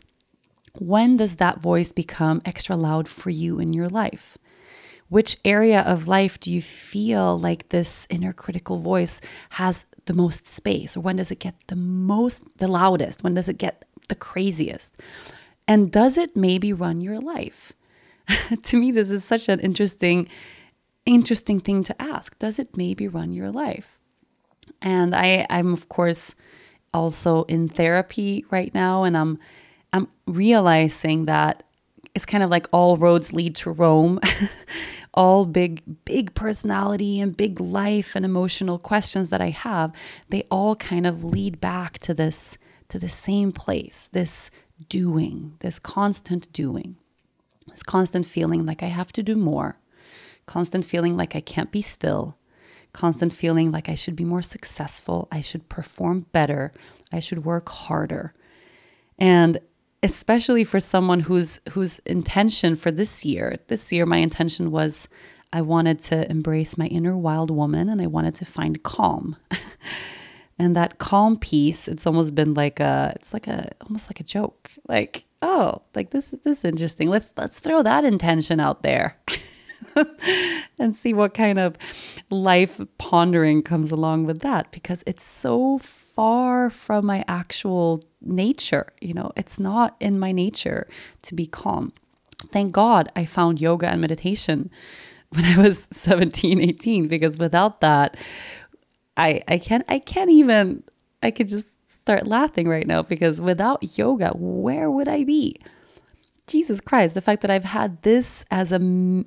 When 0.73 1.17
does 1.17 1.35
that 1.35 1.61
voice 1.61 1.91
become 1.91 2.41
extra 2.43 2.75
loud 2.75 3.07
for 3.07 3.29
you 3.29 3.59
in 3.59 3.73
your 3.73 3.89
life? 3.89 4.39
Which 5.07 5.37
area 5.45 5.81
of 5.81 6.07
life 6.07 6.39
do 6.39 6.51
you 6.51 6.63
feel 6.63 7.39
like 7.39 7.69
this 7.69 8.07
inner 8.09 8.33
critical 8.33 8.79
voice 8.79 9.21
has 9.51 9.85
the 10.05 10.13
most 10.13 10.47
space? 10.47 10.97
Or 10.97 11.01
when 11.01 11.17
does 11.17 11.29
it 11.29 11.39
get 11.39 11.53
the 11.67 11.75
most, 11.75 12.57
the 12.57 12.67
loudest? 12.67 13.23
When 13.23 13.35
does 13.35 13.47
it 13.47 13.59
get 13.59 13.85
the 14.07 14.15
craziest? 14.15 14.97
And 15.67 15.91
does 15.91 16.17
it 16.17 16.35
maybe 16.35 16.73
run 16.73 17.01
your 17.01 17.19
life? 17.19 17.73
to 18.63 18.77
me, 18.77 18.91
this 18.91 19.11
is 19.11 19.23
such 19.23 19.49
an 19.49 19.59
interesting, 19.59 20.27
interesting 21.05 21.59
thing 21.59 21.83
to 21.83 22.01
ask. 22.01 22.37
Does 22.39 22.59
it 22.59 22.77
maybe 22.77 23.07
run 23.07 23.31
your 23.31 23.51
life? 23.51 23.99
And 24.81 25.15
I, 25.15 25.45
I'm 25.49 25.73
of 25.73 25.89
course 25.89 26.35
also 26.93 27.43
in 27.43 27.67
therapy 27.69 28.45
right 28.51 28.73
now, 28.73 29.03
and 29.03 29.17
I'm 29.17 29.39
I'm 29.93 30.07
realizing 30.25 31.25
that 31.25 31.63
it's 32.13 32.25
kind 32.25 32.43
of 32.43 32.49
like 32.49 32.67
all 32.71 32.97
roads 32.97 33.31
lead 33.31 33.55
to 33.57 33.71
Rome. 33.71 34.19
all 35.17 35.45
big, 35.45 35.81
big 36.05 36.33
personality 36.35 37.19
and 37.19 37.35
big 37.35 37.59
life 37.59 38.15
and 38.15 38.23
emotional 38.23 38.77
questions 38.77 39.29
that 39.29 39.41
I 39.41 39.49
have, 39.49 39.91
they 40.29 40.43
all 40.51 40.75
kind 40.75 41.07
of 41.07 41.23
lead 41.23 41.59
back 41.59 41.97
to 41.99 42.13
this, 42.13 42.57
to 42.89 42.99
the 42.99 43.09
same 43.09 43.51
place, 43.51 44.09
this 44.11 44.49
doing, 44.89 45.55
this 45.59 45.79
constant 45.79 46.51
doing, 46.53 46.97
this 47.67 47.83
constant 47.83 48.25
feeling 48.25 48.65
like 48.65 48.83
I 48.83 48.87
have 48.87 49.11
to 49.13 49.23
do 49.23 49.35
more, 49.35 49.79
constant 50.45 50.85
feeling 50.85 51.17
like 51.17 51.35
I 51.35 51.41
can't 51.41 51.71
be 51.71 51.81
still, 51.81 52.37
constant 52.93 53.33
feeling 53.33 53.71
like 53.71 53.89
I 53.89 53.95
should 53.95 54.15
be 54.15 54.25
more 54.25 54.41
successful, 54.41 55.27
I 55.31 55.41
should 55.41 55.69
perform 55.69 56.27
better, 56.31 56.73
I 57.11 57.19
should 57.19 57.45
work 57.45 57.69
harder. 57.69 58.33
And 59.17 59.59
especially 60.03 60.63
for 60.63 60.79
someone 60.79 61.21
whose 61.21 61.59
whose 61.71 61.99
intention 61.99 62.75
for 62.75 62.91
this 62.91 63.25
year 63.25 63.57
this 63.67 63.91
year 63.91 64.05
my 64.05 64.17
intention 64.17 64.69
was 64.69 65.07
i 65.51 65.59
wanted 65.59 65.99
to 65.99 66.29
embrace 66.29 66.77
my 66.77 66.85
inner 66.87 67.17
wild 67.17 67.49
woman 67.49 67.89
and 67.89 68.01
i 68.01 68.05
wanted 68.05 68.35
to 68.35 68.45
find 68.45 68.83
calm 68.83 69.35
and 70.59 70.75
that 70.75 70.97
calm 70.97 71.37
piece 71.37 71.87
it's 71.87 72.05
almost 72.05 72.35
been 72.35 72.53
like 72.53 72.79
a 72.79 73.13
it's 73.15 73.33
like 73.33 73.47
a 73.47 73.69
almost 73.81 74.09
like 74.09 74.19
a 74.19 74.23
joke 74.23 74.71
like 74.87 75.25
oh 75.41 75.81
like 75.95 76.09
this 76.11 76.31
this 76.43 76.59
is 76.59 76.65
interesting 76.65 77.09
let's 77.09 77.33
let's 77.37 77.59
throw 77.59 77.83
that 77.83 78.03
intention 78.03 78.59
out 78.59 78.83
there 78.83 79.17
and 80.79 80.95
see 80.95 81.13
what 81.13 81.33
kind 81.33 81.59
of 81.59 81.77
life 82.29 82.79
pondering 82.97 83.61
comes 83.61 83.91
along 83.91 84.25
with 84.25 84.39
that 84.41 84.71
because 84.71 85.03
it's 85.05 85.23
so 85.23 85.77
far 86.17 86.69
from 86.71 87.05
my 87.05 87.23
actual 87.27 88.03
nature. 88.21 88.87
You 89.01 89.13
know, 89.13 89.31
it's 89.35 89.59
not 89.59 89.95
in 89.99 90.19
my 90.19 90.31
nature 90.31 90.87
to 91.23 91.35
be 91.35 91.45
calm. 91.45 91.93
Thank 92.51 92.71
God 92.71 93.09
I 93.15 93.25
found 93.25 93.61
yoga 93.61 93.87
and 93.87 94.01
meditation 94.01 94.69
when 95.29 95.45
I 95.45 95.61
was 95.61 95.87
17, 95.91 96.59
18, 96.59 97.07
because 97.07 97.37
without 97.37 97.81
that, 97.81 98.17
I, 99.17 99.41
I 99.47 99.57
can't 99.57 99.83
I 99.89 99.99
can't 99.99 100.29
even 100.29 100.83
I 101.23 101.31
could 101.31 101.49
just 101.49 101.77
start 101.89 102.27
laughing 102.27 102.67
right 102.67 102.85
now 102.85 103.01
because 103.01 103.41
without 103.41 103.97
yoga, 103.97 104.29
where 104.35 104.89
would 104.91 105.07
I 105.07 105.23
be? 105.23 105.59
Jesus 106.45 106.79
Christ, 106.79 107.15
the 107.15 107.21
fact 107.21 107.41
that 107.41 107.51
I've 107.51 107.65
had 107.65 108.01
this 108.03 108.45
as 108.51 108.71
a 108.71 108.79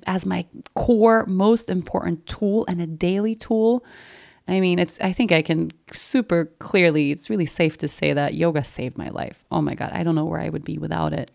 as 0.07 0.25
my 0.25 0.45
core 0.73 1.25
most 1.27 1.69
important 1.69 2.25
tool 2.25 2.65
and 2.67 2.81
a 2.81 2.87
daily 2.87 3.35
tool. 3.35 3.85
I 4.47 4.59
mean, 4.59 4.79
it's 4.79 4.99
I 5.01 5.11
think 5.11 5.31
I 5.31 5.41
can 5.41 5.71
super 5.93 6.45
clearly, 6.59 7.11
it's 7.11 7.29
really 7.29 7.45
safe 7.45 7.77
to 7.77 7.87
say 7.87 8.13
that 8.13 8.33
yoga 8.33 8.63
saved 8.63 8.97
my 8.97 9.09
life. 9.09 9.43
Oh 9.51 9.61
my 9.61 9.75
god, 9.75 9.91
I 9.93 10.03
don't 10.03 10.15
know 10.15 10.25
where 10.25 10.41
I 10.41 10.49
would 10.49 10.65
be 10.65 10.77
without 10.77 11.13
it. 11.13 11.29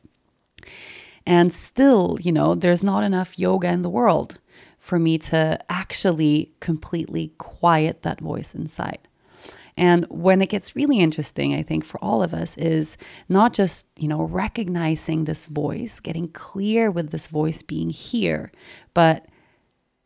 And 1.24 1.52
still, 1.52 2.16
you 2.20 2.32
know, 2.32 2.54
there's 2.54 2.84
not 2.84 3.04
enough 3.04 3.38
yoga 3.38 3.68
in 3.68 3.82
the 3.82 3.90
world 3.90 4.38
for 4.86 5.00
me 5.00 5.18
to 5.18 5.58
actually 5.68 6.52
completely 6.60 7.32
quiet 7.38 8.02
that 8.02 8.20
voice 8.20 8.54
inside. 8.54 9.00
And 9.76 10.06
when 10.08 10.40
it 10.40 10.48
gets 10.48 10.76
really 10.76 11.00
interesting, 11.00 11.52
I 11.54 11.64
think 11.64 11.84
for 11.84 11.98
all 12.00 12.22
of 12.22 12.32
us 12.32 12.56
is 12.56 12.96
not 13.28 13.52
just, 13.52 13.88
you 13.98 14.06
know, 14.06 14.22
recognizing 14.22 15.24
this 15.24 15.46
voice, 15.46 15.98
getting 15.98 16.28
clear 16.28 16.88
with 16.88 17.10
this 17.10 17.26
voice 17.26 17.62
being 17.62 17.90
here, 17.90 18.52
but 18.94 19.26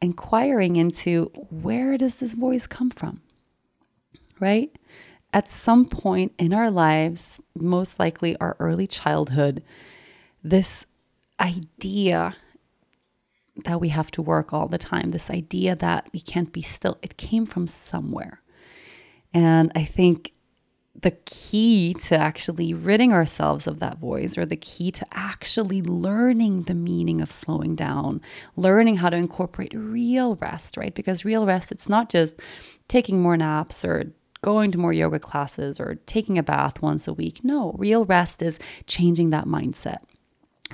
inquiring 0.01 0.76
into 0.76 1.26
where 1.51 1.99
does 1.99 2.20
this 2.20 2.33
voice 2.33 2.66
come 2.66 2.89
from? 2.89 3.20
Right? 4.39 4.74
At 5.35 5.47
some 5.51 5.85
point 5.85 6.33
in 6.39 6.55
our 6.55 6.70
lives, 6.70 7.43
most 7.55 7.99
likely 7.99 8.35
our 8.39 8.57
early 8.59 8.87
childhood, 8.87 9.62
this 10.43 10.87
idea 11.39 12.35
that 13.64 13.80
we 13.80 13.88
have 13.90 14.11
to 14.12 14.22
work 14.22 14.52
all 14.52 14.68
the 14.68 14.78
time, 14.78 15.11
this 15.11 15.30
idea 15.30 15.74
that 15.76 16.08
we 16.12 16.20
can't 16.20 16.52
be 16.52 16.62
still, 16.62 16.98
it 17.02 17.16
came 17.16 17.46
from 17.46 17.66
somewhere. 17.66 18.42
And 19.32 19.70
I 19.74 19.84
think 19.84 20.32
the 21.00 21.12
key 21.24 21.94
to 21.94 22.16
actually 22.16 22.74
ridding 22.74 23.12
ourselves 23.12 23.66
of 23.66 23.80
that 23.80 23.98
voice, 23.98 24.36
or 24.36 24.44
the 24.44 24.56
key 24.56 24.90
to 24.90 25.06
actually 25.12 25.80
learning 25.82 26.62
the 26.62 26.74
meaning 26.74 27.20
of 27.20 27.30
slowing 27.30 27.74
down, 27.74 28.20
learning 28.56 28.96
how 28.96 29.08
to 29.08 29.16
incorporate 29.16 29.72
real 29.74 30.34
rest, 30.36 30.76
right? 30.76 30.94
Because 30.94 31.24
real 31.24 31.46
rest, 31.46 31.72
it's 31.72 31.88
not 31.88 32.11
just 32.11 32.40
taking 32.88 33.22
more 33.22 33.36
naps 33.36 33.84
or 33.84 34.12
going 34.42 34.72
to 34.72 34.78
more 34.78 34.92
yoga 34.92 35.18
classes 35.18 35.78
or 35.78 35.96
taking 36.06 36.38
a 36.38 36.42
bath 36.42 36.82
once 36.82 37.06
a 37.06 37.12
week. 37.12 37.44
No, 37.44 37.74
real 37.78 38.04
rest 38.04 38.42
is 38.42 38.58
changing 38.86 39.30
that 39.30 39.44
mindset. 39.44 39.98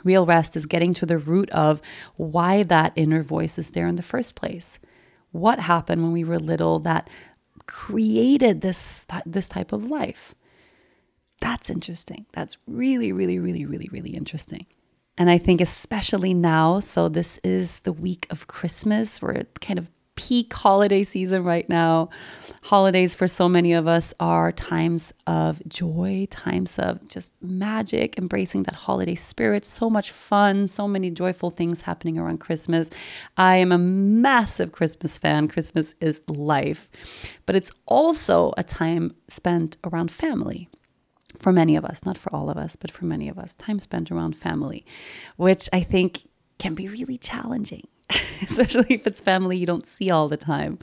Real 0.06 0.24
rest 0.24 0.56
is 0.56 0.66
getting 0.66 0.94
to 0.94 1.04
the 1.04 1.18
root 1.18 1.50
of 1.50 1.82
why 2.14 2.62
that 2.62 2.92
inner 2.94 3.22
voice 3.22 3.58
is 3.58 3.72
there 3.72 3.88
in 3.88 3.96
the 3.96 4.02
first 4.02 4.36
place. 4.36 4.78
What 5.32 5.58
happened 5.58 6.02
when 6.02 6.12
we 6.12 6.22
were 6.24 6.38
little 6.38 6.78
that 6.80 7.10
created 7.66 8.60
this 8.60 9.06
this 9.26 9.48
type 9.48 9.72
of 9.72 9.90
life. 9.90 10.34
That's 11.40 11.68
interesting. 11.68 12.26
That's 12.32 12.56
really 12.66 13.12
really 13.12 13.38
really 13.40 13.66
really 13.66 13.88
really 13.90 14.14
interesting. 14.14 14.66
And 15.18 15.28
I 15.30 15.38
think 15.38 15.60
especially 15.60 16.34
now, 16.34 16.78
so 16.80 17.08
this 17.08 17.38
is 17.42 17.80
the 17.80 17.92
week 17.92 18.26
of 18.30 18.46
Christmas. 18.46 19.20
We're 19.20 19.44
kind 19.60 19.78
of 19.78 19.90
peak 20.16 20.52
holiday 20.52 21.04
season 21.04 21.44
right 21.44 21.68
now. 21.68 22.08
Holidays 22.62 23.14
for 23.14 23.28
so 23.28 23.48
many 23.48 23.72
of 23.74 23.86
us 23.86 24.12
are 24.18 24.50
times 24.50 25.12
of 25.28 25.62
joy, 25.68 26.26
times 26.30 26.80
of 26.80 27.08
just 27.08 27.40
magic, 27.40 28.18
embracing 28.18 28.64
that 28.64 28.74
holiday 28.74 29.14
spirit. 29.14 29.64
So 29.64 29.88
much 29.88 30.10
fun, 30.10 30.66
so 30.66 30.88
many 30.88 31.10
joyful 31.10 31.50
things 31.50 31.82
happening 31.82 32.18
around 32.18 32.38
Christmas. 32.38 32.90
I 33.36 33.56
am 33.56 33.70
a 33.70 33.78
massive 33.78 34.72
Christmas 34.72 35.16
fan. 35.16 35.46
Christmas 35.46 35.94
is 36.00 36.22
life, 36.26 36.90
but 37.44 37.54
it's 37.54 37.70
also 37.86 38.52
a 38.56 38.64
time 38.64 39.14
spent 39.28 39.76
around 39.84 40.10
family 40.10 40.68
for 41.38 41.52
many 41.52 41.76
of 41.76 41.84
us, 41.84 42.04
not 42.04 42.18
for 42.18 42.34
all 42.34 42.50
of 42.50 42.56
us, 42.56 42.74
but 42.74 42.90
for 42.90 43.06
many 43.06 43.28
of 43.28 43.38
us, 43.38 43.54
time 43.54 43.78
spent 43.78 44.10
around 44.10 44.36
family, 44.36 44.84
which 45.36 45.68
I 45.72 45.80
think 45.80 46.28
can 46.58 46.74
be 46.74 46.88
really 46.88 47.18
challenging. 47.18 47.86
especially 48.42 48.94
if 48.94 49.06
it's 49.06 49.20
family 49.20 49.56
you 49.56 49.66
don't 49.66 49.86
see 49.86 50.10
all 50.10 50.28
the 50.28 50.36
time, 50.36 50.78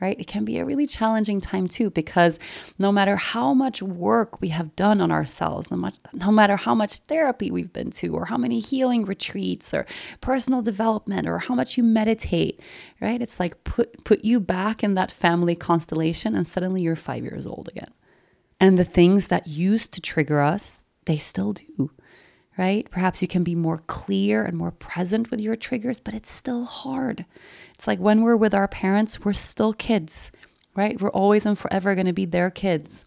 right? 0.00 0.18
It 0.18 0.26
can 0.26 0.44
be 0.44 0.58
a 0.58 0.64
really 0.64 0.86
challenging 0.86 1.40
time 1.40 1.66
too, 1.66 1.90
because 1.90 2.38
no 2.78 2.90
matter 2.90 3.16
how 3.16 3.52
much 3.52 3.82
work 3.82 4.40
we 4.40 4.48
have 4.48 4.74
done 4.74 5.00
on 5.00 5.10
ourselves, 5.10 5.70
no, 5.70 5.76
much, 5.76 5.96
no 6.14 6.30
matter 6.30 6.56
how 6.56 6.74
much 6.74 6.98
therapy 6.98 7.50
we've 7.50 7.72
been 7.72 7.90
to, 7.92 8.14
or 8.14 8.26
how 8.26 8.38
many 8.38 8.58
healing 8.58 9.04
retreats, 9.04 9.74
or 9.74 9.84
personal 10.20 10.62
development, 10.62 11.28
or 11.28 11.38
how 11.38 11.54
much 11.54 11.76
you 11.76 11.82
meditate, 11.82 12.58
right? 13.00 13.20
It's 13.20 13.38
like 13.38 13.64
put, 13.64 14.04
put 14.04 14.24
you 14.24 14.40
back 14.40 14.82
in 14.82 14.94
that 14.94 15.10
family 15.10 15.54
constellation, 15.54 16.34
and 16.34 16.46
suddenly 16.46 16.82
you're 16.82 16.96
five 16.96 17.22
years 17.22 17.46
old 17.46 17.68
again. 17.68 17.92
And 18.58 18.78
the 18.78 18.84
things 18.84 19.28
that 19.28 19.46
used 19.46 19.92
to 19.94 20.00
trigger 20.00 20.40
us, 20.40 20.84
they 21.04 21.18
still 21.18 21.52
do 21.52 21.90
right? 22.58 22.88
Perhaps 22.90 23.22
you 23.22 23.28
can 23.28 23.42
be 23.42 23.54
more 23.54 23.78
clear 23.86 24.44
and 24.44 24.56
more 24.56 24.72
present 24.72 25.30
with 25.30 25.40
your 25.40 25.56
triggers, 25.56 26.00
but 26.00 26.14
it's 26.14 26.30
still 26.30 26.64
hard. 26.64 27.24
It's 27.74 27.86
like 27.86 27.98
when 27.98 28.22
we're 28.22 28.36
with 28.36 28.54
our 28.54 28.68
parents, 28.68 29.20
we're 29.20 29.32
still 29.32 29.72
kids, 29.72 30.30
right? 30.76 31.00
We're 31.00 31.10
always 31.10 31.46
and 31.46 31.58
forever 31.58 31.94
going 31.94 32.06
to 32.06 32.12
be 32.12 32.26
their 32.26 32.50
kids. 32.50 33.06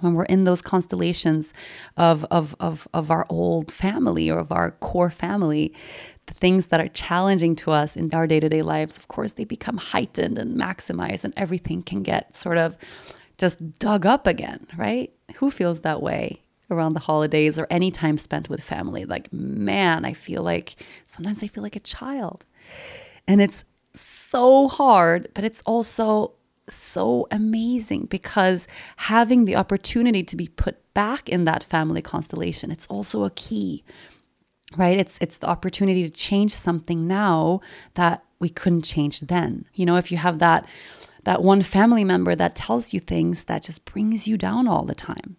When 0.00 0.14
we're 0.14 0.24
in 0.24 0.44
those 0.44 0.62
constellations 0.62 1.52
of, 1.98 2.24
of, 2.30 2.56
of, 2.58 2.88
of 2.94 3.10
our 3.10 3.26
old 3.28 3.70
family 3.70 4.30
or 4.30 4.38
of 4.38 4.50
our 4.50 4.70
core 4.70 5.10
family, 5.10 5.74
the 6.24 6.34
things 6.34 6.68
that 6.68 6.80
are 6.80 6.88
challenging 6.88 7.54
to 7.56 7.72
us 7.72 7.96
in 7.96 8.14
our 8.14 8.26
day 8.26 8.40
to 8.40 8.48
day 8.48 8.62
lives, 8.62 8.96
of 8.96 9.08
course, 9.08 9.32
they 9.32 9.44
become 9.44 9.76
heightened 9.76 10.38
and 10.38 10.56
maximized, 10.56 11.24
and 11.24 11.34
everything 11.36 11.82
can 11.82 12.02
get 12.02 12.34
sort 12.34 12.56
of 12.56 12.76
just 13.36 13.78
dug 13.78 14.06
up 14.06 14.26
again, 14.26 14.66
right? 14.76 15.12
Who 15.36 15.50
feels 15.50 15.82
that 15.82 16.00
way? 16.00 16.42
Around 16.70 16.94
the 16.94 17.00
holidays 17.00 17.58
or 17.58 17.66
any 17.70 17.90
time 17.90 18.16
spent 18.16 18.48
with 18.48 18.62
family. 18.62 19.04
Like, 19.04 19.32
man, 19.32 20.04
I 20.04 20.12
feel 20.12 20.42
like 20.42 20.76
sometimes 21.06 21.42
I 21.42 21.46
feel 21.46 21.62
like 21.62 21.76
a 21.76 21.80
child. 21.80 22.44
And 23.26 23.40
it's 23.40 23.64
so 23.94 24.68
hard, 24.68 25.28
but 25.34 25.44
it's 25.44 25.62
also 25.62 26.32
so 26.68 27.26
amazing 27.30 28.06
because 28.06 28.66
having 28.96 29.44
the 29.44 29.56
opportunity 29.56 30.22
to 30.22 30.36
be 30.36 30.48
put 30.48 30.76
back 30.94 31.28
in 31.28 31.44
that 31.44 31.62
family 31.62 32.02
constellation, 32.02 32.70
it's 32.70 32.86
also 32.86 33.24
a 33.24 33.30
key. 33.30 33.84
Right? 34.76 34.98
It's 34.98 35.18
it's 35.20 35.38
the 35.38 35.48
opportunity 35.48 36.04
to 36.04 36.10
change 36.10 36.52
something 36.52 37.08
now 37.08 37.60
that 37.94 38.22
we 38.38 38.48
couldn't 38.48 38.82
change 38.82 39.20
then. 39.20 39.66
You 39.74 39.84
know, 39.84 39.96
if 39.96 40.12
you 40.12 40.18
have 40.18 40.38
that 40.38 40.64
that 41.24 41.42
one 41.42 41.62
family 41.62 42.04
member 42.04 42.36
that 42.36 42.54
tells 42.54 42.94
you 42.94 43.00
things 43.00 43.44
that 43.44 43.64
just 43.64 43.84
brings 43.84 44.28
you 44.28 44.36
down 44.36 44.68
all 44.68 44.84
the 44.84 44.94
time 44.94 45.36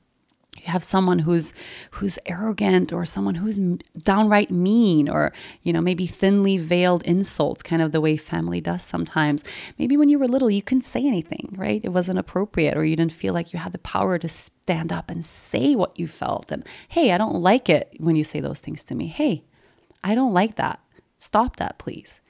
you 0.61 0.71
have 0.71 0.83
someone 0.83 1.19
who's 1.19 1.53
who's 1.91 2.19
arrogant 2.25 2.93
or 2.93 3.05
someone 3.05 3.35
who's 3.35 3.57
downright 4.03 4.51
mean 4.51 5.09
or 5.09 5.33
you 5.63 5.73
know 5.73 5.81
maybe 5.81 6.05
thinly 6.05 6.57
veiled 6.57 7.03
insults 7.03 7.63
kind 7.63 7.81
of 7.81 7.91
the 7.91 8.01
way 8.01 8.17
family 8.17 8.61
does 8.61 8.83
sometimes. 8.83 9.43
Maybe 9.77 9.97
when 9.97 10.09
you 10.09 10.19
were 10.19 10.27
little 10.27 10.51
you 10.51 10.61
couldn't 10.61 10.83
say 10.83 11.05
anything 11.05 11.53
right? 11.57 11.81
It 11.83 11.89
wasn't 11.89 12.19
appropriate 12.19 12.77
or 12.77 12.85
you 12.85 12.95
didn't 12.95 13.13
feel 13.13 13.33
like 13.33 13.53
you 13.53 13.59
had 13.59 13.71
the 13.71 13.79
power 13.79 14.17
to 14.17 14.27
stand 14.27 14.93
up 14.93 15.09
and 15.09 15.23
say 15.25 15.75
what 15.75 15.97
you 15.99 16.07
felt. 16.07 16.51
And 16.51 16.65
hey 16.89 17.11
i 17.11 17.17
don't 17.17 17.41
like 17.41 17.69
it 17.69 17.93
when 17.97 18.15
you 18.15 18.23
say 18.23 18.39
those 18.39 18.61
things 18.61 18.83
to 18.85 18.95
me. 18.95 19.07
Hey 19.07 19.43
i 20.03 20.15
don't 20.15 20.33
like 20.33 20.55
that. 20.55 20.79
Stop 21.17 21.57
that 21.57 21.77
please 21.77 22.21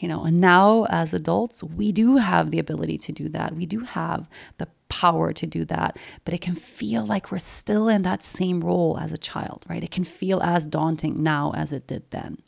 you 0.00 0.08
know 0.08 0.24
and 0.24 0.40
now 0.40 0.86
as 0.90 1.14
adults 1.14 1.62
we 1.62 1.92
do 1.92 2.16
have 2.16 2.50
the 2.50 2.58
ability 2.58 2.98
to 2.98 3.12
do 3.12 3.28
that. 3.28 3.54
We 3.54 3.66
do 3.66 3.80
have 3.80 4.28
the 4.58 4.68
power 4.88 5.32
to 5.32 5.46
do 5.46 5.64
that 5.66 5.98
but 6.24 6.34
it 6.34 6.40
can 6.40 6.54
feel 6.54 7.06
like 7.06 7.30
we're 7.30 7.38
still 7.38 7.88
in 7.88 8.02
that 8.02 8.22
same 8.22 8.60
role 8.60 8.98
as 8.98 9.12
a 9.12 9.18
child 9.18 9.64
right? 9.68 9.84
It 9.84 9.90
can 9.90 10.04
feel 10.04 10.42
as 10.42 10.66
daunting 10.66 11.22
now 11.22 11.52
as 11.54 11.72
it 11.72 11.86
did 11.86 12.10
then. 12.10 12.38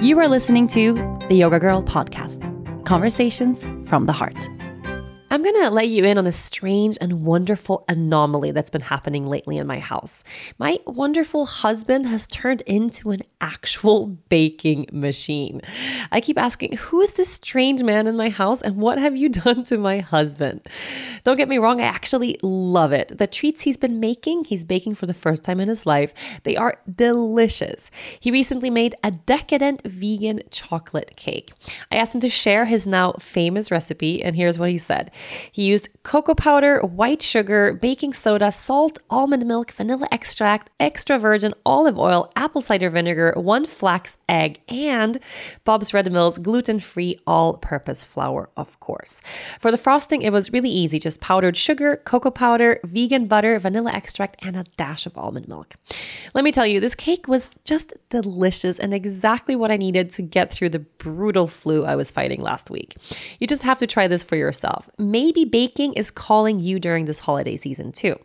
You 0.00 0.18
are 0.18 0.28
listening 0.28 0.68
to 0.68 0.94
the 1.28 1.36
yoga 1.36 1.58
girl 1.58 1.82
podcast 1.82 2.40
conversations 2.84 3.64
from 3.88 4.06
the 4.06 4.12
heart 4.12 4.48
I'm 5.32 5.42
going 5.42 5.62
to 5.62 5.70
let 5.70 5.88
you 5.88 6.04
in 6.04 6.18
on 6.18 6.26
a 6.26 6.32
strange 6.32 6.98
and 7.00 7.24
wonderful 7.24 7.86
anomaly 7.88 8.50
that's 8.50 8.68
been 8.68 8.82
happening 8.82 9.26
lately 9.26 9.56
in 9.56 9.66
my 9.66 9.78
house. 9.78 10.22
My 10.58 10.78
wonderful 10.86 11.46
husband 11.46 12.04
has 12.04 12.26
turned 12.26 12.60
into 12.66 13.12
an 13.12 13.22
actual 13.40 14.08
baking 14.28 14.90
machine. 14.92 15.62
I 16.10 16.20
keep 16.20 16.36
asking, 16.36 16.76
who 16.76 17.00
is 17.00 17.14
this 17.14 17.32
strange 17.32 17.82
man 17.82 18.06
in 18.06 18.14
my 18.14 18.28
house 18.28 18.60
and 18.60 18.76
what 18.76 18.98
have 18.98 19.16
you 19.16 19.28
done 19.30 19.64
to 19.64 19.78
my 19.78 20.00
husband? 20.00 20.68
Don't 21.24 21.38
get 21.38 21.48
me 21.48 21.56
wrong, 21.56 21.80
I 21.80 21.84
actually 21.84 22.36
love 22.42 22.92
it. 22.92 23.16
The 23.16 23.26
treats 23.26 23.62
he's 23.62 23.78
been 23.78 24.00
making, 24.00 24.44
he's 24.44 24.66
baking 24.66 24.96
for 24.96 25.06
the 25.06 25.14
first 25.14 25.44
time 25.44 25.60
in 25.60 25.68
his 25.70 25.86
life, 25.86 26.12
they 26.42 26.56
are 26.56 26.78
delicious. 26.94 27.90
He 28.20 28.30
recently 28.30 28.68
made 28.68 28.96
a 29.02 29.12
decadent 29.12 29.80
vegan 29.86 30.40
chocolate 30.50 31.16
cake. 31.16 31.52
I 31.90 31.96
asked 31.96 32.14
him 32.14 32.20
to 32.20 32.28
share 32.28 32.66
his 32.66 32.86
now 32.86 33.12
famous 33.12 33.70
recipe, 33.70 34.22
and 34.22 34.36
here's 34.36 34.58
what 34.58 34.68
he 34.68 34.76
said. 34.76 35.10
He 35.50 35.64
used 35.64 35.88
cocoa 36.02 36.34
powder, 36.34 36.80
white 36.80 37.22
sugar, 37.22 37.72
baking 37.72 38.12
soda, 38.12 38.52
salt, 38.52 38.98
almond 39.10 39.46
milk, 39.46 39.70
vanilla 39.70 40.06
extract, 40.10 40.70
extra 40.80 41.18
virgin 41.18 41.54
olive 41.64 41.98
oil, 41.98 42.30
apple 42.36 42.60
cider 42.60 42.90
vinegar, 42.90 43.32
one 43.36 43.66
flax 43.66 44.18
egg, 44.28 44.60
and 44.68 45.18
Bob's 45.64 45.94
Red 45.94 46.10
Mill's 46.12 46.38
gluten 46.38 46.80
free 46.80 47.18
all 47.26 47.54
purpose 47.54 48.04
flour, 48.04 48.50
of 48.56 48.78
course. 48.80 49.20
For 49.58 49.70
the 49.70 49.78
frosting, 49.78 50.22
it 50.22 50.32
was 50.32 50.52
really 50.52 50.70
easy 50.70 50.98
just 50.98 51.20
powdered 51.20 51.56
sugar, 51.56 51.96
cocoa 51.96 52.30
powder, 52.30 52.80
vegan 52.84 53.26
butter, 53.26 53.58
vanilla 53.58 53.92
extract, 53.92 54.44
and 54.44 54.56
a 54.56 54.64
dash 54.76 55.06
of 55.06 55.16
almond 55.16 55.48
milk. 55.48 55.76
Let 56.34 56.44
me 56.44 56.52
tell 56.52 56.66
you, 56.66 56.80
this 56.80 56.94
cake 56.94 57.28
was 57.28 57.56
just 57.64 57.92
delicious 58.08 58.78
and 58.78 58.94
exactly 58.94 59.56
what 59.56 59.70
I 59.70 59.76
needed 59.76 60.10
to 60.12 60.22
get 60.22 60.50
through 60.50 60.70
the 60.70 60.78
brutal 60.80 61.46
flu 61.46 61.84
I 61.84 61.96
was 61.96 62.10
fighting 62.10 62.40
last 62.40 62.70
week. 62.70 62.96
You 63.38 63.46
just 63.46 63.62
have 63.62 63.78
to 63.78 63.86
try 63.86 64.06
this 64.06 64.22
for 64.22 64.36
yourself. 64.36 64.88
Maybe 65.12 65.44
baking 65.44 65.92
is 65.92 66.10
calling 66.10 66.58
you 66.58 66.80
during 66.80 67.04
this 67.04 67.18
holiday 67.18 67.58
season 67.58 67.92
too. 67.92 68.18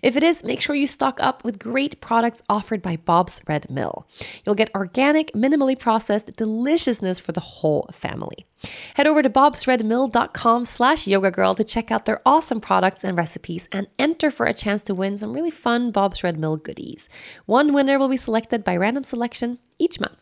If 0.00 0.16
it 0.16 0.22
is, 0.22 0.42
make 0.42 0.62
sure 0.62 0.74
you 0.74 0.86
stock 0.86 1.20
up 1.20 1.44
with 1.44 1.58
great 1.58 2.00
products 2.00 2.42
offered 2.48 2.80
by 2.80 2.96
Bob's 2.96 3.42
Red 3.46 3.68
Mill. 3.68 4.06
You'll 4.46 4.54
get 4.54 4.74
organic, 4.74 5.32
minimally 5.32 5.78
processed 5.78 6.34
deliciousness 6.36 7.18
for 7.18 7.32
the 7.32 7.40
whole 7.40 7.90
family. 7.92 8.46
Head 8.94 9.06
over 9.06 9.22
to 9.22 9.28
bobsredmill.com 9.28 10.64
slash 10.64 11.06
yoga 11.06 11.30
girl 11.30 11.54
to 11.54 11.62
check 11.62 11.90
out 11.90 12.06
their 12.06 12.22
awesome 12.24 12.62
products 12.62 13.04
and 13.04 13.18
recipes 13.18 13.68
and 13.70 13.88
enter 13.98 14.30
for 14.30 14.46
a 14.46 14.54
chance 14.54 14.82
to 14.84 14.94
win 14.94 15.18
some 15.18 15.34
really 15.34 15.50
fun 15.50 15.90
Bob's 15.90 16.24
Red 16.24 16.38
Mill 16.38 16.56
goodies. 16.56 17.10
One 17.44 17.74
winner 17.74 17.98
will 17.98 18.08
be 18.08 18.16
selected 18.16 18.64
by 18.64 18.78
random 18.78 19.04
selection 19.04 19.58
each 19.78 20.00
month. 20.00 20.16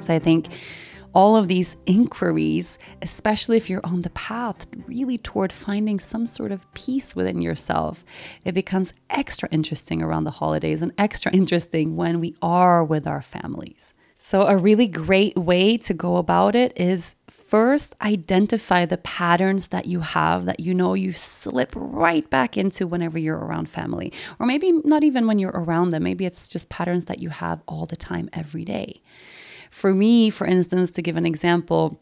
So 0.00 0.14
I 0.14 0.20
think 0.20 0.46
all 1.14 1.36
of 1.36 1.48
these 1.48 1.76
inquiries, 1.86 2.78
especially 3.02 3.56
if 3.56 3.68
you're 3.68 3.84
on 3.84 4.02
the 4.02 4.10
path 4.10 4.66
really 4.86 5.18
toward 5.18 5.52
finding 5.52 5.98
some 5.98 6.26
sort 6.26 6.52
of 6.52 6.72
peace 6.74 7.16
within 7.16 7.42
yourself, 7.42 8.04
it 8.44 8.52
becomes 8.52 8.94
extra 9.08 9.48
interesting 9.50 10.02
around 10.02 10.24
the 10.24 10.30
holidays 10.30 10.82
and 10.82 10.92
extra 10.98 11.32
interesting 11.32 11.96
when 11.96 12.20
we 12.20 12.34
are 12.42 12.84
with 12.84 13.06
our 13.06 13.22
families. 13.22 13.94
So, 14.22 14.46
a 14.46 14.58
really 14.58 14.86
great 14.86 15.34
way 15.34 15.78
to 15.78 15.94
go 15.94 16.18
about 16.18 16.54
it 16.54 16.74
is 16.76 17.14
first 17.30 17.94
identify 18.02 18.84
the 18.84 18.98
patterns 18.98 19.68
that 19.68 19.86
you 19.86 20.00
have 20.00 20.44
that 20.44 20.60
you 20.60 20.74
know 20.74 20.92
you 20.92 21.12
slip 21.12 21.72
right 21.74 22.28
back 22.28 22.58
into 22.58 22.86
whenever 22.86 23.18
you're 23.18 23.38
around 23.38 23.70
family, 23.70 24.12
or 24.38 24.44
maybe 24.44 24.72
not 24.72 25.04
even 25.04 25.26
when 25.26 25.38
you're 25.38 25.52
around 25.52 25.88
them. 25.88 26.02
Maybe 26.02 26.26
it's 26.26 26.50
just 26.50 26.68
patterns 26.68 27.06
that 27.06 27.20
you 27.20 27.30
have 27.30 27.62
all 27.66 27.86
the 27.86 27.96
time, 27.96 28.28
every 28.34 28.62
day. 28.62 29.00
For 29.70 29.92
me, 29.92 30.30
for 30.30 30.46
instance, 30.46 30.90
to 30.92 31.02
give 31.02 31.16
an 31.16 31.24
example, 31.24 32.00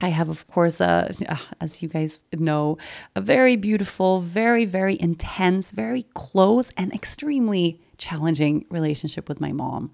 I 0.00 0.08
have, 0.08 0.28
of 0.28 0.46
course, 0.46 0.80
uh, 0.80 1.12
as 1.60 1.82
you 1.82 1.88
guys 1.88 2.22
know, 2.32 2.78
a 3.16 3.20
very 3.20 3.56
beautiful, 3.56 4.20
very, 4.20 4.64
very 4.64 4.96
intense, 5.00 5.72
very 5.72 6.04
close, 6.14 6.70
and 6.76 6.94
extremely 6.94 7.80
challenging 7.98 8.64
relationship 8.70 9.28
with 9.28 9.40
my 9.40 9.50
mom. 9.50 9.90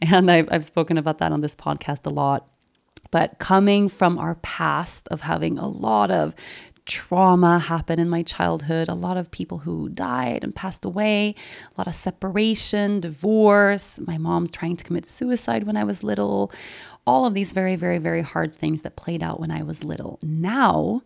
And 0.00 0.30
I've, 0.30 0.48
I've 0.52 0.64
spoken 0.64 0.98
about 0.98 1.18
that 1.18 1.32
on 1.32 1.40
this 1.40 1.56
podcast 1.56 2.06
a 2.06 2.10
lot. 2.10 2.48
But 3.10 3.38
coming 3.38 3.88
from 3.88 4.18
our 4.18 4.36
past 4.36 5.08
of 5.08 5.20
having 5.20 5.58
a 5.58 5.68
lot 5.68 6.10
of 6.10 6.34
trauma 6.86 7.58
happen 7.58 7.98
in 7.98 8.08
my 8.08 8.22
childhood, 8.22 8.88
a 8.88 8.94
lot 8.94 9.16
of 9.16 9.30
people 9.30 9.58
who 9.58 9.88
died 9.88 10.44
and 10.44 10.54
passed 10.54 10.84
away, 10.84 11.34
a 11.74 11.80
lot 11.80 11.86
of 11.86 11.96
separation, 11.96 13.00
divorce, 13.00 13.98
my 14.06 14.18
mom 14.18 14.48
trying 14.48 14.76
to 14.76 14.84
commit 14.84 15.06
suicide 15.06 15.64
when 15.64 15.76
I 15.76 15.84
was 15.84 16.02
little, 16.02 16.52
all 17.06 17.24
of 17.26 17.34
these 17.34 17.52
very, 17.52 17.76
very, 17.76 17.98
very 17.98 18.22
hard 18.22 18.52
things 18.52 18.82
that 18.82 18.96
played 18.96 19.22
out 19.22 19.40
when 19.40 19.50
I 19.50 19.62
was 19.62 19.84
little. 19.84 20.18
Now, 20.22 21.02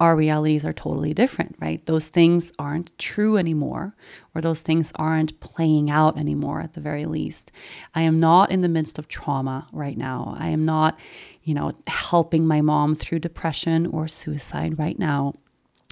our 0.00 0.16
realities 0.16 0.64
are 0.64 0.72
totally 0.72 1.12
different, 1.12 1.54
right? 1.60 1.84
Those 1.84 2.08
things 2.08 2.50
aren't 2.58 2.96
true 2.98 3.36
anymore, 3.36 3.94
or 4.34 4.40
those 4.40 4.62
things 4.62 4.92
aren't 4.96 5.38
playing 5.40 5.90
out 5.90 6.18
anymore 6.18 6.62
at 6.62 6.72
the 6.72 6.80
very 6.80 7.04
least. 7.04 7.52
I 7.94 8.02
am 8.02 8.18
not 8.18 8.50
in 8.50 8.62
the 8.62 8.68
midst 8.68 8.98
of 8.98 9.08
trauma 9.08 9.66
right 9.72 9.98
now. 9.98 10.34
I 10.38 10.48
am 10.48 10.64
not, 10.64 10.98
you 11.44 11.52
know, 11.52 11.72
helping 11.86 12.46
my 12.46 12.62
mom 12.62 12.96
through 12.96 13.18
depression 13.18 13.86
or 13.86 14.08
suicide 14.08 14.78
right 14.78 14.98
now. 14.98 15.34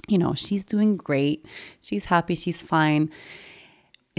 You 0.07 0.17
know, 0.17 0.33
she's 0.33 0.65
doing 0.65 0.97
great. 0.97 1.45
She's 1.79 2.05
happy. 2.05 2.33
She's 2.33 2.63
fine 2.63 3.11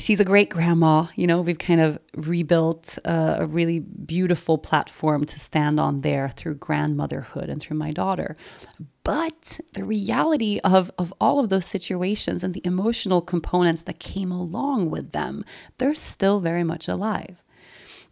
she's 0.01 0.20
a 0.20 0.24
great 0.24 0.49
grandma. 0.49 1.07
You 1.14 1.26
know, 1.26 1.41
we've 1.41 1.59
kind 1.59 1.80
of 1.80 1.99
rebuilt 2.14 2.99
a, 3.05 3.38
a, 3.41 3.47
really 3.47 3.80
beautiful 3.80 4.59
platform 4.59 5.24
to 5.26 5.38
stand 5.38 5.78
on 5.78 6.01
there 6.01 6.28
through 6.28 6.55
grandmotherhood 6.57 7.49
and 7.49 7.61
through 7.61 7.76
my 7.76 7.93
daughter. 7.93 8.36
But 9.11 9.59
the 9.73 9.83
reality 9.83 10.61
of, 10.63 10.93
of 10.97 11.13
all 11.21 11.41
of 11.41 11.49
those 11.49 11.67
situations 11.67 12.45
and 12.45 12.55
the 12.55 12.65
emotional 12.65 13.21
components 13.21 13.83
that 13.83 13.99
came 13.99 14.31
along 14.31 14.89
with 14.91 15.11
them, 15.11 15.45
they're 15.79 15.97
still 15.97 16.39
very 16.39 16.63
much 16.63 16.87
alive. 16.87 17.43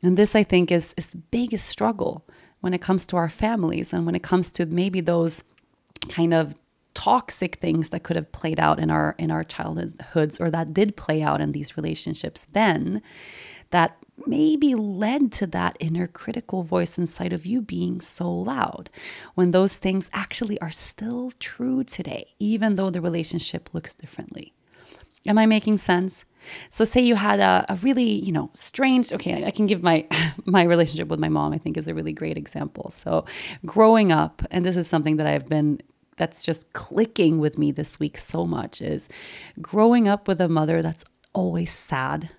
And 0.02 0.18
this, 0.18 0.34
I 0.34 0.42
think, 0.42 0.72
is, 0.72 0.94
is 0.96 1.10
the 1.10 1.18
biggest 1.18 1.68
struggle 1.68 2.26
when 2.62 2.74
it 2.74 2.80
comes 2.80 3.06
to 3.06 3.16
our 3.16 3.28
families 3.28 3.92
and 3.92 4.06
when 4.06 4.16
it 4.16 4.24
comes 4.24 4.50
to 4.50 4.66
maybe 4.66 5.00
those 5.00 5.44
kind 6.08 6.34
of 6.34 6.56
toxic 6.94 7.60
things 7.60 7.90
that 7.90 8.02
could 8.02 8.16
have 8.16 8.32
played 8.32 8.58
out 8.58 8.80
in 8.80 8.90
our 8.90 9.14
in 9.18 9.30
our 9.30 9.44
childhoods 9.44 10.40
or 10.40 10.50
that 10.50 10.74
did 10.74 10.96
play 10.96 11.22
out 11.22 11.40
in 11.40 11.52
these 11.52 11.76
relationships 11.76 12.44
then 12.54 13.00
that 13.70 13.96
maybe 14.26 14.74
led 14.74 15.32
to 15.32 15.46
that 15.46 15.76
inner 15.80 16.06
critical 16.06 16.62
voice 16.62 16.98
inside 16.98 17.32
of 17.32 17.46
you 17.46 17.60
being 17.60 18.00
so 18.00 18.30
loud 18.30 18.90
when 19.34 19.50
those 19.50 19.78
things 19.78 20.10
actually 20.12 20.60
are 20.60 20.70
still 20.70 21.30
true 21.38 21.84
today 21.84 22.26
even 22.38 22.74
though 22.74 22.90
the 22.90 23.00
relationship 23.00 23.72
looks 23.72 23.94
differently. 23.94 24.52
Am 25.26 25.38
i 25.38 25.46
making 25.46 25.78
sense? 25.78 26.24
So 26.70 26.84
say 26.84 27.00
you 27.00 27.16
had 27.16 27.40
a, 27.40 27.64
a 27.68 27.76
really 27.76 28.10
you 28.10 28.32
know 28.32 28.50
strange 28.54 29.12
okay 29.12 29.44
i 29.44 29.50
can 29.50 29.66
give 29.66 29.82
my 29.82 30.06
my 30.46 30.62
relationship 30.62 31.08
with 31.08 31.20
my 31.20 31.28
mom 31.28 31.52
i 31.52 31.58
think 31.58 31.76
is 31.76 31.88
a 31.88 31.94
really 31.94 32.12
great 32.12 32.36
example. 32.36 32.90
So 32.90 33.24
growing 33.66 34.12
up 34.12 34.42
and 34.50 34.64
this 34.64 34.76
is 34.76 34.86
something 34.88 35.16
that 35.16 35.26
i've 35.26 35.46
been 35.46 35.80
that's 36.18 36.44
just 36.44 36.72
clicking 36.74 37.38
with 37.38 37.56
me 37.58 37.72
this 37.72 37.98
week 37.98 38.18
so 38.18 38.44
much 38.44 38.82
is 38.82 39.08
growing 39.60 40.08
up 40.08 40.28
with 40.28 40.40
a 40.40 40.48
mother 40.48 40.82
that's 40.82 41.04
always 41.32 41.70
sad, 41.70 42.30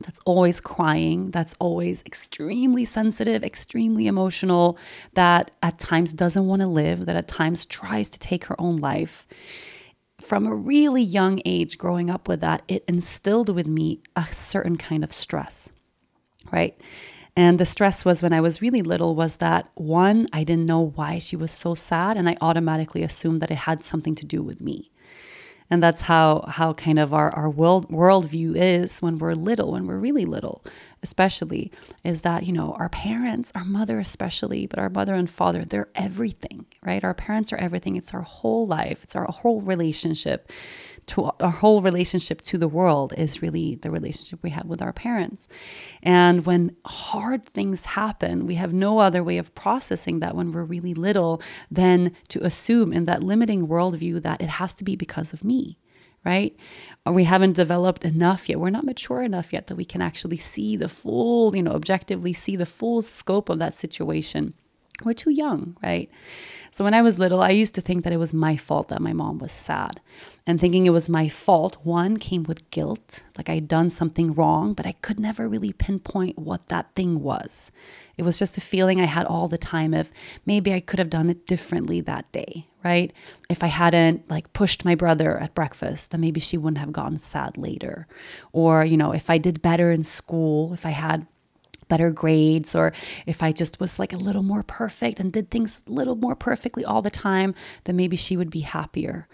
that's 0.00 0.20
always 0.24 0.60
crying, 0.60 1.30
that's 1.30 1.54
always 1.60 2.02
extremely 2.04 2.84
sensitive, 2.84 3.44
extremely 3.44 4.06
emotional, 4.06 4.76
that 5.14 5.52
at 5.62 5.78
times 5.78 6.12
doesn't 6.12 6.46
want 6.46 6.62
to 6.62 6.68
live, 6.68 7.06
that 7.06 7.16
at 7.16 7.28
times 7.28 7.64
tries 7.64 8.10
to 8.10 8.18
take 8.18 8.46
her 8.46 8.60
own 8.60 8.78
life. 8.78 9.26
From 10.20 10.46
a 10.46 10.54
really 10.54 11.02
young 11.02 11.40
age, 11.44 11.78
growing 11.78 12.10
up 12.10 12.26
with 12.26 12.40
that, 12.40 12.62
it 12.66 12.84
instilled 12.88 13.48
with 13.54 13.66
me 13.68 14.00
a 14.16 14.26
certain 14.26 14.76
kind 14.76 15.04
of 15.04 15.12
stress, 15.12 15.68
right? 16.50 16.76
And 17.36 17.58
the 17.58 17.66
stress 17.66 18.04
was 18.04 18.22
when 18.22 18.32
I 18.32 18.40
was 18.40 18.62
really 18.62 18.82
little 18.82 19.14
was 19.14 19.36
that 19.36 19.68
one, 19.74 20.28
I 20.32 20.44
didn't 20.44 20.66
know 20.66 20.92
why 20.94 21.18
she 21.18 21.36
was 21.36 21.50
so 21.52 21.74
sad, 21.74 22.16
and 22.16 22.28
I 22.28 22.36
automatically 22.40 23.02
assumed 23.02 23.42
that 23.42 23.50
it 23.50 23.58
had 23.58 23.84
something 23.84 24.14
to 24.16 24.26
do 24.26 24.42
with 24.42 24.60
me. 24.60 24.90
And 25.74 25.82
that's 25.82 26.02
how 26.02 26.44
how 26.46 26.72
kind 26.72 27.00
of 27.00 27.12
our, 27.12 27.30
our 27.32 27.50
world 27.50 27.88
worldview 27.88 28.54
is 28.54 29.02
when 29.02 29.18
we're 29.18 29.34
little, 29.34 29.72
when 29.72 29.88
we're 29.88 29.98
really 29.98 30.24
little, 30.24 30.64
especially, 31.02 31.72
is 32.04 32.22
that, 32.22 32.46
you 32.46 32.52
know, 32.52 32.74
our 32.74 32.88
parents, 32.88 33.50
our 33.56 33.64
mother 33.64 33.98
especially, 33.98 34.68
but 34.68 34.78
our 34.78 34.88
mother 34.88 35.14
and 35.16 35.28
father, 35.28 35.64
they're 35.64 35.88
everything, 35.96 36.66
right? 36.84 37.02
Our 37.02 37.12
parents 37.12 37.52
are 37.52 37.56
everything. 37.56 37.96
It's 37.96 38.14
our 38.14 38.20
whole 38.20 38.68
life, 38.68 39.02
it's 39.02 39.16
our 39.16 39.24
whole 39.24 39.62
relationship 39.62 40.52
to 41.06 41.30
our 41.40 41.50
whole 41.50 41.82
relationship 41.82 42.40
to 42.42 42.58
the 42.58 42.68
world 42.68 43.12
is 43.16 43.42
really 43.42 43.74
the 43.76 43.90
relationship 43.90 44.42
we 44.42 44.50
have 44.50 44.66
with 44.66 44.82
our 44.82 44.92
parents. 44.92 45.48
And 46.02 46.46
when 46.46 46.76
hard 46.86 47.44
things 47.44 47.84
happen, 47.84 48.46
we 48.46 48.54
have 48.56 48.72
no 48.72 48.98
other 48.98 49.22
way 49.22 49.38
of 49.38 49.54
processing 49.54 50.20
that 50.20 50.34
when 50.34 50.52
we're 50.52 50.64
really 50.64 50.94
little 50.94 51.42
than 51.70 52.12
to 52.28 52.44
assume 52.44 52.92
in 52.92 53.04
that 53.04 53.22
limiting 53.22 53.68
worldview 53.68 54.22
that 54.22 54.40
it 54.40 54.48
has 54.48 54.74
to 54.76 54.84
be 54.84 54.96
because 54.96 55.32
of 55.32 55.44
me, 55.44 55.78
right? 56.24 56.56
Or 57.06 57.12
we 57.12 57.24
haven't 57.24 57.52
developed 57.52 58.04
enough 58.04 58.48
yet. 58.48 58.58
We're 58.58 58.70
not 58.70 58.84
mature 58.84 59.22
enough 59.22 59.52
yet 59.52 59.66
that 59.66 59.76
we 59.76 59.84
can 59.84 60.00
actually 60.00 60.38
see 60.38 60.76
the 60.76 60.88
full, 60.88 61.54
you 61.54 61.62
know, 61.62 61.72
objectively 61.72 62.32
see 62.32 62.56
the 62.56 62.66
full 62.66 63.02
scope 63.02 63.48
of 63.48 63.58
that 63.58 63.74
situation. 63.74 64.54
We're 65.02 65.12
too 65.12 65.30
young, 65.30 65.76
right? 65.82 66.08
So 66.70 66.84
when 66.84 66.94
I 66.94 67.02
was 67.02 67.18
little, 67.18 67.42
I 67.42 67.50
used 67.50 67.74
to 67.76 67.80
think 67.80 68.04
that 68.04 68.12
it 68.12 68.18
was 68.18 68.34
my 68.34 68.56
fault 68.56 68.88
that 68.88 69.00
my 69.00 69.12
mom 69.12 69.38
was 69.38 69.52
sad. 69.52 70.00
And 70.46 70.60
thinking 70.60 70.86
it 70.86 70.90
was 70.90 71.08
my 71.08 71.28
fault, 71.28 71.78
one 71.84 72.16
came 72.16 72.42
with 72.42 72.68
guilt, 72.70 73.24
like 73.36 73.48
I'd 73.48 73.66
done 73.66 73.90
something 73.90 74.34
wrong, 74.34 74.74
but 74.74 74.86
I 74.86 74.92
could 74.92 75.18
never 75.18 75.48
really 75.48 75.72
pinpoint 75.72 76.38
what 76.38 76.66
that 76.66 76.94
thing 76.94 77.22
was. 77.22 77.72
It 78.16 78.24
was 78.24 78.38
just 78.38 78.58
a 78.58 78.60
feeling 78.60 79.00
I 79.00 79.06
had 79.06 79.26
all 79.26 79.48
the 79.48 79.58
time 79.58 79.94
of 79.94 80.12
maybe 80.46 80.72
I 80.72 80.80
could 80.80 80.98
have 80.98 81.10
done 81.10 81.30
it 81.30 81.46
differently 81.46 82.00
that 82.02 82.30
day, 82.32 82.66
right? 82.84 83.12
If 83.48 83.62
I 83.62 83.68
hadn't 83.68 84.28
like 84.28 84.52
pushed 84.52 84.84
my 84.84 84.94
brother 84.94 85.38
at 85.38 85.54
breakfast, 85.54 86.10
then 86.10 86.20
maybe 86.20 86.40
she 86.40 86.58
wouldn't 86.58 86.78
have 86.78 86.92
gotten 86.92 87.18
sad 87.18 87.56
later. 87.56 88.06
Or, 88.52 88.84
you 88.84 88.96
know, 88.96 89.12
if 89.12 89.30
I 89.30 89.38
did 89.38 89.62
better 89.62 89.90
in 89.90 90.04
school, 90.04 90.74
if 90.74 90.84
I 90.84 90.90
had 90.90 91.26
better 91.88 92.10
grades 92.10 92.74
or 92.74 92.92
if 93.26 93.42
I 93.42 93.52
just 93.52 93.80
was 93.80 93.98
like 93.98 94.12
a 94.12 94.18
little 94.18 94.42
more 94.42 94.62
perfect 94.62 95.20
and 95.20 95.32
did 95.32 95.50
things 95.50 95.84
a 95.88 95.92
little 95.92 96.16
more 96.16 96.34
perfectly 96.34 96.84
all 96.84 97.02
the 97.02 97.10
time, 97.10 97.54
then 97.84 97.96
maybe 97.96 98.16
she 98.16 98.36
would 98.36 98.50
be 98.50 98.60
happier. 98.60 99.28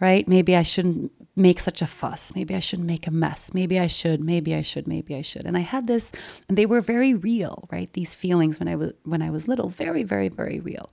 Right? 0.00 0.26
Maybe 0.26 0.56
I 0.56 0.62
shouldn't 0.62 1.12
make 1.36 1.60
such 1.60 1.80
a 1.80 1.86
fuss. 1.86 2.34
Maybe 2.34 2.56
I 2.56 2.58
shouldn't 2.58 2.88
make 2.88 3.06
a 3.06 3.12
mess. 3.12 3.54
Maybe 3.54 3.78
I 3.78 3.86
should. 3.86 4.20
Maybe 4.20 4.52
I 4.54 4.62
should. 4.62 4.88
Maybe 4.88 5.14
I 5.14 5.22
should. 5.22 5.46
And 5.46 5.56
I 5.56 5.60
had 5.60 5.86
this 5.86 6.10
and 6.48 6.58
they 6.58 6.66
were 6.66 6.80
very 6.80 7.14
real, 7.14 7.68
right? 7.70 7.92
These 7.92 8.16
feelings 8.16 8.58
when 8.58 8.68
I 8.68 8.74
was 8.74 8.92
when 9.04 9.22
I 9.22 9.30
was 9.30 9.46
little, 9.46 9.68
very 9.68 10.02
very 10.02 10.28
very 10.28 10.60
real. 10.60 10.90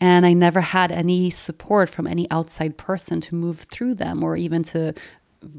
And 0.00 0.26
I 0.26 0.32
never 0.32 0.60
had 0.60 0.90
any 0.90 1.30
support 1.30 1.88
from 1.88 2.08
any 2.08 2.28
outside 2.30 2.76
person 2.76 3.20
to 3.20 3.36
move 3.36 3.60
through 3.60 3.94
them 3.94 4.24
or 4.24 4.36
even 4.36 4.62
to 4.64 4.94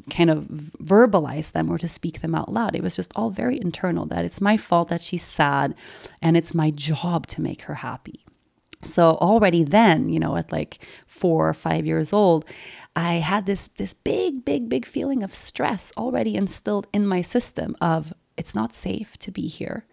kind 0.10 0.30
of 0.30 0.46
verbalize 0.46 1.52
them 1.52 1.70
or 1.70 1.78
to 1.78 1.88
speak 1.88 2.22
them 2.22 2.36
out 2.36 2.52
loud. 2.52 2.76
It 2.76 2.84
was 2.84 2.96
just 2.96 3.12
all 3.16 3.30
very 3.30 3.60
internal 3.60 4.06
that 4.08 4.26
it's 4.26 4.42
my 4.42 4.58
fault 4.58 4.90
that 4.90 5.02
she's 5.02 5.24
sad 5.24 5.76
and 6.22 6.38
it's 6.38 6.54
my 6.54 6.72
job 6.72 7.28
to 7.28 7.42
make 7.42 7.64
her 7.64 7.76
happy. 7.76 8.26
So 8.82 9.12
already 9.16 9.64
then, 9.64 10.10
you 10.10 10.20
know, 10.20 10.36
at 10.36 10.52
like 10.52 10.86
4 11.08 11.50
or 11.50 11.54
5 11.54 11.86
years 11.86 12.12
old, 12.12 12.46
I 12.96 13.16
had 13.16 13.46
this 13.46 13.70
this 13.70 13.94
big 13.94 14.46
big 14.46 14.70
big 14.70 14.86
feeling 14.86 15.24
of 15.24 15.34
stress 15.34 15.92
already 15.98 16.36
instilled 16.36 16.88
in 16.94 17.08
my 17.08 17.22
system 17.22 17.76
of 17.82 18.14
it's 18.38 18.54
not 18.54 18.74
safe 18.74 19.18
to 19.20 19.32
be 19.32 19.48
here. 19.48 19.86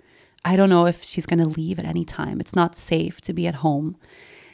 I 0.44 0.56
don't 0.56 0.70
know 0.70 0.86
if 0.86 1.02
she's 1.02 1.26
going 1.26 1.38
to 1.38 1.46
leave 1.46 1.78
at 1.78 1.84
any 1.84 2.04
time. 2.04 2.40
It's 2.40 2.56
not 2.56 2.76
safe 2.76 3.20
to 3.22 3.32
be 3.32 3.46
at 3.46 3.56
home 3.56 3.96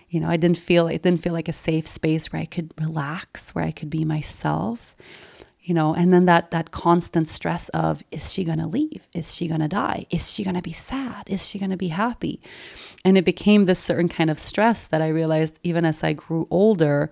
you 0.08 0.20
know 0.20 0.28
i 0.28 0.36
didn't 0.36 0.58
feel 0.58 0.86
it 0.88 1.02
didn't 1.02 1.22
feel 1.22 1.32
like 1.32 1.48
a 1.48 1.52
safe 1.52 1.86
space 1.86 2.32
where 2.32 2.42
i 2.42 2.44
could 2.44 2.72
relax 2.80 3.54
where 3.54 3.64
i 3.64 3.70
could 3.70 3.90
be 3.90 4.04
myself 4.04 4.96
you 5.66 5.74
know 5.74 5.94
and 5.94 6.14
then 6.14 6.24
that 6.24 6.50
that 6.52 6.70
constant 6.70 7.28
stress 7.28 7.68
of 7.70 8.02
is 8.10 8.32
she 8.32 8.44
going 8.44 8.58
to 8.58 8.66
leave? 8.66 9.06
Is 9.12 9.34
she 9.34 9.48
going 9.48 9.60
to 9.60 9.68
die? 9.68 10.06
Is 10.10 10.32
she 10.32 10.44
going 10.44 10.56
to 10.56 10.62
be 10.62 10.72
sad? 10.72 11.24
Is 11.28 11.46
she 11.46 11.58
going 11.58 11.70
to 11.70 11.76
be 11.76 11.88
happy? 11.88 12.40
And 13.04 13.18
it 13.18 13.24
became 13.24 13.66
this 13.66 13.78
certain 13.78 14.08
kind 14.08 14.30
of 14.30 14.38
stress 14.38 14.86
that 14.86 15.02
i 15.02 15.08
realized 15.08 15.58
even 15.62 15.84
as 15.84 16.02
i 16.02 16.12
grew 16.12 16.46
older 16.50 17.10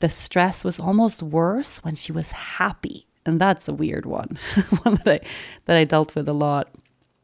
the 0.00 0.08
stress 0.08 0.64
was 0.64 0.78
almost 0.78 1.22
worse 1.22 1.82
when 1.84 1.94
she 1.94 2.12
was 2.12 2.32
happy. 2.32 3.06
And 3.26 3.40
that's 3.40 3.68
a 3.68 3.72
weird 3.72 4.04
one 4.04 4.38
one 4.82 4.96
that 5.04 5.08
i 5.08 5.20
that 5.64 5.76
i 5.78 5.84
dealt 5.84 6.14
with 6.14 6.28
a 6.28 6.34
lot 6.34 6.68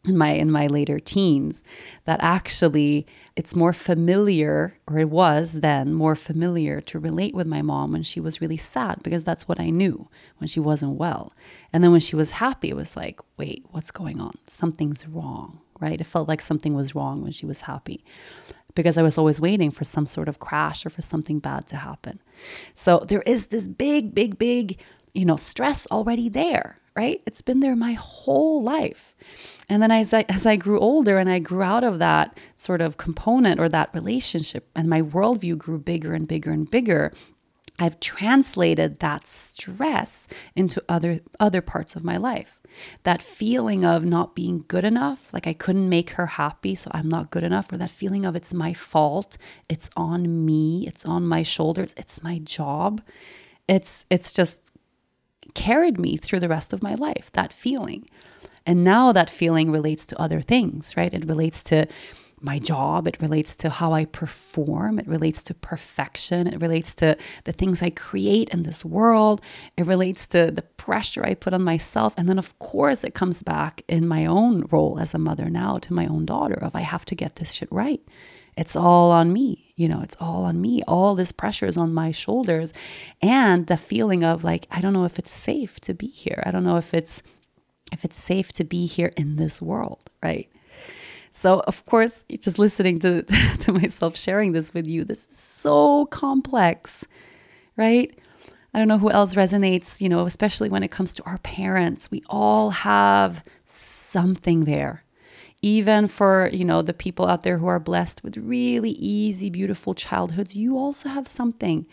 in 0.06 0.16
my 0.16 0.30
in 0.30 0.50
my 0.50 0.66
later 0.66 0.98
teens 0.98 1.62
that 2.04 2.18
actually 2.22 3.06
it's 3.36 3.54
more 3.54 3.72
familiar 3.72 4.78
or 4.88 4.98
it 4.98 5.10
was 5.10 5.60
then 5.60 5.92
more 5.92 6.16
familiar 6.16 6.80
to 6.80 6.98
relate 6.98 7.34
with 7.34 7.46
my 7.46 7.60
mom 7.60 7.92
when 7.92 8.02
she 8.02 8.18
was 8.18 8.40
really 8.40 8.56
sad 8.56 9.02
because 9.02 9.24
that's 9.24 9.46
what 9.46 9.60
I 9.60 9.68
knew 9.68 10.08
when 10.38 10.48
she 10.48 10.58
wasn't 10.60 10.92
well. 10.92 11.34
And 11.72 11.84
then 11.84 11.92
when 11.92 12.00
she 12.00 12.16
was 12.16 12.32
happy 12.32 12.70
it 12.70 12.76
was 12.76 12.96
like 12.96 13.20
wait 13.36 13.64
what's 13.70 13.90
going 13.90 14.20
on? 14.20 14.38
Something's 14.46 15.06
wrong 15.06 15.60
right? 15.80 16.00
It 16.00 16.04
felt 16.04 16.28
like 16.28 16.42
something 16.42 16.74
was 16.74 16.94
wrong 16.94 17.22
when 17.22 17.32
she 17.32 17.46
was 17.46 17.62
happy 17.62 18.04
because 18.74 18.96
I 18.96 19.02
was 19.02 19.18
always 19.18 19.40
waiting 19.40 19.70
for 19.70 19.84
some 19.84 20.06
sort 20.06 20.28
of 20.28 20.38
crash 20.38 20.84
or 20.84 20.90
for 20.90 21.02
something 21.02 21.38
bad 21.40 21.66
to 21.68 21.76
happen. 21.76 22.20
So 22.74 23.00
there 23.00 23.22
is 23.22 23.46
this 23.46 23.68
big 23.68 24.14
big 24.14 24.38
big 24.38 24.80
you 25.12 25.26
know 25.26 25.36
stress 25.36 25.86
already 25.90 26.30
there 26.30 26.80
right? 26.96 27.22
It's 27.24 27.42
been 27.42 27.60
there 27.60 27.76
my 27.76 27.92
whole 27.92 28.62
life 28.62 29.14
and 29.70 29.80
then 29.80 29.92
as 29.92 30.12
I, 30.12 30.26
as 30.28 30.44
I 30.44 30.56
grew 30.56 30.80
older 30.80 31.16
and 31.16 31.30
I 31.30 31.38
grew 31.38 31.62
out 31.62 31.84
of 31.84 32.00
that 32.00 32.36
sort 32.56 32.80
of 32.80 32.96
component 32.96 33.60
or 33.60 33.68
that 33.68 33.94
relationship, 33.94 34.68
and 34.74 34.90
my 34.90 35.00
worldview 35.00 35.56
grew 35.56 35.78
bigger 35.78 36.12
and 36.12 36.26
bigger 36.26 36.50
and 36.50 36.68
bigger, 36.68 37.12
I've 37.78 38.00
translated 38.00 38.98
that 38.98 39.28
stress 39.28 40.26
into 40.56 40.82
other 40.88 41.20
other 41.38 41.62
parts 41.62 41.94
of 41.94 42.02
my 42.02 42.16
life. 42.16 42.60
That 43.04 43.22
feeling 43.22 43.84
of 43.84 44.04
not 44.04 44.34
being 44.34 44.64
good 44.66 44.84
enough, 44.84 45.32
like 45.32 45.46
I 45.46 45.52
couldn't 45.52 45.88
make 45.88 46.10
her 46.10 46.26
happy, 46.26 46.74
so 46.74 46.90
I'm 46.92 47.08
not 47.08 47.30
good 47.30 47.44
enough, 47.44 47.72
or 47.72 47.76
that 47.76 47.90
feeling 47.90 48.24
of 48.24 48.34
it's 48.34 48.52
my 48.52 48.72
fault, 48.72 49.38
it's 49.68 49.88
on 49.96 50.44
me, 50.44 50.84
it's 50.88 51.06
on 51.06 51.24
my 51.26 51.44
shoulders, 51.44 51.94
it's 51.96 52.24
my 52.24 52.40
job. 52.40 53.02
It's 53.68 54.04
it's 54.10 54.32
just 54.32 54.72
carried 55.54 56.00
me 56.00 56.16
through 56.16 56.40
the 56.40 56.48
rest 56.48 56.72
of 56.72 56.82
my 56.82 56.94
life, 56.94 57.30
that 57.34 57.52
feeling. 57.52 58.08
And 58.66 58.84
now 58.84 59.12
that 59.12 59.30
feeling 59.30 59.70
relates 59.70 60.06
to 60.06 60.20
other 60.20 60.40
things, 60.40 60.96
right? 60.96 61.12
It 61.12 61.26
relates 61.26 61.62
to 61.64 61.86
my 62.40 62.58
job, 62.58 63.06
it 63.06 63.20
relates 63.20 63.54
to 63.54 63.68
how 63.68 63.92
I 63.92 64.06
perform, 64.06 64.98
it 64.98 65.06
relates 65.06 65.42
to 65.44 65.54
perfection, 65.54 66.46
it 66.46 66.60
relates 66.60 66.94
to 66.96 67.16
the 67.44 67.52
things 67.52 67.82
I 67.82 67.90
create 67.90 68.48
in 68.48 68.62
this 68.62 68.82
world, 68.84 69.42
it 69.76 69.86
relates 69.86 70.26
to 70.28 70.50
the 70.50 70.62
pressure 70.62 71.24
I 71.24 71.34
put 71.34 71.52
on 71.52 71.62
myself. 71.62 72.14
And 72.16 72.28
then, 72.28 72.38
of 72.38 72.58
course, 72.58 73.04
it 73.04 73.14
comes 73.14 73.42
back 73.42 73.82
in 73.88 74.08
my 74.08 74.24
own 74.24 74.66
role 74.70 74.98
as 74.98 75.12
a 75.12 75.18
mother 75.18 75.50
now 75.50 75.76
to 75.78 75.92
my 75.92 76.06
own 76.06 76.24
daughter 76.24 76.54
of 76.54 76.74
I 76.74 76.80
have 76.80 77.04
to 77.06 77.14
get 77.14 77.36
this 77.36 77.52
shit 77.52 77.70
right. 77.70 78.00
It's 78.56 78.74
all 78.74 79.10
on 79.10 79.32
me, 79.32 79.72
you 79.76 79.88
know, 79.88 80.00
it's 80.00 80.16
all 80.18 80.44
on 80.44 80.60
me. 80.60 80.82
All 80.88 81.14
this 81.14 81.32
pressure 81.32 81.66
is 81.66 81.76
on 81.76 81.94
my 81.94 82.10
shoulders. 82.10 82.72
And 83.22 83.66
the 83.66 83.76
feeling 83.76 84.24
of 84.24 84.44
like, 84.44 84.66
I 84.70 84.80
don't 84.80 84.92
know 84.92 85.04
if 85.04 85.18
it's 85.18 85.30
safe 85.30 85.80
to 85.80 85.94
be 85.94 86.08
here. 86.08 86.42
I 86.44 86.50
don't 86.50 86.64
know 86.64 86.76
if 86.76 86.92
it's 86.92 87.22
if 87.92 88.04
it's 88.04 88.18
safe 88.18 88.52
to 88.54 88.64
be 88.64 88.86
here 88.86 89.12
in 89.16 89.36
this 89.36 89.60
world, 89.60 90.10
right? 90.22 90.50
So, 91.32 91.60
of 91.60 91.86
course, 91.86 92.24
just 92.40 92.58
listening 92.58 92.98
to, 93.00 93.22
to 93.60 93.72
myself 93.72 94.16
sharing 94.16 94.52
this 94.52 94.74
with 94.74 94.86
you, 94.86 95.04
this 95.04 95.26
is 95.26 95.36
so 95.36 96.06
complex, 96.06 97.06
right? 97.76 98.16
I 98.72 98.78
don't 98.78 98.88
know 98.88 98.98
who 98.98 99.10
else 99.10 99.34
resonates, 99.34 100.00
you 100.00 100.08
know, 100.08 100.26
especially 100.26 100.68
when 100.68 100.82
it 100.82 100.90
comes 100.90 101.12
to 101.14 101.24
our 101.24 101.38
parents. 101.38 102.10
We 102.10 102.22
all 102.28 102.70
have 102.70 103.44
something 103.64 104.64
there. 104.64 105.04
Even 105.62 106.08
for, 106.08 106.48
you 106.52 106.64
know, 106.64 106.80
the 106.80 106.94
people 106.94 107.26
out 107.26 107.42
there 107.42 107.58
who 107.58 107.66
are 107.66 107.80
blessed 107.80 108.24
with 108.24 108.36
really 108.36 108.92
easy, 108.92 109.50
beautiful 109.50 109.94
childhoods, 109.94 110.56
you 110.56 110.78
also 110.78 111.08
have 111.08 111.28
something. 111.28 111.86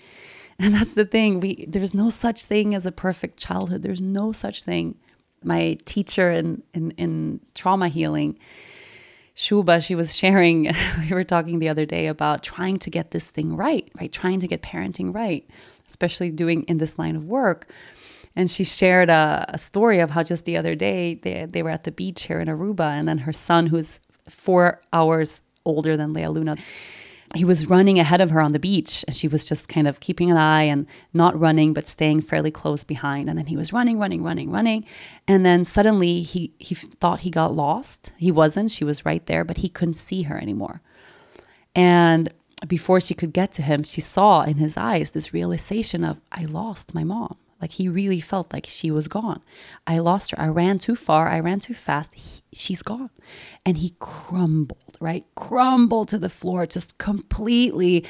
And 0.59 0.73
that's 0.73 0.93
the 0.93 1.05
thing. 1.05 1.39
We 1.39 1.65
there's 1.67 1.93
no 1.93 2.09
such 2.09 2.45
thing 2.45 2.73
as 2.73 2.85
a 2.85 2.91
perfect 2.91 3.37
childhood. 3.37 3.81
There's 3.81 4.01
no 4.01 4.31
such 4.31 4.63
thing 4.63 4.95
my 5.47 5.77
teacher 5.85 6.29
in, 6.31 6.61
in, 6.73 6.91
in 6.91 7.39
trauma 7.55 7.87
healing, 7.87 8.37
Shuba, 9.33 9.81
she 9.81 9.95
was 9.95 10.15
sharing, 10.15 10.63
we 10.99 11.09
were 11.11 11.23
talking 11.23 11.59
the 11.59 11.69
other 11.69 11.85
day 11.85 12.07
about 12.07 12.43
trying 12.43 12.79
to 12.79 12.89
get 12.89 13.11
this 13.11 13.29
thing 13.29 13.55
right, 13.55 13.89
right? 13.99 14.11
Trying 14.11 14.39
to 14.41 14.47
get 14.47 14.61
parenting 14.61 15.13
right, 15.13 15.47
especially 15.87 16.31
doing 16.31 16.63
in 16.63 16.79
this 16.79 16.99
line 16.99 17.15
of 17.15 17.25
work. 17.25 17.71
And 18.35 18.51
she 18.51 18.63
shared 18.63 19.09
a, 19.09 19.45
a 19.49 19.57
story 19.57 19.99
of 19.99 20.11
how 20.11 20.23
just 20.23 20.45
the 20.45 20.57
other 20.57 20.75
day 20.75 21.15
they, 21.15 21.45
they 21.49 21.63
were 21.63 21.69
at 21.69 21.85
the 21.85 21.91
beach 21.91 22.23
here 22.23 22.39
in 22.39 22.47
Aruba, 22.47 22.91
and 22.91 23.07
then 23.07 23.19
her 23.19 23.33
son, 23.33 23.67
who's 23.67 23.99
four 24.29 24.81
hours 24.91 25.41
older 25.65 25.95
than 25.97 26.13
Lea 26.13 26.27
Luna, 26.27 26.55
he 27.35 27.43
was 27.43 27.67
running 27.67 27.99
ahead 27.99 28.21
of 28.21 28.31
her 28.31 28.41
on 28.41 28.53
the 28.53 28.59
beach 28.59 29.03
and 29.07 29.15
she 29.15 29.27
was 29.27 29.45
just 29.45 29.67
kind 29.67 29.87
of 29.87 29.99
keeping 29.99 30.31
an 30.31 30.37
eye 30.37 30.63
and 30.63 30.87
not 31.13 31.37
running 31.37 31.73
but 31.73 31.87
staying 31.87 32.21
fairly 32.21 32.51
close 32.51 32.83
behind. 32.83 33.29
And 33.29 33.37
then 33.37 33.47
he 33.47 33.57
was 33.57 33.73
running 33.73 33.99
running 33.99 34.23
running 34.23 34.49
running. 34.51 34.85
And 35.27 35.45
then 35.45 35.65
suddenly 35.65 36.21
he 36.21 36.53
he 36.57 36.73
thought 36.75 37.21
he 37.21 37.29
got 37.29 37.53
lost. 37.53 38.11
He 38.17 38.31
wasn't. 38.31 38.71
She 38.71 38.83
was 38.83 39.05
right 39.05 39.25
there 39.25 39.43
but 39.43 39.57
he 39.57 39.69
couldn't 39.69 39.95
see 39.95 40.23
her 40.23 40.37
anymore. 40.37 40.81
And 41.75 42.31
before 42.67 42.99
she 42.99 43.13
could 43.13 43.33
get 43.33 43.51
to 43.51 43.61
him 43.61 43.83
she 43.83 44.01
saw 44.01 44.41
in 44.41 44.55
his 44.55 44.77
eyes 44.77 45.11
this 45.11 45.31
realization 45.31 46.03
of 46.03 46.19
i 46.31 46.43
lost 46.43 46.93
my 46.93 47.03
mom 47.03 47.37
like 47.61 47.71
he 47.71 47.89
really 47.89 48.19
felt 48.19 48.53
like 48.53 48.65
she 48.67 48.91
was 48.91 49.07
gone. 49.07 49.41
I 49.87 49.99
lost 49.99 50.31
her. 50.31 50.39
I 50.39 50.47
ran 50.47 50.77
too 50.77 50.95
far. 50.95 51.27
I 51.27 51.39
ran 51.39 51.59
too 51.59 51.73
fast. 51.73 52.13
He, 52.13 52.41
she's 52.53 52.83
gone. 52.83 53.09
And 53.65 53.77
he 53.77 53.95
crumbled, 53.99 54.97
right? 54.99 55.25
Crumbled 55.35 56.09
to 56.09 56.19
the 56.19 56.29
floor, 56.29 56.65
just 56.67 56.97
completely 56.97 58.05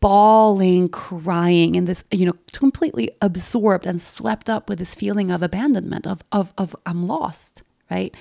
bawling, 0.00 0.90
crying, 0.90 1.76
and 1.76 1.86
this, 1.86 2.04
you 2.10 2.26
know, 2.26 2.34
completely 2.52 3.10
absorbed 3.22 3.86
and 3.86 4.00
swept 4.00 4.50
up 4.50 4.68
with 4.68 4.78
this 4.78 4.94
feeling 4.94 5.30
of 5.30 5.42
abandonment, 5.42 6.06
of, 6.06 6.22
of, 6.30 6.52
of 6.58 6.76
I'm 6.84 7.08
lost, 7.08 7.62
right? 7.90 8.14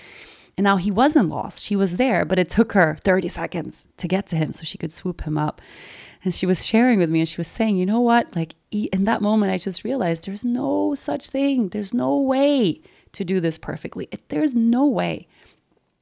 And 0.58 0.64
now 0.64 0.78
he 0.78 0.90
wasn't 0.90 1.30
lost. 1.30 1.64
She 1.64 1.76
was 1.76 1.98
there, 1.98 2.26
but 2.26 2.40
it 2.40 2.50
took 2.50 2.74
her 2.74 2.98
30 3.04 3.28
seconds 3.28 3.90
to 3.98 4.08
get 4.08 4.26
to 4.28 4.36
him 4.36 4.52
so 4.54 4.64
she 4.64 4.78
could 4.78 4.92
swoop 4.92 5.22
him 5.22 5.38
up. 5.38 5.62
And 6.28 6.34
she 6.34 6.46
was 6.46 6.66
sharing 6.66 7.00
with 7.00 7.10
me 7.10 7.22
and 7.22 7.30
she 7.30 7.38
was 7.38 7.48
saying, 7.48 7.78
you 7.78 7.86
know 7.86 8.02
what? 8.02 8.36
Like 8.36 8.54
in 8.70 9.06
that 9.06 9.22
moment, 9.22 9.54
I 9.54 9.58
just 9.58 9.86
realized 9.86 10.28
there's 10.28 10.44
no 10.44 10.94
such 10.94 11.30
thing. 11.30 11.70
There's 11.70 11.94
no 11.94 12.20
way 12.20 12.82
to 13.14 13.24
do 13.24 13.40
this 13.40 13.58
perfectly. 13.58 14.10
There's 14.28 14.54
no 14.54 14.88
way. 14.88 15.26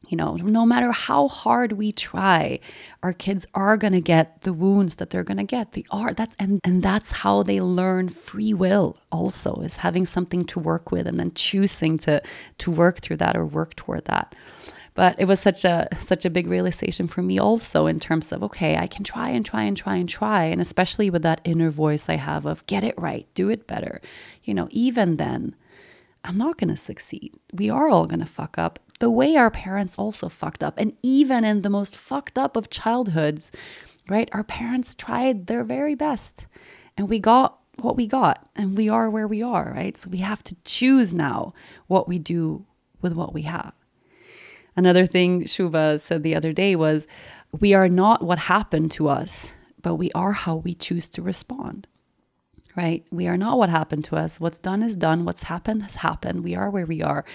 You 0.09 0.17
know, 0.17 0.35
no 0.37 0.65
matter 0.65 0.91
how 0.91 1.27
hard 1.27 1.73
we 1.73 1.91
try, 1.91 2.59
our 3.03 3.13
kids 3.13 3.45
are 3.53 3.77
gonna 3.77 4.01
get 4.01 4.41
the 4.41 4.51
wounds 4.51 4.95
that 4.95 5.11
they're 5.11 5.23
gonna 5.23 5.43
get. 5.43 5.73
The 5.73 5.85
art 5.91 6.17
that's 6.17 6.35
and 6.39 6.59
and 6.63 6.81
that's 6.81 7.11
how 7.11 7.43
they 7.43 7.61
learn 7.61 8.09
free 8.09 8.55
will. 8.55 8.97
Also, 9.11 9.61
is 9.61 9.77
having 9.77 10.07
something 10.07 10.43
to 10.45 10.59
work 10.59 10.91
with 10.91 11.05
and 11.05 11.19
then 11.19 11.33
choosing 11.35 11.99
to 11.99 12.19
to 12.57 12.71
work 12.71 12.99
through 13.01 13.17
that 13.17 13.37
or 13.37 13.45
work 13.45 13.75
toward 13.75 14.05
that 14.05 14.33
but 14.95 15.15
it 15.19 15.25
was 15.25 15.39
such 15.39 15.63
a 15.63 15.87
such 15.99 16.25
a 16.25 16.29
big 16.29 16.47
realization 16.47 17.07
for 17.07 17.21
me 17.21 17.37
also 17.37 17.85
in 17.85 17.99
terms 17.99 18.31
of 18.31 18.41
okay 18.41 18.77
i 18.77 18.87
can 18.87 19.03
try 19.03 19.29
and 19.29 19.45
try 19.45 19.63
and 19.63 19.77
try 19.77 19.95
and 19.95 20.09
try 20.09 20.43
and 20.43 20.59
especially 20.59 21.09
with 21.09 21.21
that 21.21 21.41
inner 21.43 21.69
voice 21.69 22.09
i 22.09 22.15
have 22.15 22.45
of 22.45 22.65
get 22.65 22.83
it 22.83 22.95
right 22.97 23.27
do 23.35 23.49
it 23.49 23.67
better 23.67 24.01
you 24.43 24.53
know 24.53 24.67
even 24.71 25.17
then 25.17 25.55
i'm 26.23 26.37
not 26.37 26.57
going 26.57 26.69
to 26.69 26.77
succeed 26.77 27.35
we 27.53 27.69
are 27.69 27.87
all 27.87 28.07
going 28.07 28.19
to 28.19 28.25
fuck 28.25 28.57
up 28.57 28.79
the 28.99 29.09
way 29.09 29.35
our 29.35 29.51
parents 29.51 29.97
also 29.97 30.29
fucked 30.29 30.63
up. 30.63 30.75
And 30.77 30.93
even 31.03 31.43
in 31.43 31.61
the 31.61 31.69
most 31.69 31.97
fucked 31.97 32.37
up 32.37 32.55
of 32.55 32.69
childhoods, 32.69 33.51
right? 34.09 34.29
Our 34.31 34.43
parents 34.43 34.95
tried 34.95 35.47
their 35.47 35.63
very 35.63 35.95
best 35.95 36.47
and 36.97 37.09
we 37.09 37.19
got 37.19 37.59
what 37.81 37.97
we 37.97 38.07
got 38.07 38.47
and 38.55 38.77
we 38.77 38.87
are 38.87 39.09
where 39.09 39.27
we 39.27 39.41
are, 39.41 39.73
right? 39.75 39.97
So 39.97 40.09
we 40.09 40.19
have 40.19 40.43
to 40.43 40.55
choose 40.63 41.13
now 41.13 41.53
what 41.87 42.07
we 42.07 42.19
do 42.19 42.65
with 43.01 43.13
what 43.13 43.33
we 43.33 43.43
have. 43.43 43.73
Another 44.75 45.05
thing 45.05 45.43
Shuva 45.43 45.99
said 45.99 46.23
the 46.23 46.35
other 46.35 46.53
day 46.53 46.75
was, 46.75 47.07
We 47.51 47.73
are 47.73 47.89
not 47.89 48.21
what 48.21 48.39
happened 48.39 48.91
to 48.91 49.07
us, 49.07 49.51
but 49.81 49.95
we 49.95 50.11
are 50.11 50.33
how 50.33 50.55
we 50.55 50.73
choose 50.73 51.09
to 51.09 51.21
respond 51.21 51.87
right? 52.75 53.05
We 53.11 53.27
are 53.27 53.37
not 53.37 53.57
what 53.57 53.69
happened 53.69 54.03
to 54.05 54.15
us. 54.17 54.39
What's 54.39 54.59
done 54.59 54.83
is 54.83 54.95
done. 54.95 55.25
What's 55.25 55.43
happened 55.43 55.83
has 55.83 55.95
happened. 55.97 56.43
We 56.43 56.55
are 56.55 56.69
where 56.69 56.85
we 56.85 57.01
are. 57.01 57.25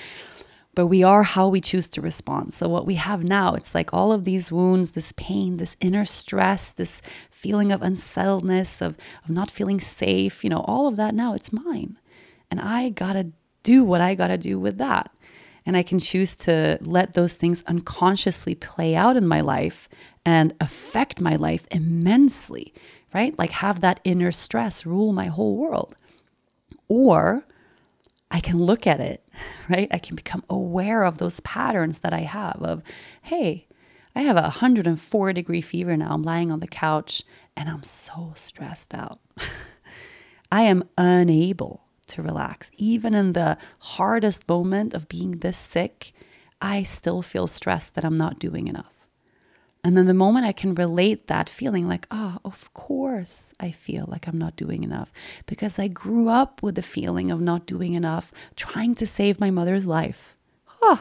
But 0.75 0.87
we 0.87 1.03
are 1.03 1.25
how 1.25 1.49
we 1.49 1.61
choose 1.61 1.89
to 1.89 2.01
respond. 2.01 2.55
So, 2.55 2.69
what 2.69 2.87
we 2.87 2.95
have 2.95 3.25
now, 3.25 3.55
it's 3.55 3.75
like 3.75 3.93
all 3.93 4.13
of 4.13 4.25
these 4.25 4.53
wounds, 4.53 4.93
this 4.93 5.13
pain, 5.13 5.57
this 5.57 5.77
inner 5.81 6.05
stress, 6.05 6.73
this 6.73 7.03
feeling 7.29 7.73
of 7.73 7.83
unsettledness, 7.83 8.81
of, 8.81 8.97
of 9.25 9.31
not 9.31 9.51
feeling 9.51 9.81
safe, 9.81 10.45
you 10.45 10.51
know, 10.51 10.61
all 10.61 10.87
of 10.87 10.97
that 10.97 11.15
now, 11.15 11.35
it's 11.35 11.53
mine. 11.53 11.99
And 12.51 12.61
I 12.61 12.91
gotta 12.91 13.33
do 13.65 13.83
what 13.83 14.01
I 14.01 14.15
gotta 14.15 14.39
do 14.39 14.61
with 14.61 14.79
that. 14.79 15.11
And 15.67 15.77
I 15.77 15.83
can 15.83 15.99
choose 15.99 16.37
to 16.37 16.79
let 16.81 17.15
those 17.15 17.37
things 17.37 17.63
unconsciously 17.67 18.55
play 18.55 18.95
out 18.95 19.17
in 19.17 19.27
my 19.27 19.41
life 19.41 19.89
and 20.25 20.55
affect 20.61 21.21
my 21.21 21.37
life 21.37 21.67
immensely 21.71 22.73
right? 23.13 23.39
Like 23.39 23.51
have 23.53 23.81
that 23.81 24.01
inner 24.05 24.33
stress 24.33 24.87
rule 24.87 25.13
my 25.13 25.27
whole 25.27 25.57
world. 25.57 25.95
Or 26.89 27.47
I 28.31 28.41
can 28.41 28.59
look 28.59 28.87
at 28.87 29.01
it, 29.01 29.25
right? 29.69 29.89
I 29.91 29.99
can 29.99 30.17
become 30.17 30.45
aware 30.49 31.05
of 31.05 31.19
those 31.19 31.41
patterns 31.41 32.01
that 32.01 32.13
I 32.13 32.21
have 32.21 32.59
of, 32.63 32.83
hey, 33.23 33.67
I 34.15 34.23
have 34.23 34.37
a 34.37 34.43
104 34.43 35.33
degree 35.33 35.61
fever 35.61 35.97
now. 35.97 36.13
I'm 36.13 36.23
lying 36.23 36.51
on 36.51 36.61
the 36.61 36.67
couch 36.67 37.23
and 37.57 37.69
I'm 37.69 37.83
so 37.83 38.33
stressed 38.35 38.95
out. 38.95 39.21
I 40.53 40.63
am 40.63 40.89
unable 40.99 41.85
to 42.11 42.23
relax. 42.23 42.71
Even 42.77 43.15
in 43.15 43.33
the 43.33 43.57
hardest 43.79 44.49
moment 44.49 44.95
of 44.95 45.09
being 45.09 45.39
this 45.39 45.59
sick, 45.59 46.13
I 46.61 46.83
still 46.83 47.23
feel 47.23 47.47
stressed 47.47 47.95
that 47.95 48.05
I'm 48.05 48.19
not 48.19 48.39
doing 48.39 48.69
enough. 48.69 49.01
And 49.83 49.97
then 49.97 50.07
the 50.07 50.15
moment 50.15 50.45
I 50.45 50.53
can 50.53 50.75
relate 50.75 51.27
that 51.27 51.49
feeling, 51.49 51.89
like, 51.89 52.07
ah, 52.11 52.37
oh, 52.37 52.41
of 52.45 52.73
course 52.75 53.55
I 53.59 53.71
feel 53.71 54.05
like 54.09 54.27
I'm 54.27 54.39
not 54.39 54.57
doing 54.57 54.85
enough 54.85 55.11
because 55.47 55.79
I 55.79 55.89
grew 55.89 56.29
up 56.29 56.63
with 56.63 56.75
the 56.75 56.83
feeling 56.83 57.31
of 57.31 57.41
not 57.41 57.65
doing 57.67 57.95
enough, 57.95 58.31
trying 58.57 58.95
to 58.97 59.07
save 59.07 59.41
my 59.41 59.51
mother's 59.51 59.87
life. 59.87 60.37
Huh. 60.65 60.99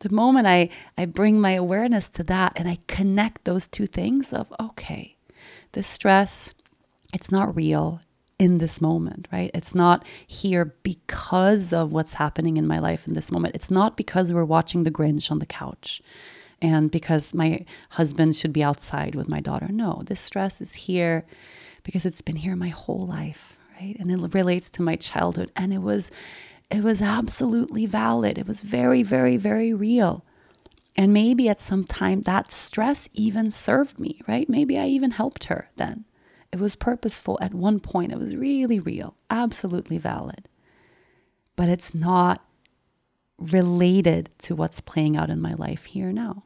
The 0.00 0.12
moment 0.12 0.46
I, 0.48 0.68
I 0.98 1.06
bring 1.06 1.40
my 1.40 1.52
awareness 1.52 2.08
to 2.10 2.24
that 2.24 2.52
and 2.56 2.68
I 2.68 2.78
connect 2.88 3.44
those 3.44 3.68
two 3.68 3.86
things 3.86 4.32
of, 4.32 4.52
okay, 4.58 5.16
this 5.72 5.86
stress, 5.86 6.54
it's 7.14 7.30
not 7.30 7.54
real 7.54 8.00
in 8.38 8.58
this 8.58 8.80
moment, 8.80 9.28
right? 9.32 9.50
It's 9.54 9.74
not 9.74 10.04
here 10.26 10.74
because 10.82 11.72
of 11.72 11.92
what's 11.92 12.14
happening 12.14 12.56
in 12.56 12.66
my 12.66 12.78
life 12.78 13.06
in 13.06 13.14
this 13.14 13.32
moment. 13.32 13.54
It's 13.54 13.70
not 13.70 13.96
because 13.96 14.32
we're 14.32 14.44
watching 14.44 14.82
The 14.84 14.90
Grinch 14.90 15.30
on 15.30 15.38
the 15.38 15.46
couch 15.46 16.02
and 16.60 16.90
because 16.90 17.34
my 17.34 17.64
husband 17.90 18.36
should 18.36 18.52
be 18.52 18.62
outside 18.62 19.14
with 19.14 19.28
my 19.28 19.40
daughter. 19.40 19.68
No, 19.70 20.02
this 20.04 20.20
stress 20.20 20.60
is 20.60 20.74
here 20.74 21.24
because 21.82 22.06
it's 22.06 22.22
been 22.22 22.36
here 22.36 22.56
my 22.56 22.68
whole 22.68 23.06
life, 23.06 23.56
right? 23.80 23.96
And 23.98 24.10
it 24.10 24.34
relates 24.34 24.70
to 24.72 24.82
my 24.82 24.96
childhood 24.96 25.50
and 25.56 25.72
it 25.72 25.82
was 25.82 26.10
it 26.68 26.82
was 26.82 27.00
absolutely 27.00 27.86
valid. 27.86 28.38
It 28.38 28.48
was 28.48 28.60
very 28.60 29.02
very 29.02 29.36
very 29.36 29.72
real. 29.72 30.24
And 30.96 31.12
maybe 31.12 31.48
at 31.48 31.60
some 31.60 31.84
time 31.84 32.22
that 32.22 32.50
stress 32.50 33.08
even 33.12 33.50
served 33.50 34.00
me, 34.00 34.20
right? 34.26 34.48
Maybe 34.48 34.78
I 34.78 34.86
even 34.86 35.12
helped 35.12 35.44
her 35.44 35.70
then. 35.76 36.04
It 36.56 36.62
was 36.62 36.74
purposeful 36.74 37.38
at 37.42 37.52
one 37.52 37.80
point. 37.80 38.12
It 38.12 38.18
was 38.18 38.34
really 38.34 38.80
real, 38.80 39.14
absolutely 39.28 39.98
valid. 39.98 40.48
But 41.54 41.68
it's 41.68 41.94
not 41.94 42.46
related 43.36 44.30
to 44.38 44.54
what's 44.54 44.80
playing 44.80 45.18
out 45.18 45.28
in 45.28 45.38
my 45.38 45.52
life 45.52 45.84
here 45.84 46.12
now. 46.12 46.44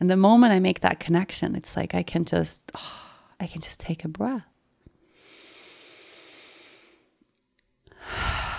And 0.00 0.08
the 0.08 0.16
moment 0.16 0.54
I 0.54 0.60
make 0.60 0.80
that 0.80 0.98
connection, 0.98 1.54
it's 1.56 1.76
like 1.76 1.94
I 1.94 2.02
can 2.02 2.24
just, 2.24 2.72
oh, 2.74 3.02
I 3.40 3.46
can 3.46 3.60
just 3.60 3.80
take 3.80 4.02
a 4.02 4.08
breath. 4.08 4.46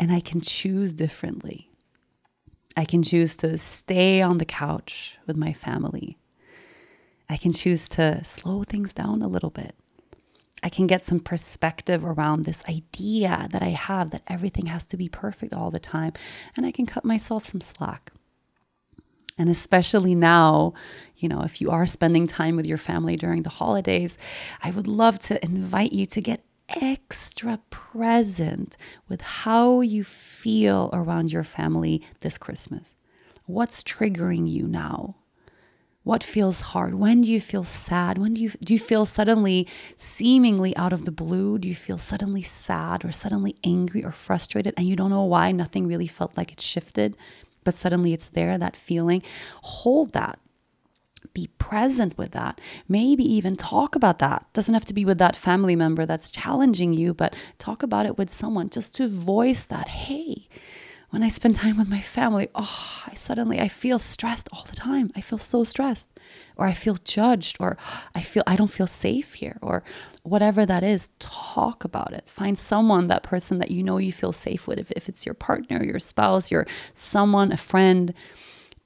And 0.00 0.10
I 0.10 0.20
can 0.20 0.40
choose 0.40 0.94
differently. 0.94 1.70
I 2.76 2.84
can 2.86 3.04
choose 3.04 3.36
to 3.36 3.56
stay 3.56 4.20
on 4.20 4.38
the 4.38 4.44
couch 4.44 5.18
with 5.26 5.36
my 5.36 5.52
family. 5.52 6.18
I 7.32 7.38
can 7.38 7.52
choose 7.52 7.88
to 7.90 8.22
slow 8.24 8.62
things 8.62 8.92
down 8.92 9.22
a 9.22 9.26
little 9.26 9.48
bit. 9.48 9.74
I 10.62 10.68
can 10.68 10.86
get 10.86 11.06
some 11.06 11.18
perspective 11.18 12.04
around 12.04 12.44
this 12.44 12.62
idea 12.68 13.48
that 13.52 13.62
I 13.62 13.70
have 13.70 14.10
that 14.10 14.20
everything 14.28 14.66
has 14.66 14.84
to 14.88 14.98
be 14.98 15.08
perfect 15.08 15.54
all 15.54 15.70
the 15.70 15.80
time. 15.80 16.12
And 16.58 16.66
I 16.66 16.70
can 16.70 16.84
cut 16.84 17.06
myself 17.06 17.46
some 17.46 17.62
slack. 17.62 18.12
And 19.38 19.48
especially 19.48 20.14
now, 20.14 20.74
you 21.16 21.26
know, 21.26 21.40
if 21.40 21.62
you 21.62 21.70
are 21.70 21.86
spending 21.86 22.26
time 22.26 22.54
with 22.54 22.66
your 22.66 22.76
family 22.76 23.16
during 23.16 23.44
the 23.44 23.48
holidays, 23.48 24.18
I 24.62 24.70
would 24.70 24.86
love 24.86 25.18
to 25.20 25.42
invite 25.42 25.92
you 25.92 26.04
to 26.04 26.20
get 26.20 26.44
extra 26.68 27.60
present 27.70 28.76
with 29.08 29.22
how 29.22 29.80
you 29.80 30.04
feel 30.04 30.90
around 30.92 31.32
your 31.32 31.44
family 31.44 32.06
this 32.20 32.36
Christmas. 32.36 32.96
What's 33.46 33.82
triggering 33.82 34.50
you 34.50 34.68
now? 34.68 35.16
What 36.04 36.24
feels 36.24 36.60
hard? 36.60 36.94
When 36.94 37.22
do 37.22 37.30
you 37.30 37.40
feel 37.40 37.62
sad? 37.62 38.18
When 38.18 38.34
do 38.34 38.40
you 38.40 38.50
do 38.62 38.72
you 38.72 38.78
feel 38.78 39.06
suddenly 39.06 39.68
seemingly 39.96 40.76
out 40.76 40.92
of 40.92 41.04
the 41.04 41.12
blue? 41.12 41.58
Do 41.58 41.68
you 41.68 41.76
feel 41.76 41.98
suddenly 41.98 42.42
sad 42.42 43.04
or 43.04 43.12
suddenly 43.12 43.54
angry 43.62 44.04
or 44.04 44.10
frustrated 44.10 44.74
and 44.76 44.88
you 44.88 44.96
don't 44.96 45.10
know 45.10 45.24
why 45.24 45.52
nothing 45.52 45.86
really 45.86 46.08
felt 46.08 46.36
like 46.36 46.52
it 46.52 46.60
shifted? 46.60 47.16
but 47.64 47.74
suddenly 47.74 48.12
it's 48.12 48.30
there, 48.30 48.58
that 48.58 48.76
feeling. 48.76 49.22
Hold 49.62 50.12
that. 50.12 50.38
Be 51.34 51.48
present 51.58 52.18
with 52.18 52.32
that. 52.32 52.60
Maybe 52.88 53.24
even 53.24 53.56
talk 53.56 53.94
about 53.94 54.18
that. 54.18 54.44
Doesn't 54.52 54.74
have 54.74 54.84
to 54.86 54.94
be 54.94 55.04
with 55.04 55.18
that 55.18 55.36
family 55.36 55.76
member 55.76 56.04
that's 56.04 56.30
challenging 56.30 56.92
you, 56.92 57.14
but 57.14 57.34
talk 57.58 57.82
about 57.82 58.06
it 58.06 58.18
with 58.18 58.28
someone 58.28 58.68
just 58.68 58.94
to 58.96 59.08
voice 59.08 59.64
that. 59.64 59.88
Hey, 59.88 60.48
when 61.12 61.22
I 61.22 61.28
spend 61.28 61.56
time 61.56 61.76
with 61.76 61.90
my 61.90 62.00
family, 62.00 62.48
oh, 62.54 63.02
I 63.06 63.12
suddenly 63.14 63.60
I 63.60 63.68
feel 63.68 63.98
stressed 63.98 64.48
all 64.50 64.64
the 64.64 64.74
time. 64.74 65.12
I 65.14 65.20
feel 65.20 65.36
so 65.36 65.62
stressed 65.62 66.08
or 66.56 66.64
I 66.64 66.72
feel 66.72 66.96
judged 67.04 67.58
or 67.60 67.76
I 68.14 68.22
feel 68.22 68.42
I 68.46 68.56
don't 68.56 68.70
feel 68.70 68.86
safe 68.86 69.34
here 69.34 69.58
or 69.60 69.84
whatever 70.22 70.64
that 70.64 70.82
is, 70.82 71.10
talk 71.18 71.84
about 71.84 72.14
it. 72.14 72.26
Find 72.26 72.58
someone, 72.58 73.08
that 73.08 73.22
person 73.22 73.58
that 73.58 73.70
you 73.70 73.82
know 73.82 73.98
you 73.98 74.10
feel 74.10 74.32
safe 74.32 74.66
with 74.66 74.78
if, 74.78 74.90
if 74.92 75.06
it's 75.06 75.26
your 75.26 75.34
partner, 75.34 75.84
your 75.84 76.00
spouse, 76.00 76.50
your 76.50 76.66
someone, 76.94 77.52
a 77.52 77.58
friend, 77.58 78.14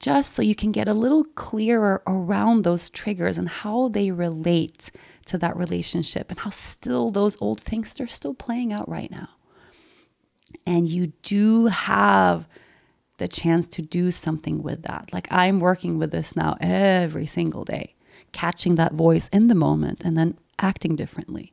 just 0.00 0.32
so 0.32 0.42
you 0.42 0.56
can 0.56 0.72
get 0.72 0.88
a 0.88 0.94
little 0.94 1.24
clearer 1.36 2.02
around 2.08 2.64
those 2.64 2.90
triggers 2.90 3.38
and 3.38 3.48
how 3.48 3.86
they 3.86 4.10
relate 4.10 4.90
to 5.26 5.38
that 5.38 5.56
relationship 5.56 6.32
and 6.32 6.40
how 6.40 6.50
still 6.50 7.12
those 7.12 7.40
old 7.40 7.60
things 7.60 7.94
they're 7.94 8.08
still 8.08 8.34
playing 8.34 8.72
out 8.72 8.88
right 8.88 9.12
now. 9.12 9.28
And 10.66 10.88
you 10.88 11.12
do 11.22 11.66
have 11.66 12.48
the 13.18 13.28
chance 13.28 13.66
to 13.68 13.82
do 13.82 14.10
something 14.10 14.62
with 14.62 14.82
that. 14.82 15.12
Like 15.12 15.28
I'm 15.30 15.60
working 15.60 15.98
with 15.98 16.10
this 16.10 16.36
now 16.36 16.56
every 16.60 17.26
single 17.26 17.64
day, 17.64 17.94
catching 18.32 18.74
that 18.74 18.92
voice 18.92 19.28
in 19.28 19.46
the 19.48 19.54
moment 19.54 20.02
and 20.04 20.16
then 20.16 20.38
acting 20.58 20.96
differently, 20.96 21.52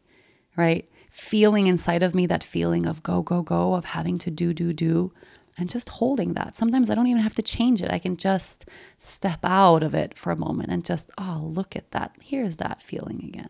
right? 0.57 0.89
Feeling 1.09 1.67
inside 1.67 2.03
of 2.03 2.15
me 2.15 2.25
that 2.25 2.43
feeling 2.43 2.85
of 2.85 3.03
go, 3.03 3.21
go, 3.21 3.41
go, 3.43 3.75
of 3.75 3.85
having 3.85 4.17
to 4.19 4.31
do, 4.31 4.53
do, 4.53 4.73
do, 4.73 5.13
and 5.57 5.69
just 5.69 5.89
holding 5.89 6.33
that. 6.33 6.55
Sometimes 6.55 6.89
I 6.89 6.95
don't 6.95 7.07
even 7.07 7.21
have 7.21 7.35
to 7.35 7.43
change 7.43 7.81
it. 7.81 7.91
I 7.91 7.99
can 7.99 8.17
just 8.17 8.67
step 8.97 9.39
out 9.43 9.83
of 9.83 9.93
it 9.93 10.17
for 10.17 10.31
a 10.31 10.35
moment 10.37 10.71
and 10.71 10.83
just, 10.83 11.11
oh, 11.17 11.41
look 11.43 11.75
at 11.75 11.91
that. 11.91 12.15
Here's 12.21 12.57
that 12.57 12.81
feeling 12.81 13.23
again. 13.23 13.49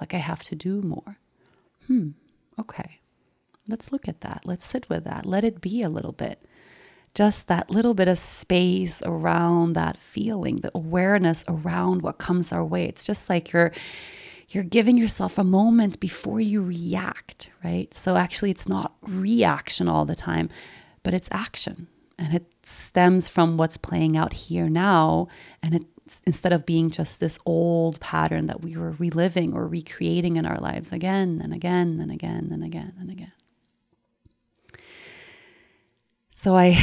Like 0.00 0.14
I 0.14 0.18
have 0.18 0.44
to 0.44 0.54
do 0.54 0.80
more. 0.82 1.18
Hmm, 1.88 2.10
okay. 2.58 2.99
Let's 3.70 3.92
look 3.92 4.08
at 4.08 4.20
that. 4.22 4.42
Let's 4.44 4.64
sit 4.64 4.88
with 4.88 5.04
that. 5.04 5.24
Let 5.24 5.44
it 5.44 5.60
be 5.60 5.82
a 5.82 5.88
little 5.88 6.12
bit. 6.12 6.44
Just 7.14 7.48
that 7.48 7.70
little 7.70 7.94
bit 7.94 8.08
of 8.08 8.18
space 8.18 9.02
around 9.04 9.72
that 9.72 9.96
feeling, 9.96 10.56
the 10.60 10.70
awareness 10.74 11.44
around 11.48 12.02
what 12.02 12.18
comes 12.18 12.52
our 12.52 12.64
way. 12.64 12.84
It's 12.84 13.04
just 13.04 13.28
like 13.28 13.52
you're 13.52 13.72
you're 14.50 14.64
giving 14.64 14.98
yourself 14.98 15.38
a 15.38 15.44
moment 15.44 16.00
before 16.00 16.40
you 16.40 16.60
react, 16.62 17.50
right? 17.62 17.92
So 17.94 18.16
actually 18.16 18.50
it's 18.50 18.68
not 18.68 18.94
reaction 19.02 19.88
all 19.88 20.04
the 20.04 20.16
time, 20.16 20.48
but 21.04 21.14
it's 21.14 21.28
action. 21.30 21.86
And 22.18 22.34
it 22.34 22.46
stems 22.64 23.28
from 23.28 23.56
what's 23.56 23.76
playing 23.76 24.16
out 24.16 24.32
here 24.32 24.68
now 24.68 25.28
and 25.62 25.74
it 25.74 25.84
instead 26.26 26.52
of 26.52 26.66
being 26.66 26.90
just 26.90 27.20
this 27.20 27.38
old 27.46 28.00
pattern 28.00 28.46
that 28.46 28.62
we 28.62 28.76
were 28.76 28.90
reliving 28.92 29.54
or 29.54 29.66
recreating 29.66 30.36
in 30.36 30.44
our 30.44 30.58
lives 30.58 30.92
again 30.92 31.40
and 31.42 31.54
again 31.54 32.00
and 32.00 32.10
again 32.10 32.50
and 32.52 32.64
again 32.64 32.92
and 32.98 33.10
again. 33.10 33.32
So 36.40 36.56
I 36.56 36.74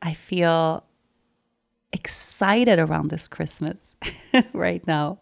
I 0.00 0.12
feel 0.12 0.84
excited 1.92 2.78
around 2.78 3.10
this 3.10 3.26
Christmas 3.26 3.96
right 4.52 4.86
now. 4.86 5.18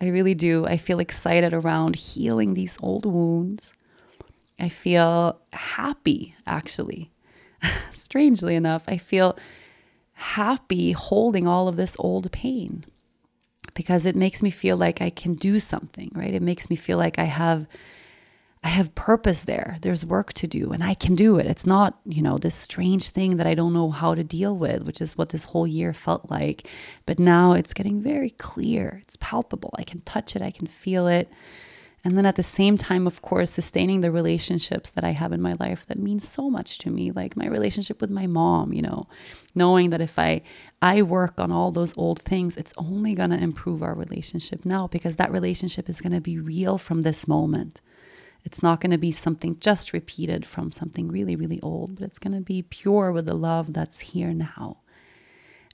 I 0.00 0.06
really 0.06 0.34
do. 0.34 0.64
I 0.64 0.78
feel 0.78 0.98
excited 0.98 1.52
around 1.52 1.96
healing 1.96 2.54
these 2.54 2.78
old 2.80 3.04
wounds. 3.04 3.74
I 4.58 4.70
feel 4.70 5.38
happy, 5.52 6.36
actually. 6.46 7.10
Strangely 7.92 8.54
enough, 8.54 8.84
I 8.88 8.96
feel 8.96 9.36
happy 10.14 10.92
holding 10.92 11.46
all 11.46 11.68
of 11.68 11.76
this 11.76 11.96
old 11.98 12.32
pain 12.32 12.86
because 13.74 14.06
it 14.06 14.16
makes 14.16 14.42
me 14.42 14.48
feel 14.48 14.78
like 14.78 15.02
I 15.02 15.10
can 15.10 15.34
do 15.34 15.58
something, 15.58 16.10
right? 16.14 16.32
It 16.32 16.40
makes 16.40 16.70
me 16.70 16.76
feel 16.76 16.96
like 16.96 17.18
I 17.18 17.24
have 17.24 17.66
I 18.68 18.72
have 18.72 18.94
purpose 18.94 19.44
there. 19.44 19.78
There's 19.80 20.04
work 20.04 20.34
to 20.34 20.46
do 20.46 20.72
and 20.72 20.84
I 20.84 20.92
can 20.92 21.14
do 21.14 21.38
it. 21.38 21.46
It's 21.46 21.64
not, 21.64 21.98
you 22.04 22.20
know, 22.20 22.36
this 22.36 22.54
strange 22.54 23.08
thing 23.08 23.38
that 23.38 23.46
I 23.46 23.54
don't 23.54 23.72
know 23.72 23.90
how 23.90 24.14
to 24.14 24.22
deal 24.22 24.54
with, 24.54 24.82
which 24.82 25.00
is 25.00 25.16
what 25.16 25.30
this 25.30 25.44
whole 25.44 25.66
year 25.66 25.94
felt 25.94 26.30
like. 26.30 26.68
But 27.06 27.18
now 27.18 27.54
it's 27.54 27.72
getting 27.72 28.02
very 28.02 28.28
clear. 28.28 28.98
It's 29.02 29.16
palpable. 29.16 29.74
I 29.78 29.84
can 29.84 30.02
touch 30.02 30.36
it, 30.36 30.42
I 30.42 30.50
can 30.50 30.66
feel 30.66 31.06
it. 31.06 31.32
And 32.04 32.18
then 32.18 32.26
at 32.26 32.36
the 32.36 32.42
same 32.42 32.76
time, 32.76 33.06
of 33.06 33.22
course, 33.22 33.50
sustaining 33.50 34.02
the 34.02 34.10
relationships 34.10 34.90
that 34.90 35.02
I 35.02 35.12
have 35.12 35.32
in 35.32 35.40
my 35.40 35.54
life 35.58 35.86
that 35.86 35.98
mean 35.98 36.20
so 36.20 36.50
much 36.50 36.76
to 36.80 36.90
me, 36.90 37.10
like 37.10 37.38
my 37.38 37.46
relationship 37.46 38.02
with 38.02 38.10
my 38.10 38.26
mom, 38.26 38.74
you 38.74 38.82
know, 38.82 39.08
knowing 39.54 39.88
that 39.90 40.02
if 40.02 40.18
I 40.18 40.42
I 40.82 41.00
work 41.00 41.40
on 41.40 41.50
all 41.50 41.70
those 41.70 41.96
old 41.96 42.20
things, 42.20 42.58
it's 42.58 42.74
only 42.76 43.14
going 43.14 43.30
to 43.30 43.42
improve 43.42 43.82
our 43.82 43.94
relationship 43.94 44.66
now 44.66 44.88
because 44.88 45.16
that 45.16 45.32
relationship 45.32 45.88
is 45.88 46.02
going 46.02 46.12
to 46.12 46.20
be 46.20 46.38
real 46.38 46.76
from 46.76 47.00
this 47.00 47.26
moment. 47.26 47.80
It's 48.44 48.62
not 48.62 48.80
going 48.80 48.92
to 48.92 48.98
be 48.98 49.12
something 49.12 49.58
just 49.58 49.92
repeated 49.92 50.46
from 50.46 50.72
something 50.72 51.08
really, 51.08 51.36
really 51.36 51.60
old, 51.60 51.96
but 51.96 52.04
it's 52.04 52.18
going 52.18 52.34
to 52.34 52.40
be 52.40 52.62
pure 52.62 53.12
with 53.12 53.26
the 53.26 53.34
love 53.34 53.72
that's 53.72 54.00
here 54.00 54.32
now. 54.32 54.78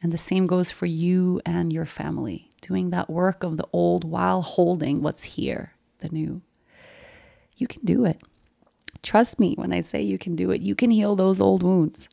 And 0.03 0.13
the 0.13 0.19
same 0.19 0.47
goes 0.47 0.71
for 0.71 0.87
you 0.87 1.41
and 1.47 1.73
your 1.73 1.87
family, 1.87 2.51
doing 2.61 2.91
that 2.91 3.09
work 3.09 3.43
of 3.43 3.57
the 3.57 3.67
old 3.73 4.05
while 4.05 4.43
holding 4.43 5.03
what's 5.03 5.23
here, 5.23 5.73
the 6.01 6.09
new. 6.09 6.43
You 7.57 7.67
can 7.67 7.85
do 7.85 8.05
it. 8.05 8.21
Trust 9.03 9.39
me 9.39 9.55
when 9.57 9.73
I 9.73 9.81
say 9.81 10.03
you 10.03 10.19
can 10.19 10.35
do 10.35 10.51
it. 10.51 10.63
You 10.63 10.75
can 10.75 10.91
heal 10.91 11.15
those 11.15 11.41
old 11.41 11.63
wounds. 11.63 12.09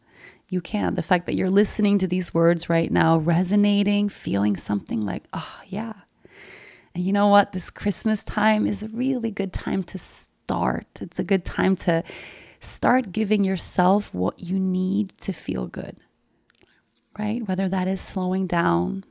You 0.49 0.61
can. 0.61 0.95
The 0.95 1.01
fact 1.01 1.25
that 1.25 1.35
you're 1.35 1.49
listening 1.49 1.97
to 1.99 2.07
these 2.07 2.33
words 2.33 2.69
right 2.69 2.91
now, 2.91 3.17
resonating, 3.17 4.09
feeling 4.09 4.57
something 4.57 5.01
like, 5.01 5.23
oh, 5.33 5.59
yeah. 5.67 5.93
And 6.93 7.03
you 7.03 7.13
know 7.13 7.29
what? 7.29 7.53
This 7.53 7.69
Christmas 7.69 8.23
time 8.23 8.67
is 8.67 8.83
a 8.83 8.89
really 8.89 9.31
good 9.31 9.53
time 9.53 9.83
to 9.83 9.97
start. 10.51 10.99
It's 10.99 11.17
a 11.17 11.23
good 11.23 11.45
time 11.45 11.77
to 11.87 12.03
start 12.59 13.13
giving 13.13 13.45
yourself 13.45 14.13
what 14.13 14.37
you 14.41 14.59
need 14.59 15.17
to 15.19 15.31
feel 15.31 15.65
good, 15.65 15.95
right? 17.17 17.47
Whether 17.47 17.69
that 17.69 17.87
is 17.87 18.01
slowing 18.01 18.47
down, 18.47 19.05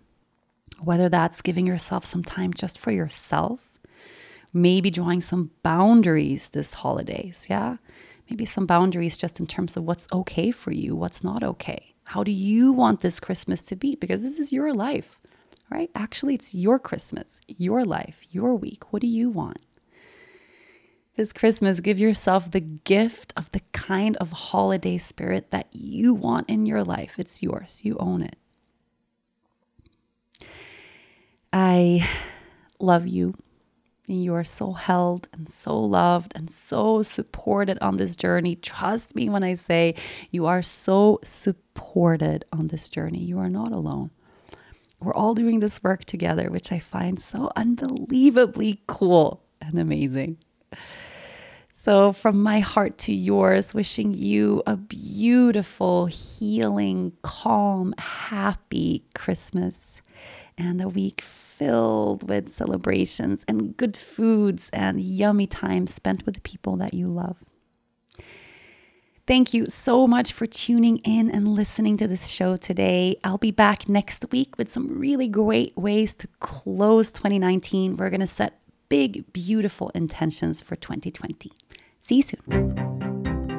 whether 0.80 1.08
that's 1.08 1.40
giving 1.40 1.66
yourself 1.66 2.04
some 2.04 2.22
time 2.22 2.52
just 2.52 2.78
for 2.78 2.90
yourself, 2.90 3.78
maybe 4.52 4.90
drawing 4.90 5.22
some 5.22 5.50
boundaries 5.62 6.50
this 6.50 6.74
holidays, 6.74 7.46
yeah? 7.48 7.78
Maybe 8.28 8.44
some 8.44 8.66
boundaries 8.66 9.16
just 9.16 9.40
in 9.40 9.46
terms 9.46 9.78
of 9.78 9.84
what's 9.84 10.08
okay 10.12 10.50
for 10.50 10.72
you, 10.72 10.94
what's 10.94 11.24
not 11.24 11.42
okay. 11.42 11.94
How 12.04 12.22
do 12.22 12.32
you 12.32 12.70
want 12.70 13.00
this 13.00 13.18
Christmas 13.18 13.62
to 13.64 13.76
be? 13.76 13.94
Because 13.94 14.22
this 14.22 14.38
is 14.38 14.52
your 14.52 14.74
life, 14.74 15.18
right? 15.70 15.90
Actually, 15.94 16.34
it's 16.34 16.54
your 16.54 16.78
Christmas, 16.78 17.40
your 17.48 17.82
life, 17.82 18.26
your 18.30 18.54
week. 18.54 18.92
What 18.92 19.00
do 19.00 19.08
you 19.08 19.30
want? 19.30 19.62
This 21.20 21.34
Christmas, 21.34 21.80
give 21.80 21.98
yourself 21.98 22.50
the 22.50 22.60
gift 22.60 23.34
of 23.36 23.50
the 23.50 23.60
kind 23.72 24.16
of 24.16 24.32
holiday 24.32 24.96
spirit 24.96 25.50
that 25.50 25.66
you 25.70 26.14
want 26.14 26.48
in 26.48 26.64
your 26.64 26.82
life. 26.82 27.18
It's 27.18 27.42
yours, 27.42 27.82
you 27.84 27.98
own 28.00 28.22
it. 28.22 28.36
I 31.52 32.08
love 32.80 33.06
you. 33.06 33.34
You 34.06 34.32
are 34.34 34.44
so 34.44 34.72
held 34.72 35.28
and 35.34 35.46
so 35.46 35.78
loved 35.78 36.32
and 36.34 36.50
so 36.50 37.02
supported 37.02 37.76
on 37.82 37.98
this 37.98 38.16
journey. 38.16 38.54
Trust 38.56 39.14
me 39.14 39.28
when 39.28 39.44
I 39.44 39.52
say 39.52 39.96
you 40.30 40.46
are 40.46 40.62
so 40.62 41.20
supported 41.22 42.46
on 42.50 42.68
this 42.68 42.88
journey. 42.88 43.22
You 43.22 43.38
are 43.40 43.50
not 43.50 43.72
alone. 43.72 44.10
We're 45.00 45.12
all 45.12 45.34
doing 45.34 45.60
this 45.60 45.82
work 45.82 46.06
together, 46.06 46.48
which 46.48 46.72
I 46.72 46.78
find 46.78 47.20
so 47.20 47.50
unbelievably 47.56 48.80
cool 48.86 49.42
and 49.60 49.78
amazing. 49.78 50.38
So, 51.82 52.12
from 52.12 52.42
my 52.42 52.60
heart 52.60 52.98
to 52.98 53.14
yours, 53.14 53.72
wishing 53.72 54.12
you 54.12 54.62
a 54.66 54.76
beautiful, 54.76 56.04
healing, 56.04 57.14
calm, 57.22 57.94
happy 57.96 59.04
Christmas 59.14 60.02
and 60.58 60.82
a 60.82 60.90
week 60.90 61.22
filled 61.22 62.28
with 62.28 62.50
celebrations 62.50 63.46
and 63.48 63.74
good 63.78 63.96
foods 63.96 64.68
and 64.74 65.00
yummy 65.00 65.46
time 65.46 65.86
spent 65.86 66.26
with 66.26 66.34
the 66.34 66.42
people 66.42 66.76
that 66.76 66.92
you 66.92 67.06
love. 67.06 67.38
Thank 69.26 69.54
you 69.54 69.64
so 69.70 70.06
much 70.06 70.34
for 70.34 70.44
tuning 70.44 70.98
in 70.98 71.30
and 71.30 71.48
listening 71.48 71.96
to 71.96 72.06
this 72.06 72.28
show 72.28 72.56
today. 72.56 73.16
I'll 73.24 73.38
be 73.38 73.52
back 73.52 73.88
next 73.88 74.26
week 74.30 74.58
with 74.58 74.68
some 74.68 74.98
really 74.98 75.28
great 75.28 75.74
ways 75.78 76.14
to 76.16 76.28
close 76.40 77.10
2019. 77.10 77.96
We're 77.96 78.10
going 78.10 78.20
to 78.20 78.26
set 78.26 78.60
big, 78.90 79.32
beautiful 79.32 79.90
intentions 79.94 80.60
for 80.60 80.76
2020. 80.76 81.50
See 82.00 82.16
you 82.16 82.22
soon. 82.22 83.49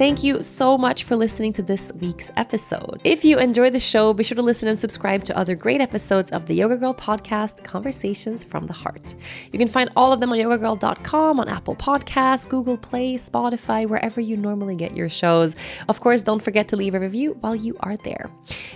Thank 0.00 0.24
you 0.24 0.42
so 0.42 0.78
much 0.78 1.04
for 1.04 1.14
listening 1.14 1.52
to 1.52 1.62
this 1.62 1.92
week's 2.00 2.32
episode. 2.38 3.02
If 3.04 3.22
you 3.22 3.38
enjoyed 3.38 3.74
the 3.74 3.80
show, 3.80 4.14
be 4.14 4.24
sure 4.24 4.34
to 4.36 4.40
listen 4.40 4.66
and 4.66 4.78
subscribe 4.78 5.24
to 5.24 5.36
other 5.36 5.54
great 5.54 5.82
episodes 5.82 6.32
of 6.32 6.46
the 6.46 6.54
Yoga 6.54 6.78
Girl 6.78 6.94
podcast, 6.94 7.62
Conversations 7.64 8.42
from 8.42 8.64
the 8.64 8.72
Heart. 8.72 9.14
You 9.52 9.58
can 9.58 9.68
find 9.68 9.90
all 9.96 10.10
of 10.10 10.20
them 10.20 10.32
on 10.32 10.38
yogagirl.com, 10.38 11.38
on 11.38 11.48
Apple 11.50 11.76
Podcasts, 11.76 12.48
Google 12.48 12.78
Play, 12.78 13.16
Spotify, 13.16 13.86
wherever 13.86 14.22
you 14.22 14.38
normally 14.38 14.74
get 14.74 14.96
your 14.96 15.10
shows. 15.10 15.54
Of 15.86 16.00
course, 16.00 16.22
don't 16.22 16.42
forget 16.42 16.66
to 16.68 16.76
leave 16.76 16.94
a 16.94 16.98
review 16.98 17.36
while 17.40 17.54
you 17.54 17.76
are 17.80 17.98
there. 17.98 18.30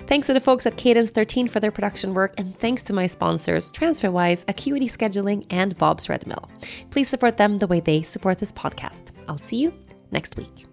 Thanks 0.07 0.27
to 0.27 0.35
the 0.35 0.41
folks 0.41 0.67
at 0.67 0.77
Cadence 0.77 1.09
13 1.09 1.49
for 1.49 1.59
their 1.59 1.73
production 1.73 2.13
work, 2.13 2.35
and 2.37 2.55
thanks 2.55 2.85
to 2.85 2.93
my 2.93 3.07
sponsors, 3.07 3.73
TransferWise, 3.73 4.45
Acuity 4.47 4.89
Scheduling, 4.89 5.47
and 5.49 5.75
Bob's 5.79 6.11
Red 6.11 6.27
Mill. 6.27 6.51
Please 6.91 7.09
support 7.09 7.39
them 7.39 7.57
the 7.57 7.67
way 7.67 7.81
they 7.81 8.03
support 8.03 8.41
this 8.41 8.53
podcast. 8.53 9.13
I'll 9.27 9.39
see 9.39 9.57
you 9.57 9.73
next 10.11 10.37
week. 10.37 10.67